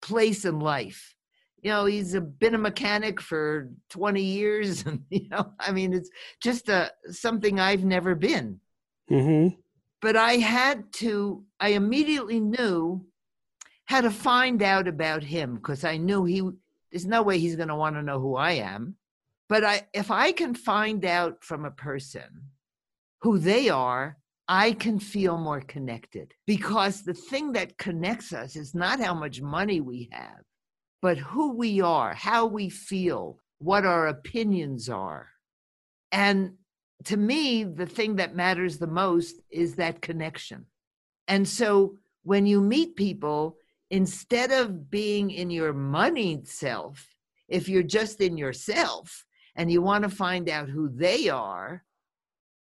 place 0.00 0.44
in 0.44 0.60
life. 0.60 1.14
You 1.62 1.70
know, 1.70 1.84
he's 1.86 2.14
a, 2.14 2.20
been 2.20 2.54
a 2.54 2.58
mechanic 2.58 3.20
for 3.20 3.70
20 3.90 4.22
years. 4.22 4.84
And, 4.86 5.02
you 5.10 5.28
know, 5.28 5.52
I 5.58 5.72
mean, 5.72 5.92
it's 5.92 6.10
just 6.42 6.68
a, 6.68 6.92
something 7.10 7.58
I've 7.58 7.84
never 7.84 8.14
been. 8.14 8.60
Mm-hmm. 9.10 9.56
But 10.00 10.16
I 10.16 10.34
had 10.34 10.92
to, 10.94 11.44
I 11.58 11.70
immediately 11.70 12.38
knew 12.38 13.06
how 13.86 14.02
to 14.02 14.10
find 14.10 14.62
out 14.62 14.86
about 14.86 15.22
him 15.22 15.56
because 15.56 15.84
I 15.84 15.96
knew 15.96 16.24
he, 16.24 16.42
there's 16.90 17.06
no 17.06 17.22
way 17.22 17.38
he's 17.38 17.56
going 17.56 17.68
to 17.68 17.76
want 17.76 17.96
to 17.96 18.02
know 18.02 18.20
who 18.20 18.36
I 18.36 18.52
am. 18.52 18.96
But 19.48 19.64
I, 19.64 19.86
if 19.92 20.10
I 20.10 20.32
can 20.32 20.54
find 20.54 21.04
out 21.04 21.42
from 21.42 21.64
a 21.64 21.70
person 21.70 22.50
who 23.24 23.38
they 23.38 23.70
are, 23.70 24.18
I 24.48 24.72
can 24.72 24.98
feel 24.98 25.38
more 25.38 25.62
connected 25.62 26.34
because 26.46 27.02
the 27.02 27.14
thing 27.14 27.52
that 27.52 27.78
connects 27.78 28.34
us 28.34 28.54
is 28.54 28.74
not 28.74 29.00
how 29.00 29.14
much 29.14 29.40
money 29.40 29.80
we 29.80 30.10
have, 30.12 30.42
but 31.00 31.16
who 31.16 31.54
we 31.54 31.80
are, 31.80 32.12
how 32.12 32.44
we 32.44 32.68
feel, 32.68 33.38
what 33.60 33.86
our 33.86 34.08
opinions 34.08 34.90
are. 34.90 35.28
And 36.12 36.56
to 37.04 37.16
me, 37.16 37.64
the 37.64 37.86
thing 37.86 38.16
that 38.16 38.36
matters 38.36 38.76
the 38.76 38.86
most 38.86 39.36
is 39.50 39.76
that 39.76 40.02
connection. 40.02 40.66
And 41.26 41.48
so 41.48 41.96
when 42.24 42.44
you 42.44 42.60
meet 42.60 42.94
people, 42.94 43.56
instead 43.90 44.52
of 44.52 44.90
being 44.90 45.30
in 45.30 45.48
your 45.48 45.72
moneyed 45.72 46.46
self, 46.46 47.08
if 47.48 47.70
you're 47.70 47.82
just 47.82 48.20
in 48.20 48.36
yourself 48.36 49.24
and 49.56 49.72
you 49.72 49.80
want 49.80 50.04
to 50.04 50.10
find 50.10 50.50
out 50.50 50.68
who 50.68 50.90
they 50.90 51.30
are, 51.30 51.84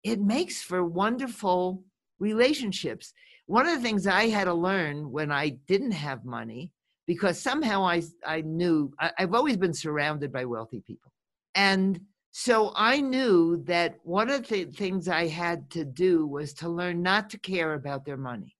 it 0.08 0.22
makes 0.22 0.62
for 0.62 0.84
wonderful 0.86 1.84
relationships. 2.20 3.14
One 3.46 3.68
of 3.68 3.76
the 3.76 3.82
things 3.82 4.08
I 4.08 4.28
had 4.30 4.46
to 4.46 4.54
learn 4.54 5.12
when 5.12 5.32
I 5.32 5.50
didn't 5.68 5.92
have 5.92 6.24
money, 6.24 6.72
because 7.06 7.40
somehow 7.40 7.84
I, 7.86 8.02
I 8.26 8.42
knew 8.42 8.94
I, 9.00 9.12
I've 9.20 9.34
always 9.34 9.58
been 9.58 9.74
surrounded 9.74 10.32
by 10.32 10.46
wealthy 10.46 10.82
people. 10.82 11.12
And 11.56 12.00
so 12.32 12.72
I 12.76 13.02
knew 13.02 13.64
that 13.66 13.98
one 14.04 14.30
of 14.30 14.48
the 14.48 14.66
things 14.66 15.08
I 15.10 15.28
had 15.28 15.70
to 15.72 15.84
do 15.84 16.26
was 16.26 16.54
to 16.56 16.70
learn 16.70 17.02
not 17.02 17.30
to 17.32 17.40
care 17.40 17.74
about 17.74 18.06
their 18.06 18.18
money. 18.18 18.56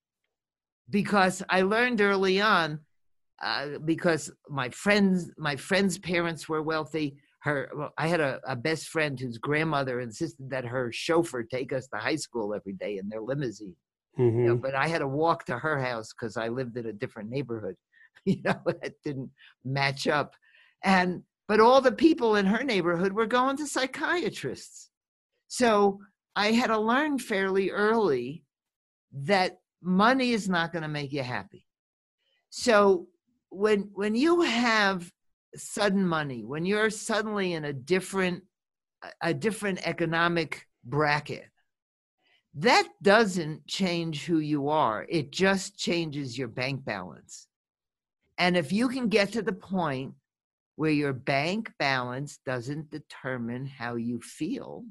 Because 0.90 1.44
I 1.50 1.62
learned 1.62 2.02
early 2.02 2.42
on, 2.42 2.80
uh, 3.42 3.80
because 3.86 4.32
my 4.50 4.70
friends, 4.70 5.32
my 5.38 5.56
friends' 5.56 5.98
parents 5.98 6.50
were 6.50 6.62
wealthy, 6.62 7.18
her 7.48 7.70
well, 7.76 7.94
i 7.98 8.08
had 8.08 8.22
a, 8.22 8.40
a, 8.46 8.56
best 8.56 8.88
friend 8.88 9.20
whose 9.20 9.38
grandmother 9.38 10.00
insisted 10.00 10.50
that 10.50 10.66
her 10.66 10.92
chauffeur 10.92 11.44
take 11.44 11.74
us 11.74 11.88
to 11.88 11.98
high 11.98 12.16
school 12.16 12.54
every 12.54 12.74
day 12.74 12.98
in 12.98 13.10
their 13.10 13.22
limousine. 13.22 13.76
Mm-hmm. 14.20 14.40
you 14.40 14.48
know, 14.48 14.56
but 14.56 14.76
i 14.76 14.88
had 14.88 15.00
to 15.00 15.08
walk 15.08 15.46
to 15.46 15.58
her 15.58 15.80
house 15.80 16.10
because 16.14 16.38
i 16.38 16.48
lived 16.48 16.78
in 16.78 16.86
a 16.88 16.94
different 16.94 17.30
neighborhood 17.30 17.76
you 18.26 18.42
know 18.44 18.60
that 18.66 18.94
didn't 19.04 19.32
match 19.64 20.08
up. 20.08 20.36
And 20.84 21.24
but 21.48 21.60
all 21.60 21.80
the 21.80 21.94
people 21.94 22.36
in 22.36 22.46
her 22.46 22.64
neighborhood 22.64 23.14
were 23.14 23.26
going 23.26 23.58
to 23.58 23.68
psychiatrists. 23.68 24.90
So 25.48 26.00
i 26.36 26.52
had 26.52 26.68
to 26.68 26.80
learn 26.80 27.20
fairly 27.20 27.72
early 27.72 28.44
that 29.14 29.60
money 29.82 30.32
is 30.32 30.50
not 30.50 30.72
going 30.72 30.84
to 30.84 30.90
make 30.90 31.14
you 31.14 31.24
happy. 31.24 31.66
So 32.50 33.08
when 33.50 33.90
when 33.94 34.16
you 34.16 34.42
have 34.42 35.12
sudden 35.56 36.06
money, 36.06 36.44
when 36.44 36.66
you're 36.66 36.90
suddenly 36.90 37.54
in 37.54 37.66
a 37.66 37.74
different 37.74 38.44
a 39.22 39.34
different 39.34 39.86
economic 39.88 40.68
bracket, 40.84 41.50
that 42.56 42.88
doesn't 43.04 43.68
change 43.68 44.26
who 44.26 44.40
you 44.40 44.70
are. 44.70 45.06
It 45.08 45.32
just 45.32 45.78
changes 45.78 46.38
your 46.38 46.48
bank 46.48 46.84
balance. 46.84 47.48
And 48.40 48.58
if 48.58 48.72
you 48.72 48.90
can 48.90 49.08
get 49.08 49.34
to 49.34 49.42
the 49.44 49.54
point 49.54 50.14
where 50.76 50.92
your 50.92 51.14
bank 51.14 51.72
balance 51.78 52.40
doesn't 52.46 52.90
determine 52.90 53.66
how 53.66 53.96
you 53.96 54.20
feel, 54.22 54.86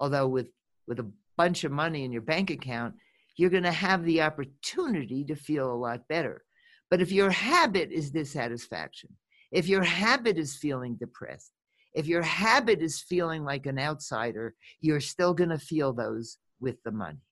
although 0.00 0.28
with 0.28 0.48
with 0.86 1.00
a 1.00 1.10
bunch 1.36 1.64
of 1.64 1.72
money 1.72 2.04
in 2.04 2.12
your 2.12 2.22
bank 2.22 2.50
account, 2.50 2.94
you're 3.36 3.50
going 3.50 3.64
to 3.64 3.72
have 3.72 4.04
the 4.04 4.22
opportunity 4.22 5.24
to 5.24 5.34
feel 5.34 5.72
a 5.72 5.74
lot 5.74 6.06
better. 6.08 6.44
But 6.90 7.00
if 7.00 7.10
your 7.10 7.30
habit 7.30 7.90
is 7.90 8.10
dissatisfaction, 8.10 9.10
if 9.54 9.68
your 9.68 9.84
habit 9.84 10.36
is 10.36 10.56
feeling 10.56 10.96
depressed, 10.96 11.52
if 11.94 12.08
your 12.08 12.22
habit 12.22 12.82
is 12.82 13.00
feeling 13.00 13.44
like 13.44 13.66
an 13.66 13.78
outsider, 13.78 14.54
you're 14.80 15.00
still 15.00 15.32
going 15.32 15.50
to 15.50 15.58
feel 15.58 15.92
those 15.92 16.38
with 16.60 16.82
the 16.84 16.90
money. 16.90 17.22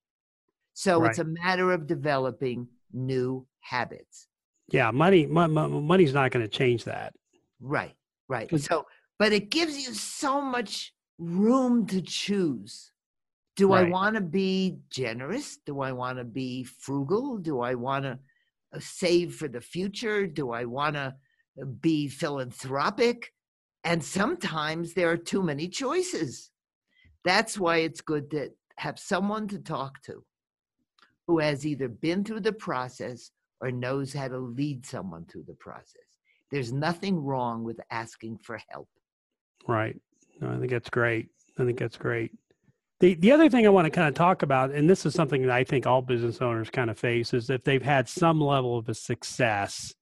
So 0.72 1.00
right. 1.00 1.10
it's 1.10 1.18
a 1.18 1.24
matter 1.24 1.72
of 1.72 1.88
developing 1.88 2.68
new 2.92 3.44
habits. 3.60 4.28
Yeah, 4.70 4.92
money, 4.92 5.26
money's 5.26 6.14
not 6.14 6.30
going 6.30 6.48
to 6.48 6.48
change 6.48 6.84
that. 6.84 7.12
Right, 7.60 7.94
right. 8.28 8.48
So, 8.60 8.86
but 9.18 9.32
it 9.32 9.50
gives 9.50 9.76
you 9.76 9.92
so 9.92 10.40
much 10.40 10.94
room 11.18 11.86
to 11.88 12.00
choose. 12.00 12.92
Do 13.56 13.74
right. 13.74 13.86
I 13.86 13.90
want 13.90 14.14
to 14.14 14.22
be 14.22 14.78
generous? 14.90 15.58
Do 15.66 15.80
I 15.80 15.90
want 15.90 16.18
to 16.18 16.24
be 16.24 16.64
frugal? 16.64 17.36
Do 17.36 17.60
I 17.60 17.74
want 17.74 18.04
to 18.04 18.18
uh, 18.72 18.78
save 18.78 19.34
for 19.34 19.48
the 19.48 19.60
future? 19.60 20.26
Do 20.26 20.52
I 20.52 20.64
want 20.64 20.94
to 20.94 21.14
be 21.80 22.08
philanthropic. 22.08 23.32
And 23.84 24.02
sometimes 24.02 24.94
there 24.94 25.10
are 25.10 25.16
too 25.16 25.42
many 25.42 25.68
choices. 25.68 26.50
That's 27.24 27.58
why 27.58 27.78
it's 27.78 28.00
good 28.00 28.30
to 28.30 28.50
have 28.76 28.98
someone 28.98 29.48
to 29.48 29.58
talk 29.58 30.02
to 30.02 30.24
who 31.26 31.38
has 31.38 31.66
either 31.66 31.88
been 31.88 32.24
through 32.24 32.40
the 32.40 32.52
process 32.52 33.30
or 33.60 33.70
knows 33.70 34.12
how 34.12 34.28
to 34.28 34.38
lead 34.38 34.84
someone 34.84 35.24
through 35.24 35.44
the 35.46 35.54
process. 35.54 36.18
There's 36.50 36.72
nothing 36.72 37.22
wrong 37.24 37.64
with 37.64 37.80
asking 37.90 38.38
for 38.38 38.58
help. 38.68 38.88
Right. 39.66 40.00
No, 40.40 40.50
I 40.50 40.58
think 40.58 40.70
that's 40.70 40.90
great. 40.90 41.28
I 41.58 41.64
think 41.64 41.78
that's 41.78 41.96
great. 41.96 42.32
The, 43.00 43.14
the 43.14 43.32
other 43.32 43.48
thing 43.48 43.66
I 43.66 43.70
want 43.70 43.86
to 43.86 43.90
kind 43.90 44.08
of 44.08 44.14
talk 44.14 44.42
about, 44.42 44.70
and 44.70 44.88
this 44.88 45.06
is 45.06 45.14
something 45.14 45.42
that 45.42 45.50
I 45.50 45.64
think 45.64 45.86
all 45.86 46.02
business 46.02 46.40
owners 46.40 46.70
kind 46.70 46.90
of 46.90 46.98
face, 46.98 47.34
is 47.34 47.50
if 47.50 47.64
they've 47.64 47.82
had 47.82 48.08
some 48.08 48.40
level 48.40 48.76
of 48.76 48.88
a 48.88 48.94
success 48.94 49.94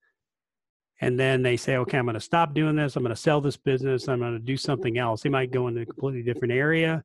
and 1.00 1.18
then 1.18 1.42
they 1.42 1.56
say, 1.56 1.76
okay, 1.76 1.98
I'm 1.98 2.04
going 2.04 2.14
to 2.14 2.20
stop 2.20 2.52
doing 2.54 2.76
this. 2.76 2.96
I'm 2.96 3.02
going 3.02 3.14
to 3.14 3.20
sell 3.20 3.40
this 3.40 3.56
business. 3.56 4.08
I'm 4.08 4.18
going 4.18 4.34
to 4.34 4.38
do 4.38 4.56
something 4.56 4.98
else. 4.98 5.22
They 5.22 5.30
might 5.30 5.50
go 5.50 5.68
into 5.68 5.80
a 5.80 5.86
completely 5.86 6.22
different 6.22 6.52
area. 6.52 7.02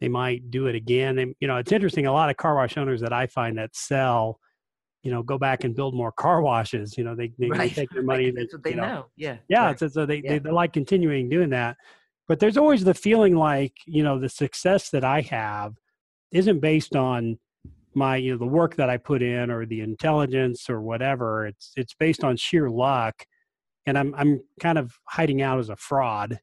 They 0.00 0.08
might 0.08 0.50
do 0.50 0.66
it 0.66 0.74
again. 0.74 1.18
And, 1.18 1.34
you 1.40 1.48
know, 1.48 1.56
it's 1.56 1.72
interesting. 1.72 2.06
A 2.06 2.12
lot 2.12 2.28
of 2.28 2.36
car 2.36 2.54
wash 2.56 2.76
owners 2.76 3.00
that 3.00 3.12
I 3.12 3.26
find 3.26 3.56
that 3.56 3.74
sell, 3.74 4.38
you 5.02 5.10
know, 5.10 5.22
go 5.22 5.38
back 5.38 5.64
and 5.64 5.74
build 5.74 5.94
more 5.94 6.12
car 6.12 6.42
washes. 6.42 6.98
You 6.98 7.04
know, 7.04 7.14
they, 7.14 7.32
they, 7.38 7.48
right. 7.48 7.58
they 7.60 7.68
take 7.70 7.90
their 7.90 8.02
money. 8.02 8.30
That's 8.30 8.52
what 8.52 8.64
they 8.64 8.74
know. 8.74 8.82
know. 8.82 9.06
Yeah. 9.16 9.36
Yeah. 9.48 9.66
Right. 9.66 9.78
So, 9.78 9.88
so 9.88 10.04
they, 10.04 10.16
yeah. 10.16 10.32
they, 10.32 10.38
they 10.40 10.50
like 10.50 10.72
continuing 10.72 11.28
doing 11.28 11.50
that. 11.50 11.76
But 12.28 12.38
there's 12.38 12.56
always 12.56 12.84
the 12.84 12.94
feeling 12.94 13.34
like, 13.34 13.74
you 13.86 14.02
know, 14.02 14.18
the 14.18 14.28
success 14.28 14.90
that 14.90 15.04
I 15.04 15.22
have 15.22 15.74
isn't 16.32 16.60
based 16.60 16.96
on 16.96 17.38
my 17.94 18.16
you 18.16 18.32
know 18.32 18.38
the 18.38 18.46
work 18.46 18.76
that 18.76 18.90
I 18.90 18.96
put 18.96 19.22
in 19.22 19.50
or 19.50 19.66
the 19.66 19.80
intelligence 19.80 20.68
or 20.68 20.80
whatever. 20.80 21.46
It's 21.46 21.72
it's 21.76 21.94
based 21.94 22.24
on 22.24 22.36
sheer 22.36 22.68
luck, 22.68 23.26
and 23.86 23.98
I'm 23.98 24.14
I'm 24.14 24.40
kind 24.60 24.78
of 24.78 24.98
hiding 25.04 25.42
out 25.42 25.58
as 25.58 25.68
a 25.68 25.76
fraud, 25.76 26.40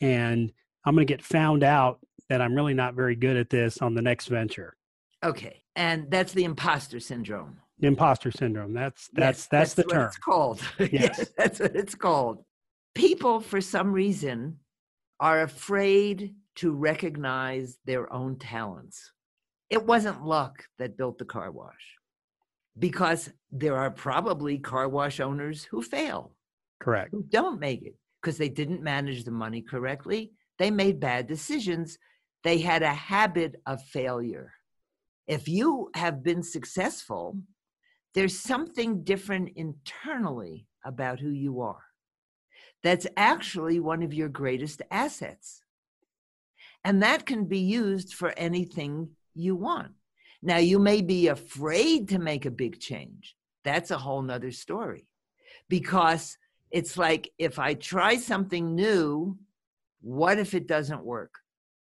and 0.00 0.52
I'm 0.84 0.94
going 0.94 1.06
to 1.06 1.12
get 1.12 1.22
found 1.22 1.62
out 1.62 2.00
that 2.28 2.40
I'm 2.40 2.54
really 2.54 2.74
not 2.74 2.94
very 2.94 3.16
good 3.16 3.36
at 3.36 3.50
this 3.50 3.78
on 3.78 3.94
the 3.94 4.02
next 4.02 4.28
venture. 4.28 4.74
Okay, 5.24 5.62
and 5.76 6.10
that's 6.10 6.32
the 6.32 6.44
imposter 6.44 7.00
syndrome. 7.00 7.58
Imposter 7.80 8.30
syndrome. 8.30 8.74
That's 8.74 9.08
that's 9.12 9.38
yes, 9.40 9.48
that's, 9.50 9.74
that's, 9.74 9.74
the 9.74 9.84
term. 9.84 10.06
It's 10.08 10.18
called. 10.18 10.60
Yes. 10.78 10.90
yes, 10.92 11.28
that's 11.36 11.60
what 11.60 11.76
it's 11.76 11.94
called. 11.94 12.44
People, 12.94 13.40
for 13.40 13.60
some 13.60 13.92
reason, 13.92 14.58
are 15.20 15.42
afraid 15.42 16.34
to 16.56 16.72
recognize 16.72 17.78
their 17.84 18.12
own 18.12 18.36
talents 18.36 19.12
it 19.70 19.84
wasn't 19.84 20.24
luck 20.24 20.64
that 20.78 20.96
built 20.96 21.18
the 21.18 21.24
car 21.24 21.50
wash 21.50 21.96
because 22.78 23.30
there 23.50 23.76
are 23.76 23.90
probably 23.90 24.58
car 24.58 24.88
wash 24.88 25.20
owners 25.20 25.64
who 25.64 25.82
fail. 25.82 26.32
Correct. 26.80 27.10
Who 27.10 27.22
don't 27.22 27.60
make 27.60 27.82
it 27.82 27.96
because 28.20 28.38
they 28.38 28.48
didn't 28.48 28.82
manage 28.82 29.24
the 29.24 29.30
money 29.30 29.62
correctly. 29.62 30.32
They 30.58 30.70
made 30.70 31.00
bad 31.00 31.26
decisions. 31.26 31.98
They 32.44 32.58
had 32.58 32.82
a 32.82 32.92
habit 32.92 33.56
of 33.66 33.82
failure. 33.82 34.52
If 35.26 35.48
you 35.48 35.90
have 35.94 36.22
been 36.22 36.42
successful, 36.42 37.36
there's 38.14 38.38
something 38.38 39.04
different 39.04 39.50
internally 39.56 40.66
about 40.84 41.20
who 41.20 41.30
you 41.30 41.60
are. 41.60 41.84
That's 42.82 43.06
actually 43.16 43.80
one 43.80 44.02
of 44.02 44.14
your 44.14 44.28
greatest 44.28 44.82
assets. 44.90 45.62
And 46.84 47.02
that 47.02 47.26
can 47.26 47.44
be 47.44 47.58
used 47.58 48.14
for 48.14 48.32
anything 48.36 49.10
you 49.38 49.56
want. 49.56 49.92
Now, 50.42 50.58
you 50.58 50.78
may 50.78 51.02
be 51.02 51.28
afraid 51.28 52.08
to 52.08 52.18
make 52.18 52.46
a 52.46 52.50
big 52.50 52.80
change. 52.80 53.34
That's 53.64 53.90
a 53.90 53.98
whole 53.98 54.22
nother 54.22 54.52
story 54.52 55.06
because 55.68 56.38
it's 56.70 56.96
like 56.96 57.30
if 57.38 57.58
I 57.58 57.74
try 57.74 58.16
something 58.16 58.74
new, 58.74 59.38
what 60.00 60.38
if 60.38 60.54
it 60.54 60.66
doesn't 60.66 61.04
work? 61.04 61.34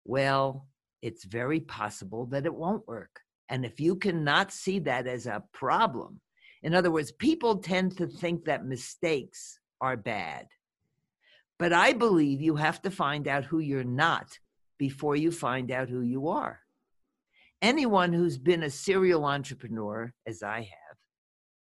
Well, 0.05 0.67
it's 1.03 1.25
very 1.25 1.61
possible 1.61 2.27
that 2.27 2.47
it 2.47 2.55
won't 2.55 2.87
work. 2.89 3.21
And 3.49 3.65
if 3.65 3.81
you 3.81 3.97
cannot 3.97 4.53
see 4.53 4.79
that 4.81 5.07
as 5.07 5.27
a 5.27 5.43
problem, 5.53 6.21
in 6.63 6.75
other 6.75 6.91
words, 6.91 7.13
people 7.13 7.57
tend 7.57 7.97
to 7.99 8.07
think 8.07 8.45
that 8.45 8.65
mistakes 8.67 9.59
are 9.81 9.97
bad. 9.97 10.47
But 11.59 11.73
I 11.73 11.93
believe 11.93 12.41
you 12.41 12.57
have 12.57 12.81
to 12.83 12.91
find 12.91 13.29
out 13.29 13.45
who 13.45 13.59
you're 13.59 13.85
not 13.85 14.39
before 14.79 15.17
you 15.17 15.31
find 15.31 15.71
out 15.71 15.89
who 15.89 16.01
you 16.01 16.29
are. 16.29 16.61
Anyone 17.63 18.13
who's 18.13 18.39
been 18.39 18.63
a 18.63 18.71
serial 18.71 19.25
entrepreneur, 19.25 20.13
as 20.27 20.43
I 20.43 20.61
have, 20.61 20.97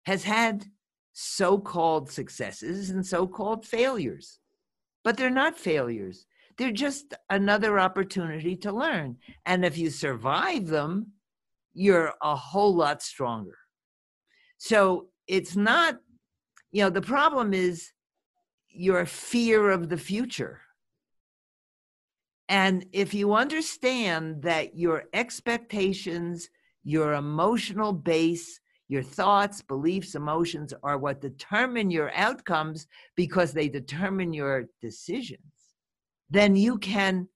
has 0.05 0.23
had 0.23 0.65
so 1.13 1.57
called 1.57 2.09
successes 2.09 2.89
and 2.89 3.05
so 3.05 3.27
called 3.27 3.65
failures. 3.65 4.39
But 5.03 5.17
they're 5.17 5.29
not 5.29 5.57
failures, 5.57 6.25
they're 6.57 6.71
just 6.71 7.13
another 7.29 7.79
opportunity 7.79 8.55
to 8.57 8.71
learn. 8.71 9.17
And 9.45 9.65
if 9.65 9.77
you 9.77 9.89
survive 9.89 10.67
them, 10.67 11.13
you're 11.73 12.13
a 12.21 12.35
whole 12.35 12.75
lot 12.75 13.01
stronger. 13.01 13.57
So 14.57 15.07
it's 15.27 15.55
not, 15.55 15.97
you 16.71 16.83
know, 16.83 16.89
the 16.89 17.01
problem 17.01 17.53
is 17.53 17.91
your 18.69 19.05
fear 19.05 19.71
of 19.71 19.89
the 19.89 19.97
future. 19.97 20.61
And 22.49 22.85
if 22.91 23.13
you 23.13 23.33
understand 23.33 24.41
that 24.43 24.77
your 24.77 25.05
expectations, 25.13 26.49
your 26.83 27.13
emotional 27.13 27.93
base, 27.93 28.59
your 28.89 29.03
thoughts, 29.03 29.61
beliefs, 29.61 30.15
emotions 30.15 30.73
are 30.83 30.97
what 30.97 31.21
determine 31.21 31.89
your 31.89 32.13
outcomes 32.13 32.87
because 33.15 33.53
they 33.53 33.69
determine 33.69 34.33
your 34.33 34.65
decisions, 34.81 35.39
then 36.29 36.55
you 36.55 36.77
can 36.77 37.27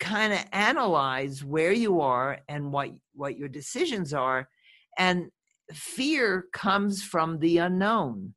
kind 0.00 0.32
of 0.32 0.44
analyze 0.52 1.44
where 1.44 1.72
you 1.72 2.00
are 2.00 2.40
and 2.48 2.72
what 2.72 2.90
what 3.14 3.38
your 3.38 3.48
decisions 3.48 4.12
are. 4.12 4.48
And 4.98 5.30
fear 5.72 6.46
comes 6.52 7.02
from 7.02 7.38
the 7.38 7.58
unknown. 7.58 8.34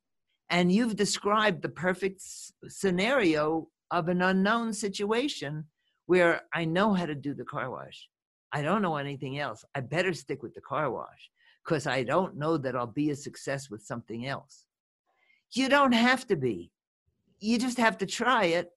And 0.48 0.70
you've 0.70 0.94
described 0.94 1.62
the 1.62 1.68
perfect 1.68 2.22
scenario 2.68 3.68
of 3.90 4.08
an 4.08 4.22
unknown 4.22 4.72
situation 4.72 5.64
where 6.06 6.42
I 6.52 6.64
know 6.64 6.94
how 6.94 7.06
to 7.06 7.14
do 7.14 7.34
the 7.34 7.44
car 7.44 7.70
wash. 7.70 8.08
I 8.52 8.62
don't 8.62 8.82
know 8.82 8.96
anything 8.96 9.38
else. 9.38 9.64
I 9.74 9.80
better 9.80 10.14
stick 10.14 10.42
with 10.42 10.54
the 10.54 10.60
car 10.60 10.90
wash 10.90 11.30
because 11.64 11.86
I 11.86 12.04
don't 12.04 12.36
know 12.36 12.56
that 12.56 12.76
I'll 12.76 12.86
be 12.86 13.10
a 13.10 13.16
success 13.16 13.68
with 13.70 13.82
something 13.82 14.26
else. 14.26 14.64
You 15.52 15.68
don't 15.68 15.92
have 15.92 16.26
to 16.28 16.36
be. 16.36 16.70
You 17.40 17.58
just 17.58 17.78
have 17.78 17.98
to 17.98 18.06
try 18.06 18.44
it 18.44 18.70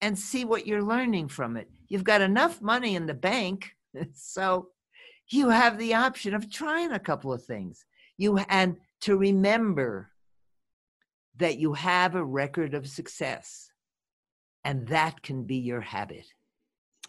and 0.00 0.18
see 0.18 0.44
what 0.44 0.66
you're 0.66 0.82
learning 0.82 1.28
from 1.28 1.56
it. 1.56 1.70
You've 1.88 2.04
got 2.04 2.20
enough 2.20 2.60
money 2.60 2.96
in 2.96 3.06
the 3.06 3.14
bank, 3.14 3.76
so 4.12 4.68
you 5.28 5.48
have 5.48 5.78
the 5.78 5.94
option 5.94 6.34
of 6.34 6.50
trying 6.50 6.92
a 6.92 6.98
couple 6.98 7.32
of 7.32 7.44
things. 7.44 7.84
You 8.18 8.38
and 8.48 8.76
to 9.02 9.16
remember 9.16 10.10
that 11.36 11.58
you 11.58 11.72
have 11.72 12.14
a 12.14 12.24
record 12.24 12.74
of 12.74 12.86
success 12.86 13.70
and 14.64 14.86
that 14.88 15.22
can 15.22 15.44
be 15.44 15.56
your 15.56 15.80
habit. 15.80 16.26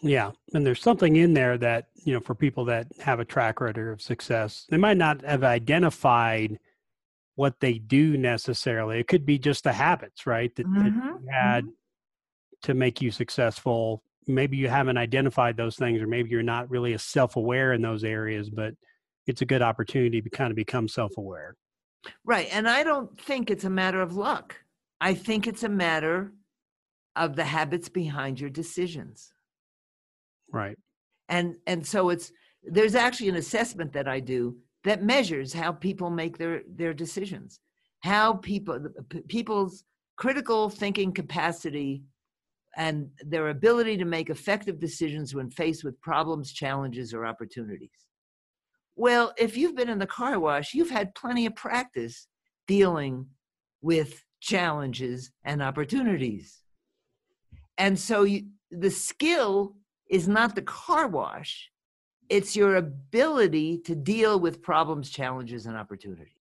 Yeah, 0.04 0.32
and 0.52 0.66
there's 0.66 0.82
something 0.82 1.16
in 1.16 1.32
there 1.32 1.56
that, 1.58 1.88
you 2.04 2.12
know, 2.12 2.20
for 2.20 2.34
people 2.34 2.66
that 2.66 2.88
have 3.00 3.20
a 3.20 3.24
track 3.24 3.60
record 3.62 3.90
of 3.90 4.02
success, 4.02 4.66
they 4.68 4.76
might 4.76 4.98
not 4.98 5.24
have 5.24 5.42
identified 5.42 6.58
what 7.36 7.58
they 7.60 7.78
do 7.78 8.18
necessarily. 8.18 9.00
It 9.00 9.08
could 9.08 9.24
be 9.24 9.38
just 9.38 9.64
the 9.64 9.72
habits, 9.72 10.26
right? 10.26 10.54
That, 10.56 10.66
mm-hmm. 10.66 10.82
that 10.82 10.92
you 10.92 11.28
had 11.30 11.64
mm-hmm. 11.64 11.70
to 12.64 12.74
make 12.74 13.00
you 13.00 13.10
successful. 13.10 14.02
Maybe 14.26 14.58
you 14.58 14.68
haven't 14.68 14.98
identified 14.98 15.56
those 15.56 15.76
things, 15.76 16.02
or 16.02 16.06
maybe 16.06 16.28
you're 16.28 16.42
not 16.42 16.68
really 16.68 16.92
as 16.92 17.02
self 17.02 17.36
aware 17.36 17.72
in 17.72 17.80
those 17.80 18.04
areas, 18.04 18.50
but 18.50 18.74
it's 19.26 19.40
a 19.40 19.46
good 19.46 19.62
opportunity 19.62 20.20
to 20.20 20.28
kind 20.28 20.50
of 20.50 20.56
become 20.56 20.86
self 20.86 21.16
aware. 21.16 21.56
Right. 22.24 22.48
And 22.52 22.68
I 22.68 22.82
don't 22.82 23.18
think 23.18 23.50
it's 23.50 23.64
a 23.64 23.70
matter 23.70 24.02
of 24.02 24.16
luck. 24.16 24.56
I 25.00 25.14
think 25.14 25.46
it's 25.46 25.62
a 25.62 25.68
matter 25.70 26.32
of 27.16 27.36
the 27.36 27.44
habits 27.44 27.88
behind 27.88 28.38
your 28.38 28.50
decisions. 28.50 29.33
Right. 30.52 30.76
And 31.28 31.56
and 31.66 31.86
so 31.86 32.10
it's 32.10 32.32
there's 32.62 32.94
actually 32.94 33.28
an 33.28 33.36
assessment 33.36 33.92
that 33.92 34.08
I 34.08 34.20
do 34.20 34.56
that 34.84 35.02
measures 35.02 35.52
how 35.52 35.72
people 35.72 36.10
make 36.10 36.38
their 36.38 36.62
their 36.68 36.94
decisions. 36.94 37.60
How 38.00 38.34
people 38.34 38.78
people's 39.28 39.84
critical 40.16 40.68
thinking 40.68 41.12
capacity 41.12 42.04
and 42.76 43.08
their 43.20 43.48
ability 43.48 43.96
to 43.96 44.04
make 44.04 44.30
effective 44.30 44.80
decisions 44.80 45.34
when 45.34 45.50
faced 45.50 45.84
with 45.84 46.00
problems, 46.00 46.52
challenges, 46.52 47.14
or 47.14 47.24
opportunities. 47.24 47.90
Well, 48.96 49.32
if 49.38 49.56
you've 49.56 49.76
been 49.76 49.88
in 49.88 49.98
the 49.98 50.06
car 50.06 50.38
wash, 50.38 50.74
you've 50.74 50.90
had 50.90 51.14
plenty 51.14 51.46
of 51.46 51.56
practice 51.56 52.26
dealing 52.66 53.26
with 53.80 54.24
challenges 54.40 55.30
and 55.44 55.62
opportunities. 55.62 56.62
And 57.78 57.98
so 57.98 58.22
you, 58.22 58.46
the 58.70 58.90
skill 58.90 59.76
is 60.08 60.28
not 60.28 60.54
the 60.54 60.62
car 60.62 61.08
wash, 61.08 61.70
it's 62.28 62.56
your 62.56 62.76
ability 62.76 63.78
to 63.78 63.94
deal 63.94 64.40
with 64.40 64.62
problems, 64.62 65.10
challenges, 65.10 65.66
and 65.66 65.76
opportunities. 65.76 66.32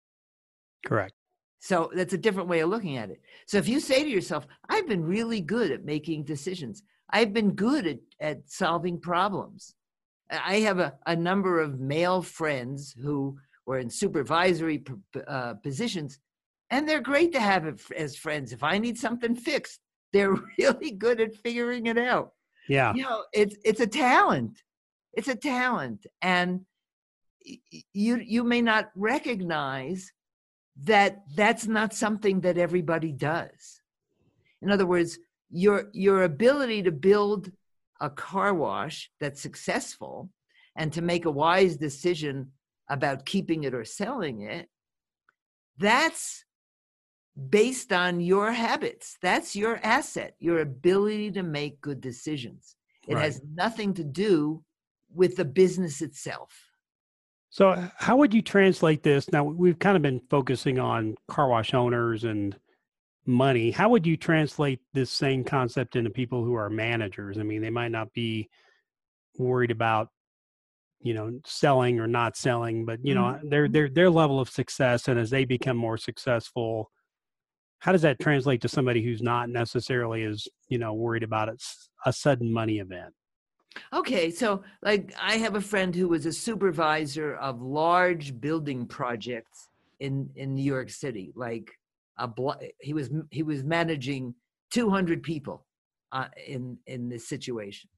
Correct. 0.85 1.13
So 1.59 1.91
that's 1.93 2.13
a 2.13 2.17
different 2.17 2.49
way 2.49 2.59
of 2.59 2.69
looking 2.69 2.97
at 2.97 3.09
it. 3.09 3.21
So 3.47 3.57
if 3.57 3.67
you 3.67 3.79
say 3.79 4.03
to 4.03 4.09
yourself, 4.09 4.45
I've 4.69 4.87
been 4.87 5.03
really 5.03 5.39
good 5.39 5.71
at 5.71 5.85
making 5.85 6.25
decisions, 6.25 6.83
I've 7.09 7.31
been 7.31 7.51
good 7.51 7.87
at, 7.87 7.99
at 8.19 8.49
solving 8.49 8.99
problems, 8.99 9.75
I 10.29 10.55
have 10.61 10.79
a, 10.79 10.93
a 11.05 11.15
number 11.15 11.61
of 11.61 11.79
male 11.79 12.21
friends 12.21 12.95
who 13.01 13.37
were 13.65 13.77
in 13.79 13.89
supervisory 13.89 14.83
uh, 15.27 15.55
positions, 15.55 16.19
and 16.69 16.87
they're 16.87 17.01
great 17.01 17.31
to 17.33 17.39
have 17.39 17.91
as 17.95 18.15
friends. 18.15 18.51
If 18.51 18.63
I 18.63 18.77
need 18.77 18.97
something 18.97 19.35
fixed, 19.35 19.79
they're 20.11 20.35
really 20.57 20.91
good 20.91 21.21
at 21.21 21.35
figuring 21.35 21.87
it 21.87 21.97
out. 21.97 22.33
Yeah, 22.67 22.93
you 22.93 23.03
know, 23.03 23.23
it's 23.33 23.55
it's 23.63 23.79
a 23.79 23.87
talent. 23.87 24.61
It's 25.13 25.27
a 25.27 25.35
talent, 25.35 26.05
and 26.21 26.61
you 27.93 28.17
you 28.17 28.43
may 28.43 28.61
not 28.61 28.89
recognize 28.95 30.11
that 30.83 31.23
that's 31.35 31.67
not 31.67 31.93
something 31.93 32.41
that 32.41 32.57
everybody 32.57 33.11
does. 33.11 33.81
In 34.61 34.71
other 34.71 34.85
words, 34.85 35.19
your 35.51 35.89
your 35.93 36.23
ability 36.23 36.83
to 36.83 36.91
build 36.91 37.51
a 38.01 38.09
car 38.09 38.53
wash 38.53 39.11
that's 39.19 39.41
successful 39.41 40.29
and 40.75 40.91
to 40.93 41.01
make 41.01 41.25
a 41.25 41.31
wise 41.31 41.77
decision 41.77 42.51
about 42.89 43.25
keeping 43.25 43.63
it 43.63 43.73
or 43.73 43.85
selling 43.85 44.41
it, 44.41 44.67
that's 45.77 46.42
based 47.49 47.91
on 47.91 48.21
your 48.21 48.51
habits. 48.51 49.17
That's 49.21 49.55
your 49.55 49.79
asset, 49.83 50.35
your 50.39 50.59
ability 50.59 51.31
to 51.31 51.43
make 51.43 51.81
good 51.81 52.01
decisions. 52.01 52.75
It 53.07 53.15
right. 53.15 53.25
has 53.25 53.41
nothing 53.53 53.93
to 53.95 54.03
do 54.03 54.63
with 55.13 55.35
the 55.35 55.45
business 55.45 56.01
itself. 56.01 56.51
So, 57.49 57.87
how 57.97 58.17
would 58.17 58.33
you 58.33 58.41
translate 58.41 59.03
this? 59.03 59.31
Now, 59.31 59.43
we've 59.43 59.77
kind 59.77 59.95
of 59.95 60.01
been 60.01 60.21
focusing 60.29 60.79
on 60.79 61.15
car 61.27 61.47
wash 61.47 61.73
owners 61.73 62.23
and 62.23 62.55
money 63.25 63.71
how 63.71 63.89
would 63.89 64.05
you 64.05 64.17
translate 64.17 64.81
this 64.93 65.09
same 65.09 65.43
concept 65.43 65.95
into 65.95 66.09
people 66.09 66.43
who 66.43 66.53
are 66.55 66.69
managers 66.69 67.37
i 67.37 67.43
mean 67.43 67.61
they 67.61 67.69
might 67.69 67.91
not 67.91 68.11
be 68.13 68.49
worried 69.37 69.71
about 69.71 70.09
you 70.99 71.13
know 71.13 71.31
selling 71.45 71.99
or 71.99 72.07
not 72.07 72.35
selling 72.35 72.85
but 72.85 72.99
you 73.03 73.15
know 73.15 73.23
mm-hmm. 73.23 73.49
their 73.49 73.69
their 73.69 73.89
their 73.89 74.09
level 74.09 74.39
of 74.39 74.49
success 74.49 75.07
and 75.07 75.17
as 75.17 75.29
they 75.29 75.45
become 75.45 75.77
more 75.77 75.97
successful 75.97 76.91
how 77.83 77.91
does 77.91 78.01
that 78.01 78.19
translate 78.19 78.61
to 78.61 78.69
somebody 78.69 79.03
who's 79.03 79.21
not 79.21 79.49
necessarily 79.49 80.23
as 80.23 80.47
you 80.69 80.77
know 80.77 80.93
worried 80.93 81.23
about 81.23 81.49
it, 81.49 81.61
a 82.05 82.13
sudden 82.13 82.51
money 82.51 82.79
event? 82.79 83.13
Okay 83.91 84.29
so 84.29 84.63
like 84.83 85.13
i 85.19 85.35
have 85.37 85.55
a 85.55 85.61
friend 85.61 85.95
who 85.95 86.07
was 86.07 86.27
a 86.27 86.31
supervisor 86.31 87.35
of 87.37 87.61
large 87.61 88.39
building 88.39 88.85
projects 88.85 89.69
in 89.99 90.29
in 90.35 90.53
new 90.53 90.63
york 90.63 90.91
city 90.91 91.31
like 91.35 91.71
a 92.17 92.27
blo- 92.27 92.59
he 92.79 92.93
was 92.93 93.09
he 93.31 93.43
was 93.43 93.63
managing 93.63 94.35
200 94.71 95.23
people 95.23 95.65
uh, 96.11 96.27
in 96.47 96.77
in 96.87 97.09
this 97.09 97.27
situation. 97.27 97.89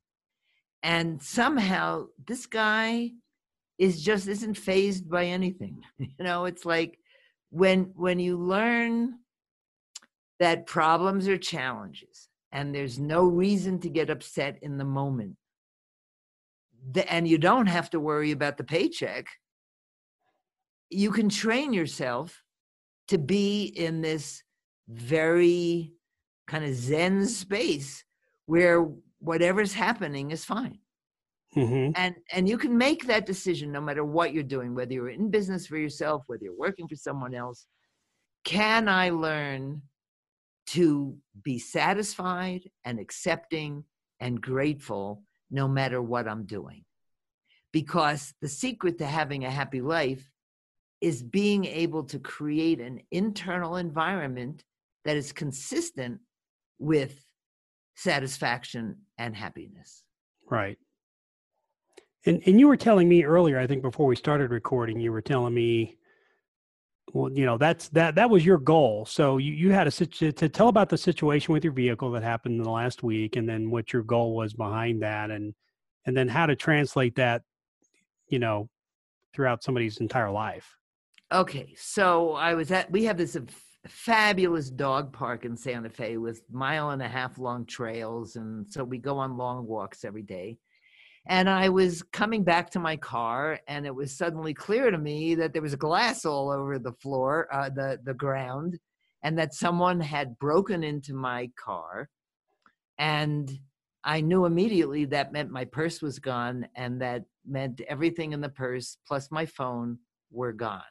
And 0.83 1.21
somehow 1.21 2.07
this 2.27 2.45
guy 2.45 3.11
is 3.77 4.01
just 4.01 4.27
isn't 4.27 4.55
fazed 4.55 5.09
by 5.09 5.25
anything 5.25 5.81
you 5.97 6.07
know 6.19 6.45
it's 6.45 6.65
like 6.65 6.97
when 7.49 7.91
when 7.95 8.19
you 8.19 8.37
learn 8.37 9.19
that 10.39 10.67
problems 10.67 11.27
are 11.27 11.37
challenges 11.37 12.29
and 12.51 12.73
there's 12.73 12.97
no 12.97 13.23
reason 13.23 13.79
to 13.79 13.89
get 13.89 14.09
upset 14.09 14.57
in 14.61 14.77
the 14.77 14.85
moment. 14.85 15.35
The, 16.91 17.11
and 17.11 17.27
you 17.27 17.37
don't 17.37 17.67
have 17.67 17.89
to 17.91 17.99
worry 17.99 18.31
about 18.31 18.57
the 18.57 18.63
paycheck. 18.63 19.27
You 20.89 21.11
can 21.11 21.29
train 21.29 21.73
yourself 21.73 22.41
to 23.09 23.17
be 23.17 23.65
in 23.65 24.01
this 24.01 24.41
very 24.87 25.93
kind 26.47 26.63
of 26.63 26.75
zen 26.75 27.25
space 27.25 28.03
where 28.45 28.87
whatever's 29.19 29.73
happening 29.73 30.31
is 30.31 30.45
fine. 30.45 30.79
Hmm 31.53 31.91
and 31.95 32.15
and 32.33 32.49
you 32.49 32.57
can 32.57 32.77
make 32.77 33.07
that 33.07 33.25
decision 33.25 33.71
no 33.71 33.79
matter 33.79 34.03
what 34.03 34.33
you're 34.33 34.43
doing 34.43 34.75
whether 34.75 34.91
you're 34.91 35.09
in 35.09 35.31
business 35.31 35.65
for 35.65 35.77
yourself 35.77 36.23
whether 36.27 36.43
you're 36.43 36.57
working 36.57 36.87
for 36.87 36.97
someone 36.97 37.33
else. 37.33 37.65
Can 38.43 38.89
i 38.89 39.09
learn 39.09 39.81
to 40.67 41.17
be 41.43 41.59
satisfied 41.59 42.69
and 42.83 42.99
accepting 42.99 43.83
and 44.19 44.41
grateful 44.41 45.23
no 45.51 45.67
matter 45.67 46.01
what 46.01 46.27
i'm 46.27 46.45
doing 46.45 46.83
because 47.71 48.33
the 48.41 48.47
secret 48.47 48.97
to 48.97 49.05
having 49.05 49.45
a 49.45 49.51
happy 49.51 49.81
life 49.81 50.29
is 51.01 51.21
being 51.21 51.65
able 51.65 52.03
to 52.03 52.19
create 52.19 52.79
an 52.79 52.99
internal 53.11 53.75
environment 53.75 54.63
that 55.03 55.17
is 55.17 55.31
consistent 55.31 56.19
with 56.79 57.25
satisfaction 57.95 58.95
and 59.17 59.35
happiness 59.35 60.05
Right. 60.49 60.77
And 62.25 62.41
and 62.45 62.59
you 62.59 62.67
were 62.67 62.77
telling 62.77 63.09
me 63.09 63.23
earlier, 63.23 63.59
I 63.59 63.67
think 63.67 63.81
before 63.81 64.05
we 64.05 64.15
started 64.15 64.51
recording, 64.51 64.99
you 64.99 65.11
were 65.11 65.21
telling 65.21 65.53
me, 65.53 65.97
well, 67.13 67.31
you 67.31 67.45
know, 67.45 67.57
that's 67.57 67.89
that 67.89 68.15
that 68.15 68.29
was 68.29 68.45
your 68.45 68.57
goal. 68.57 69.05
So 69.05 69.37
you 69.37 69.53
you 69.53 69.71
had 69.71 69.87
a 69.87 69.91
to 69.91 70.49
tell 70.49 70.67
about 70.67 70.89
the 70.89 70.97
situation 70.97 71.53
with 71.53 71.63
your 71.63 71.73
vehicle 71.73 72.11
that 72.11 72.23
happened 72.23 72.57
in 72.57 72.63
the 72.63 72.71
last 72.71 73.03
week, 73.03 73.35
and 73.35 73.47
then 73.47 73.69
what 73.69 73.93
your 73.93 74.03
goal 74.03 74.35
was 74.35 74.53
behind 74.53 75.01
that, 75.01 75.31
and 75.31 75.53
and 76.05 76.15
then 76.15 76.27
how 76.27 76.45
to 76.45 76.55
translate 76.55 77.15
that, 77.15 77.43
you 78.27 78.39
know, 78.39 78.69
throughout 79.33 79.63
somebody's 79.63 79.97
entire 79.97 80.31
life. 80.31 80.75
Okay, 81.31 81.73
so 81.77 82.33
I 82.33 82.53
was 82.53 82.71
at. 82.71 82.91
We 82.91 83.05
have 83.05 83.17
this 83.17 83.37
fabulous 83.87 84.69
dog 84.69 85.13
park 85.13 85.45
in 85.45 85.55
Santa 85.55 85.89
Fe 85.89 86.17
with 86.17 86.41
mile 86.51 86.89
and 86.89 87.01
a 87.01 87.07
half 87.07 87.37
long 87.37 87.65
trails, 87.65 88.35
and 88.35 88.65
so 88.71 88.83
we 88.83 88.97
go 88.97 89.17
on 89.17 89.37
long 89.37 89.67
walks 89.67 90.03
every 90.03 90.23
day. 90.23 90.57
And 91.27 91.49
I 91.49 91.69
was 91.69 92.03
coming 92.03 92.43
back 92.43 92.69
to 92.71 92.79
my 92.79 92.97
car, 92.97 93.59
and 93.67 93.85
it 93.85 93.95
was 93.95 94.15
suddenly 94.15 94.53
clear 94.53 94.91
to 94.91 94.97
me 94.97 95.33
that 95.35 95.53
there 95.53 95.61
was 95.61 95.75
glass 95.75 96.23
all 96.23 96.51
over 96.51 96.77
the 96.77 96.93
floor, 96.93 97.47
uh, 97.51 97.69
the 97.69 97.99
the 98.03 98.13
ground, 98.13 98.77
and 99.23 99.37
that 99.39 99.53
someone 99.55 99.99
had 99.99 100.37
broken 100.37 100.83
into 100.83 101.13
my 101.13 101.49
car. 101.57 102.09
And 102.99 103.51
I 104.03 104.21
knew 104.21 104.45
immediately 104.45 105.05
that 105.05 105.33
meant 105.33 105.49
my 105.49 105.65
purse 105.65 106.01
was 106.01 106.19
gone, 106.19 106.67
and 106.75 107.01
that 107.01 107.25
meant 107.45 107.81
everything 107.87 108.33
in 108.33 108.41
the 108.41 108.49
purse 108.49 108.97
plus 109.07 109.31
my 109.31 109.47
phone 109.47 109.97
were 110.31 110.53
gone. 110.53 110.81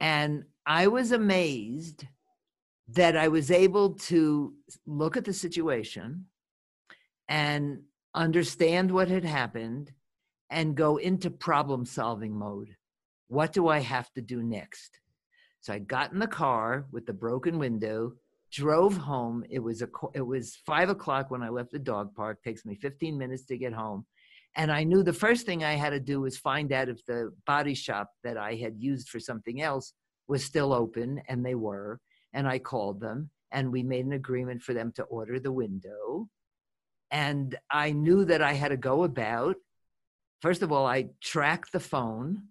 And 0.00 0.44
I 0.66 0.88
was 0.88 1.12
amazed 1.12 2.04
that 2.88 3.16
I 3.16 3.28
was 3.28 3.50
able 3.50 3.94
to 3.94 4.54
look 4.86 5.16
at 5.16 5.24
the 5.24 5.32
situation 5.32 6.26
and 7.28 7.82
understand 8.14 8.90
what 8.90 9.08
had 9.08 9.24
happened 9.24 9.92
and 10.50 10.74
go 10.74 10.96
into 10.96 11.30
problem 11.30 11.84
solving 11.84 12.36
mode. 12.36 12.76
What 13.28 13.52
do 13.52 13.68
I 13.68 13.78
have 13.78 14.12
to 14.14 14.20
do 14.20 14.42
next? 14.42 14.98
So 15.60 15.72
I 15.72 15.78
got 15.78 16.12
in 16.12 16.18
the 16.18 16.26
car 16.26 16.86
with 16.90 17.06
the 17.06 17.12
broken 17.12 17.58
window, 17.58 18.14
drove 18.50 18.96
home. 18.96 19.44
It 19.48 19.60
was 19.60 19.82
a 19.82 19.88
it 20.14 20.26
was 20.26 20.58
five 20.66 20.88
o'clock 20.88 21.30
when 21.30 21.42
I 21.42 21.50
left 21.50 21.70
the 21.70 21.78
dog 21.78 22.14
park. 22.14 22.42
Takes 22.42 22.64
me 22.64 22.74
15 22.74 23.16
minutes 23.16 23.44
to 23.46 23.58
get 23.58 23.72
home. 23.72 24.06
And 24.56 24.72
I 24.72 24.82
knew 24.82 25.04
the 25.04 25.12
first 25.12 25.46
thing 25.46 25.62
I 25.62 25.74
had 25.74 25.90
to 25.90 26.00
do 26.00 26.22
was 26.22 26.36
find 26.36 26.72
out 26.72 26.88
if 26.88 27.04
the 27.06 27.32
body 27.46 27.74
shop 27.74 28.10
that 28.24 28.36
I 28.36 28.56
had 28.56 28.74
used 28.76 29.08
for 29.08 29.20
something 29.20 29.62
else 29.62 29.92
was 30.26 30.42
still 30.42 30.72
open, 30.72 31.22
and 31.28 31.44
they 31.44 31.54
were. 31.54 32.00
And 32.32 32.48
I 32.48 32.58
called 32.58 33.00
them, 33.00 33.30
and 33.52 33.70
we 33.70 33.82
made 33.82 34.06
an 34.06 34.12
agreement 34.12 34.62
for 34.62 34.74
them 34.74 34.92
to 34.96 35.04
order 35.04 35.38
the 35.38 35.52
window. 35.52 36.28
And 37.10 37.58
I 37.70 37.92
knew 37.92 38.24
that 38.26 38.42
I 38.42 38.52
had 38.52 38.68
to 38.68 38.76
go 38.76 39.04
about. 39.04 39.56
First 40.42 40.62
of 40.62 40.72
all, 40.72 40.86
I 40.86 41.10
tracked 41.20 41.72
the 41.72 41.80
phone 41.80 42.44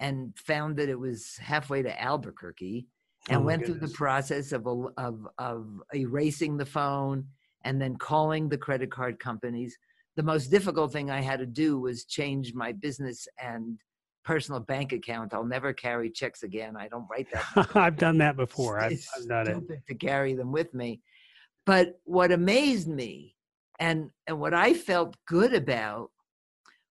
and 0.00 0.36
found 0.36 0.76
that 0.76 0.88
it 0.88 0.98
was 0.98 1.36
halfway 1.40 1.82
to 1.82 2.02
Albuquerque 2.02 2.86
and 3.28 3.42
Oh, 3.42 3.44
went 3.44 3.64
through 3.64 3.78
the 3.78 3.88
process 3.88 4.50
of, 4.52 4.66
of, 4.96 5.28
of 5.38 5.82
erasing 5.94 6.56
the 6.56 6.66
phone 6.66 7.26
and 7.64 7.80
then 7.80 7.96
calling 7.96 8.48
the 8.48 8.58
credit 8.58 8.90
card 8.90 9.20
companies. 9.20 9.76
The 10.16 10.24
most 10.24 10.48
difficult 10.48 10.92
thing 10.92 11.10
I 11.10 11.20
had 11.20 11.38
to 11.38 11.46
do 11.46 11.78
was 11.78 12.04
change 12.04 12.52
my 12.54 12.72
business 12.72 13.28
and 13.40 13.78
personal 14.24 14.60
bank 14.60 14.92
account. 14.92 15.34
I'll 15.34 15.44
never 15.44 15.72
carry 15.72 16.10
checks 16.10 16.42
again. 16.42 16.76
I 16.76 16.88
don't 16.88 17.06
write 17.10 17.28
that 17.32 17.76
I've 17.76 17.96
done 17.96 18.18
that 18.18 18.36
before. 18.36 18.80
I've, 18.80 19.00
I've 19.16 19.28
done 19.28 19.48
it. 19.48 19.86
to 19.86 19.94
carry 19.94 20.34
them 20.34 20.52
with 20.52 20.74
me. 20.74 21.00
But 21.64 22.00
what 22.04 22.32
amazed 22.32 22.88
me 22.88 23.36
and, 23.78 24.10
and 24.26 24.38
what 24.38 24.54
I 24.54 24.74
felt 24.74 25.16
good 25.26 25.54
about 25.54 26.10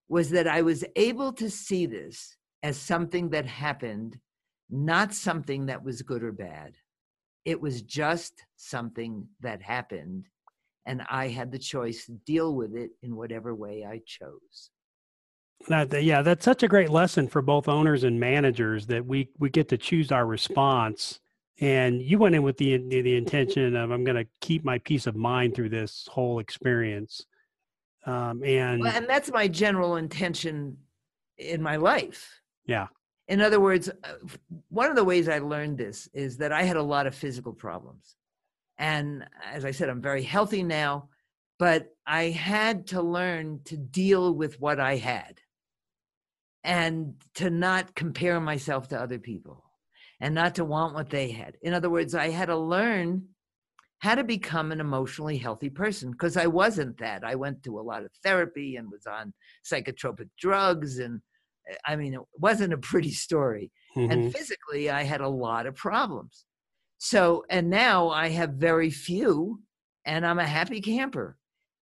was 0.09 0.29
that 0.31 0.47
I 0.47 0.61
was 0.61 0.83
able 0.95 1.31
to 1.33 1.49
see 1.49 1.85
this 1.85 2.35
as 2.63 2.77
something 2.77 3.29
that 3.29 3.45
happened, 3.45 4.17
not 4.69 5.13
something 5.13 5.67
that 5.67 5.83
was 5.83 6.01
good 6.01 6.23
or 6.23 6.31
bad. 6.31 6.73
It 7.45 7.59
was 7.59 7.81
just 7.81 8.43
something 8.57 9.27
that 9.39 9.61
happened, 9.61 10.27
and 10.85 11.01
I 11.09 11.29
had 11.29 11.51
the 11.51 11.59
choice 11.59 12.05
to 12.05 12.11
deal 12.25 12.55
with 12.55 12.75
it 12.75 12.91
in 13.01 13.15
whatever 13.15 13.55
way 13.55 13.85
I 13.87 14.01
chose. 14.05 14.69
That, 15.67 16.03
yeah, 16.03 16.21
that's 16.21 16.45
such 16.45 16.63
a 16.63 16.67
great 16.67 16.89
lesson 16.89 17.27
for 17.27 17.41
both 17.41 17.67
owners 17.67 18.03
and 18.03 18.19
managers 18.19 18.87
that 18.87 19.05
we 19.05 19.29
we 19.39 19.49
get 19.49 19.69
to 19.69 19.77
choose 19.77 20.11
our 20.11 20.25
response. 20.25 21.19
And 21.61 22.01
you 22.01 22.17
went 22.17 22.33
in 22.33 22.41
with 22.41 22.57
the 22.57 22.77
the, 22.77 23.01
the 23.01 23.15
intention 23.15 23.75
of 23.75 23.91
I'm 23.91 24.03
going 24.03 24.17
to 24.17 24.29
keep 24.41 24.65
my 24.65 24.79
peace 24.79 25.05
of 25.05 25.15
mind 25.15 25.55
through 25.55 25.69
this 25.69 26.07
whole 26.11 26.39
experience. 26.39 27.25
Um, 28.05 28.43
and 28.43 28.81
Well, 28.81 28.95
and 28.95 29.07
that's 29.07 29.31
my 29.31 29.47
general 29.47 29.95
intention 29.95 30.77
in 31.37 31.61
my 31.61 31.75
life. 31.75 32.41
Yeah. 32.65 32.87
In 33.27 33.41
other 33.41 33.59
words, 33.59 33.89
uh, 33.89 34.13
one 34.69 34.89
of 34.89 34.95
the 34.95 35.03
ways 35.03 35.29
I 35.29 35.37
learned 35.37 35.77
this 35.77 36.09
is 36.13 36.37
that 36.37 36.51
I 36.51 36.63
had 36.63 36.77
a 36.77 36.83
lot 36.83 37.05
of 37.05 37.13
physical 37.13 37.53
problems. 37.53 38.15
And 38.79 39.25
as 39.45 39.63
I 39.63 39.71
said, 39.71 39.89
I'm 39.89 40.01
very 40.01 40.23
healthy 40.23 40.63
now, 40.63 41.09
but 41.59 41.95
I 42.07 42.31
had 42.31 42.87
to 42.87 43.03
learn 43.03 43.61
to 43.65 43.77
deal 43.77 44.33
with 44.33 44.59
what 44.59 44.79
I 44.79 44.95
had 44.95 45.39
and 46.63 47.13
to 47.35 47.51
not 47.51 47.93
compare 47.93 48.39
myself 48.39 48.87
to 48.89 48.99
other 48.99 49.19
people 49.19 49.70
and 50.21 50.35
not 50.35 50.55
to 50.55 50.63
want 50.65 50.93
what 50.93 51.09
they 51.09 51.31
had. 51.31 51.57
In 51.61 51.73
other 51.73 51.89
words, 51.89 52.13
I 52.15 52.29
had 52.29 52.45
to 52.45 52.57
learn 52.57 53.27
how 53.99 54.15
to 54.15 54.23
become 54.23 54.71
an 54.71 54.79
emotionally 54.79 55.37
healthy 55.37 55.69
person 55.69 56.11
because 56.11 56.37
I 56.37 56.47
wasn't 56.47 56.97
that. 56.99 57.23
I 57.23 57.35
went 57.35 57.63
to 57.63 57.79
a 57.79 57.81
lot 57.81 58.03
of 58.03 58.11
therapy 58.23 58.75
and 58.75 58.89
was 58.89 59.05
on 59.05 59.33
psychotropic 59.69 60.29
drugs. 60.39 60.99
And 60.99 61.21
uh, 61.69 61.75
I 61.85 61.95
mean, 61.95 62.13
it 62.13 62.21
wasn't 62.37 62.73
a 62.73 62.77
pretty 62.77 63.11
story. 63.25 63.71
Mhm. 63.95 64.11
And 64.11 64.33
physically, 64.33 64.89
I 64.89 65.03
had 65.03 65.21
a 65.21 65.27
lot 65.27 65.65
of 65.65 65.75
problems. 65.75 66.45
So, 66.99 67.43
and 67.49 67.69
now 67.69 68.09
I 68.09 68.29
have 68.29 68.51
very 68.51 68.91
few, 68.91 69.61
and 70.05 70.25
I'm 70.25 70.39
a 70.39 70.45
happy 70.47 70.81
camper. 70.81 71.37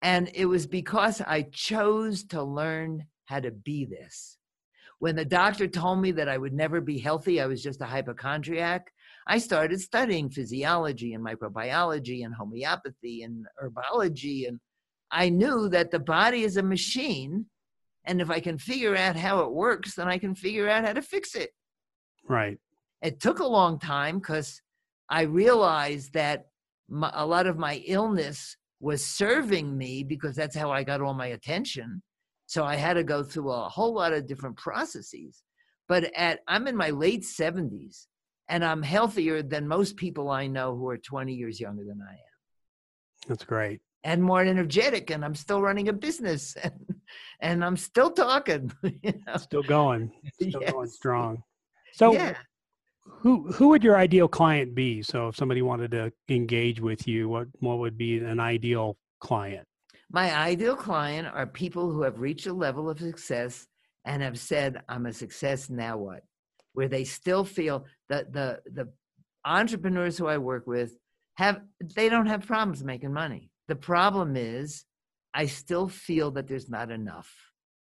And 0.01 0.31
it 0.35 0.47
was 0.47 0.67
because 0.67 1.21
I 1.21 1.43
chose 1.43 2.25
to 2.25 2.43
learn 2.43 3.07
how 3.27 3.41
to 3.41 3.51
be 3.51 3.85
this. 3.85 4.39
When 5.03 5.17
the 5.17 5.25
doctor 5.25 5.67
told 5.67 6.01
me 6.01 6.13
that 6.13 6.29
I 6.29 6.39
would 6.39 6.53
never 6.53 6.81
be 6.81 6.97
healthy, 6.97 7.41
I 7.41 7.47
was 7.47 7.61
just 7.61 7.81
a 7.81 7.87
hypochondriac. 7.87 8.93
I 9.27 9.39
started 9.39 9.81
studying 9.81 10.31
physiology 10.31 11.15
and 11.15 11.27
microbiology 11.27 12.25
and 12.25 12.33
homeopathy 12.33 13.25
and 13.25 13.45
herbology. 13.61 14.47
And 14.47 14.61
I 15.11 15.29
knew 15.29 15.69
that 15.71 15.91
the 15.91 15.99
body 15.99 16.45
is 16.45 16.57
a 16.57 16.63
machine. 16.63 17.47
And 18.05 18.21
if 18.21 18.31
I 18.31 18.39
can 18.39 18.59
figure 18.59 18.95
out 18.95 19.17
how 19.17 19.41
it 19.41 19.51
works, 19.51 19.97
then 19.97 20.07
I 20.07 20.19
can 20.19 20.37
figure 20.37 20.69
out 20.69 20.85
how 20.85 20.93
to 20.93 21.03
fix 21.03 21.35
it. 21.35 21.51
right. 22.29 22.61
It 23.03 23.19
took 23.19 23.41
a 23.41 23.45
long 23.45 23.81
time 23.81 24.21
because 24.21 24.63
I 25.09 25.23
realized 25.23 26.13
that 26.13 26.47
my, 26.89 27.11
a 27.13 27.27
lot 27.27 27.49
of 27.49 27.59
my 27.59 27.83
illness 27.87 28.57
was 28.79 29.05
serving 29.05 29.77
me 29.77 30.05
because 30.05 30.37
that's 30.37 30.55
how 30.55 30.71
I 30.71 30.85
got 30.85 31.01
all 31.01 31.15
my 31.15 31.27
attention. 31.27 32.05
So 32.53 32.67
I 32.67 32.77
had 32.77 32.95
to 32.95 33.03
go 33.03 33.23
through 33.23 33.51
a 33.51 33.67
whole 33.67 33.95
lot 33.95 34.13
of 34.13 34.27
different 34.27 34.59
processes. 34.59 35.43
But 35.89 36.13
at 36.15 36.41
I'm 36.47 36.67
in 36.67 36.77
my 36.77 36.91
late 36.91 37.23
70s 37.23 38.09
and 38.51 38.63
I'm 38.63 38.83
healthier 38.83 39.43
than 39.43 39.67
most 39.67 39.97
people 39.97 40.29
I 40.29 40.49
know 40.49 40.77
who 40.77 40.87
are 40.91 40.99
20 40.99 41.33
years 41.33 41.59
younger 41.59 41.83
than 41.83 42.03
I 42.07 42.13
am 42.13 42.35
That's 43.27 43.45
great. 43.45 43.81
and 44.05 44.23
more 44.23 44.43
energetic 44.43 45.09
and 45.09 45.25
I'm 45.25 45.35
still 45.35 45.63
running 45.63 45.89
a 45.89 45.95
business 45.95 46.55
and, 46.63 46.95
and 47.41 47.65
I'm 47.65 47.79
still 47.79 48.11
talking. 48.11 48.71
You 49.03 49.15
know? 49.27 49.39
Still 49.39 49.63
going. 49.63 50.13
Still 50.39 50.61
going 50.73 50.89
strong. 50.91 51.43
So 51.95 52.13
yeah. 52.13 52.37
who 53.23 53.51
who 53.51 53.69
would 53.69 53.83
your 53.83 53.97
ideal 53.97 54.29
client 54.29 54.75
be? 54.75 55.01
So 55.03 55.29
if 55.29 55.37
somebody 55.37 55.63
wanted 55.63 55.93
to 55.93 56.13
engage 56.29 56.83
with 56.83 57.09
you, 57.09 57.31
what 57.31 57.49
what 57.61 57.79
would 57.79 57.97
be 57.97 58.19
an 58.19 58.41
ideal 58.41 58.99
client? 59.21 59.67
My 60.13 60.35
ideal 60.35 60.77
client 60.77 61.27
are 61.33 61.47
people 61.47 61.91
who 61.91 62.03
have 62.03 62.21
reached 62.21 62.47
a 62.47 62.53
level 62.53 62.91
of 62.91 63.01
success 63.01 63.67
and 64.05 64.23
have 64.23 64.39
said, 64.39 64.83
I'm 64.89 65.07
a 65.07 65.13
success, 65.13 65.71
now 65.71 65.97
what? 65.97 66.23
Where 66.75 66.89
they 66.89 67.05
still 67.05 67.45
feel 67.45 67.87
that 68.09 68.33
the 68.33 68.61
the 68.67 68.89
entrepreneurs 69.45 70.17
who 70.17 70.27
I 70.27 70.39
work 70.39 70.67
with 70.67 70.93
have 71.35 71.61
they 71.97 72.09
don't 72.09 72.27
have 72.27 72.47
problems 72.47 72.85
making 72.85 73.13
money. 73.13 73.51
The 73.69 73.77
problem 73.77 74.37
is 74.37 74.85
I 75.35 75.47
still 75.47 75.89
feel 75.89 76.31
that 76.33 76.47
there's 76.47 76.69
not 76.69 76.91
enough. 76.91 77.31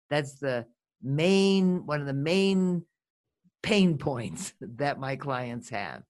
That's 0.10 0.36
the 0.40 0.66
main, 1.02 1.86
one 1.86 2.02
of 2.02 2.08
the 2.08 2.14
main 2.14 2.84
pain 3.62 3.98
points 4.10 4.54
that 4.62 5.00
my 5.00 5.16
clients 5.16 5.70
have. 5.70 6.04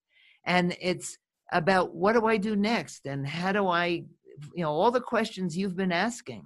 And 0.45 0.76
it's 0.82 1.18
about 1.51 1.93
what 1.93 2.13
do 2.13 2.26
I 2.26 2.38
do 2.38 2.55
next? 2.55 3.05
And 3.05 3.26
how 3.26 3.51
do 3.51 3.68
I, 3.68 4.05
you 4.54 4.64
know, 4.64 4.72
all 4.72 4.92
the 4.92 5.02
questions 5.02 5.58
you've 5.58 5.76
been 5.76 5.92
asking. 5.92 6.46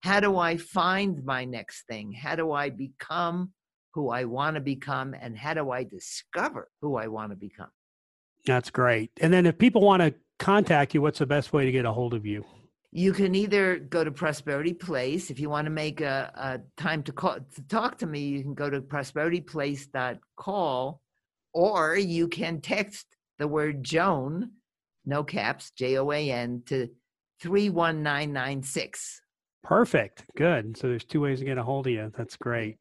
How 0.00 0.20
do 0.20 0.38
I 0.38 0.56
find 0.56 1.24
my 1.24 1.44
next 1.44 1.86
thing? 1.86 2.12
How 2.12 2.36
do 2.36 2.52
I 2.52 2.70
become 2.70 3.52
who 3.94 4.10
I 4.10 4.24
want 4.24 4.54
to 4.54 4.60
become? 4.60 5.14
And 5.20 5.36
how 5.36 5.54
do 5.54 5.70
I 5.70 5.82
discover 5.82 6.68
who 6.80 6.94
I 6.96 7.08
want 7.08 7.32
to 7.32 7.36
become? 7.36 7.70
That's 8.46 8.70
great. 8.70 9.10
And 9.20 9.32
then 9.32 9.46
if 9.46 9.58
people 9.58 9.82
want 9.82 10.02
to 10.02 10.14
contact 10.38 10.94
you, 10.94 11.02
what's 11.02 11.18
the 11.18 11.26
best 11.26 11.52
way 11.52 11.64
to 11.64 11.72
get 11.72 11.84
a 11.84 11.90
hold 11.92 12.14
of 12.14 12.24
you? 12.24 12.44
You 12.90 13.12
can 13.12 13.34
either 13.34 13.78
go 13.78 14.04
to 14.04 14.10
Prosperity 14.10 14.72
Place. 14.72 15.30
If 15.30 15.38
you 15.38 15.50
want 15.50 15.66
to 15.66 15.70
make 15.70 16.00
a, 16.00 16.32
a 16.34 16.60
time 16.80 17.02
to 17.02 17.12
call 17.12 17.34
to 17.34 17.62
talk 17.68 17.98
to 17.98 18.06
me, 18.06 18.20
you 18.20 18.42
can 18.42 18.54
go 18.54 18.70
to 18.70 18.80
prosperityplace.call 18.80 21.00
or 21.52 21.96
you 21.96 22.28
can 22.28 22.62
text 22.62 23.04
the 23.38 23.48
word 23.48 23.84
Joan, 23.84 24.52
no 25.04 25.22
caps, 25.22 25.70
J 25.72 25.98
O 25.98 26.10
A 26.12 26.30
N, 26.30 26.62
to 26.66 26.88
31996. 27.40 29.20
Perfect. 29.62 30.24
Good. 30.36 30.76
So 30.76 30.88
there's 30.88 31.04
two 31.04 31.20
ways 31.20 31.40
to 31.40 31.44
get 31.44 31.58
a 31.58 31.62
hold 31.62 31.86
of 31.86 31.92
you. 31.92 32.12
That's 32.16 32.36
great. 32.36 32.78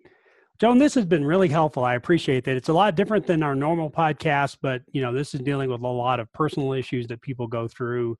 Joan, 0.59 0.79
this 0.79 0.95
has 0.95 1.05
been 1.05 1.23
really 1.23 1.49
helpful. 1.49 1.83
I 1.83 1.95
appreciate 1.95 2.43
that. 2.45 2.55
It's 2.55 2.69
a 2.69 2.73
lot 2.73 2.95
different 2.95 3.27
than 3.27 3.43
our 3.43 3.53
normal 3.53 3.91
podcast, 3.91 4.57
but 4.61 4.81
you 4.91 5.01
know, 5.01 5.13
this 5.13 5.35
is 5.35 5.41
dealing 5.41 5.69
with 5.69 5.81
a 5.81 5.87
lot 5.87 6.19
of 6.19 6.31
personal 6.33 6.73
issues 6.73 7.05
that 7.07 7.21
people 7.21 7.45
go 7.47 7.67
through. 7.67 8.17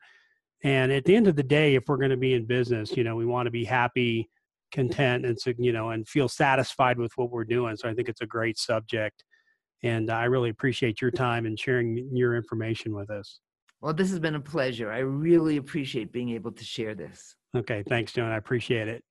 And 0.64 0.92
at 0.92 1.06
the 1.06 1.16
end 1.16 1.28
of 1.28 1.36
the 1.36 1.44
day, 1.44 1.76
if 1.76 1.86
we're 1.88 1.98
going 1.98 2.12
to 2.12 2.18
be 2.18 2.34
in 2.36 2.46
business, 2.46 2.96
you 2.96 3.04
know, 3.04 3.16
we 3.16 3.26
want 3.26 3.48
to 3.48 3.52
be 3.52 3.64
happy, 3.64 4.30
content, 4.72 5.26
and 5.26 5.40
so, 5.40 5.54
you 5.58 5.72
know, 5.72 5.90
and 5.90 6.08
feel 6.08 6.28
satisfied 6.28 7.00
with 7.00 7.12
what 7.16 7.32
we're 7.32 7.44
doing. 7.44 7.76
So 7.76 7.90
I 7.90 7.94
think 7.94 8.10
it's 8.10 8.22
a 8.22 8.28
great 8.28 8.60
subject. 8.60 9.24
And 9.84 10.12
I 10.12 10.26
really 10.26 10.50
appreciate 10.50 11.02
your 11.02 11.12
time 11.12 11.46
and 11.46 11.60
sharing 11.60 12.10
your 12.12 12.36
information 12.36 12.94
with 12.94 13.10
us. 13.10 13.40
Well, 13.82 13.94
this 13.94 14.10
has 14.10 14.20
been 14.20 14.36
a 14.36 14.40
pleasure. 14.40 14.92
I 14.92 15.00
really 15.00 15.58
appreciate 15.58 16.12
being 16.12 16.30
able 16.30 16.52
to 16.52 16.64
share 16.64 16.96
this. 16.96 17.36
Okay. 17.56 17.84
Thanks, 17.88 18.12
Joan. 18.14 18.32
I 18.32 18.38
appreciate 18.38 18.88
it. 18.88 19.04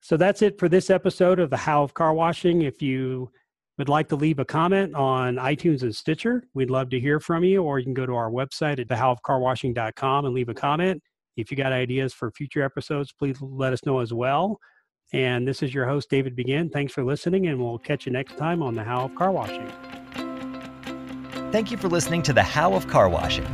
So 0.00 0.16
that's 0.16 0.42
it 0.42 0.58
for 0.58 0.68
this 0.68 0.90
episode 0.90 1.40
of 1.40 1.50
the 1.50 1.56
How 1.56 1.82
of 1.82 1.94
Car 1.94 2.14
Washing. 2.14 2.62
If 2.62 2.80
you 2.80 3.30
would 3.78 3.88
like 3.88 4.08
to 4.08 4.16
leave 4.16 4.38
a 4.38 4.44
comment 4.44 4.94
on 4.94 5.36
iTunes 5.36 5.82
and 5.82 5.94
Stitcher, 5.94 6.44
we'd 6.54 6.70
love 6.70 6.90
to 6.90 7.00
hear 7.00 7.18
from 7.18 7.44
you, 7.44 7.62
or 7.62 7.78
you 7.78 7.84
can 7.84 7.94
go 7.94 8.06
to 8.06 8.14
our 8.14 8.30
website 8.30 8.78
at 8.78 8.88
thehowofcarwashing.com 8.88 10.24
and 10.24 10.34
leave 10.34 10.48
a 10.48 10.54
comment. 10.54 11.02
If 11.36 11.50
you 11.50 11.56
got 11.56 11.72
ideas 11.72 12.14
for 12.14 12.30
future 12.30 12.62
episodes, 12.62 13.12
please 13.12 13.40
let 13.42 13.72
us 13.72 13.84
know 13.84 13.98
as 13.98 14.12
well. 14.12 14.58
And 15.12 15.46
this 15.46 15.62
is 15.62 15.74
your 15.74 15.86
host, 15.86 16.08
David 16.08 16.34
Begin. 16.34 16.70
Thanks 16.70 16.92
for 16.92 17.04
listening, 17.04 17.48
and 17.48 17.60
we'll 17.60 17.78
catch 17.78 18.06
you 18.06 18.12
next 18.12 18.36
time 18.38 18.62
on 18.62 18.74
the 18.74 18.82
How 18.82 19.04
of 19.04 19.14
Car 19.14 19.30
Washing. 19.30 19.70
Thank 21.52 21.70
you 21.70 21.76
for 21.76 21.88
listening 21.88 22.22
to 22.22 22.32
the 22.32 22.42
How 22.42 22.74
of 22.74 22.86
Car 22.88 23.08
Washing. 23.08 23.46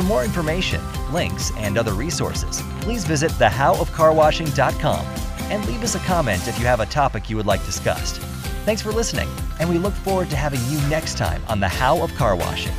For 0.00 0.06
more 0.06 0.24
information, 0.24 0.80
links, 1.12 1.52
and 1.58 1.76
other 1.76 1.92
resources, 1.92 2.62
please 2.80 3.04
visit 3.04 3.30
thehowofcarwashing.com 3.32 5.04
and 5.50 5.66
leave 5.66 5.82
us 5.82 5.94
a 5.94 5.98
comment 5.98 6.48
if 6.48 6.58
you 6.58 6.64
have 6.64 6.80
a 6.80 6.86
topic 6.86 7.28
you 7.28 7.36
would 7.36 7.44
like 7.44 7.62
discussed. 7.66 8.16
Thanks 8.64 8.80
for 8.80 8.92
listening, 8.92 9.28
and 9.58 9.68
we 9.68 9.76
look 9.76 9.92
forward 9.92 10.30
to 10.30 10.36
having 10.36 10.60
you 10.70 10.80
next 10.88 11.18
time 11.18 11.42
on 11.48 11.60
the 11.60 11.68
How 11.68 12.02
of 12.02 12.14
Car 12.14 12.34
Washing. 12.34 12.72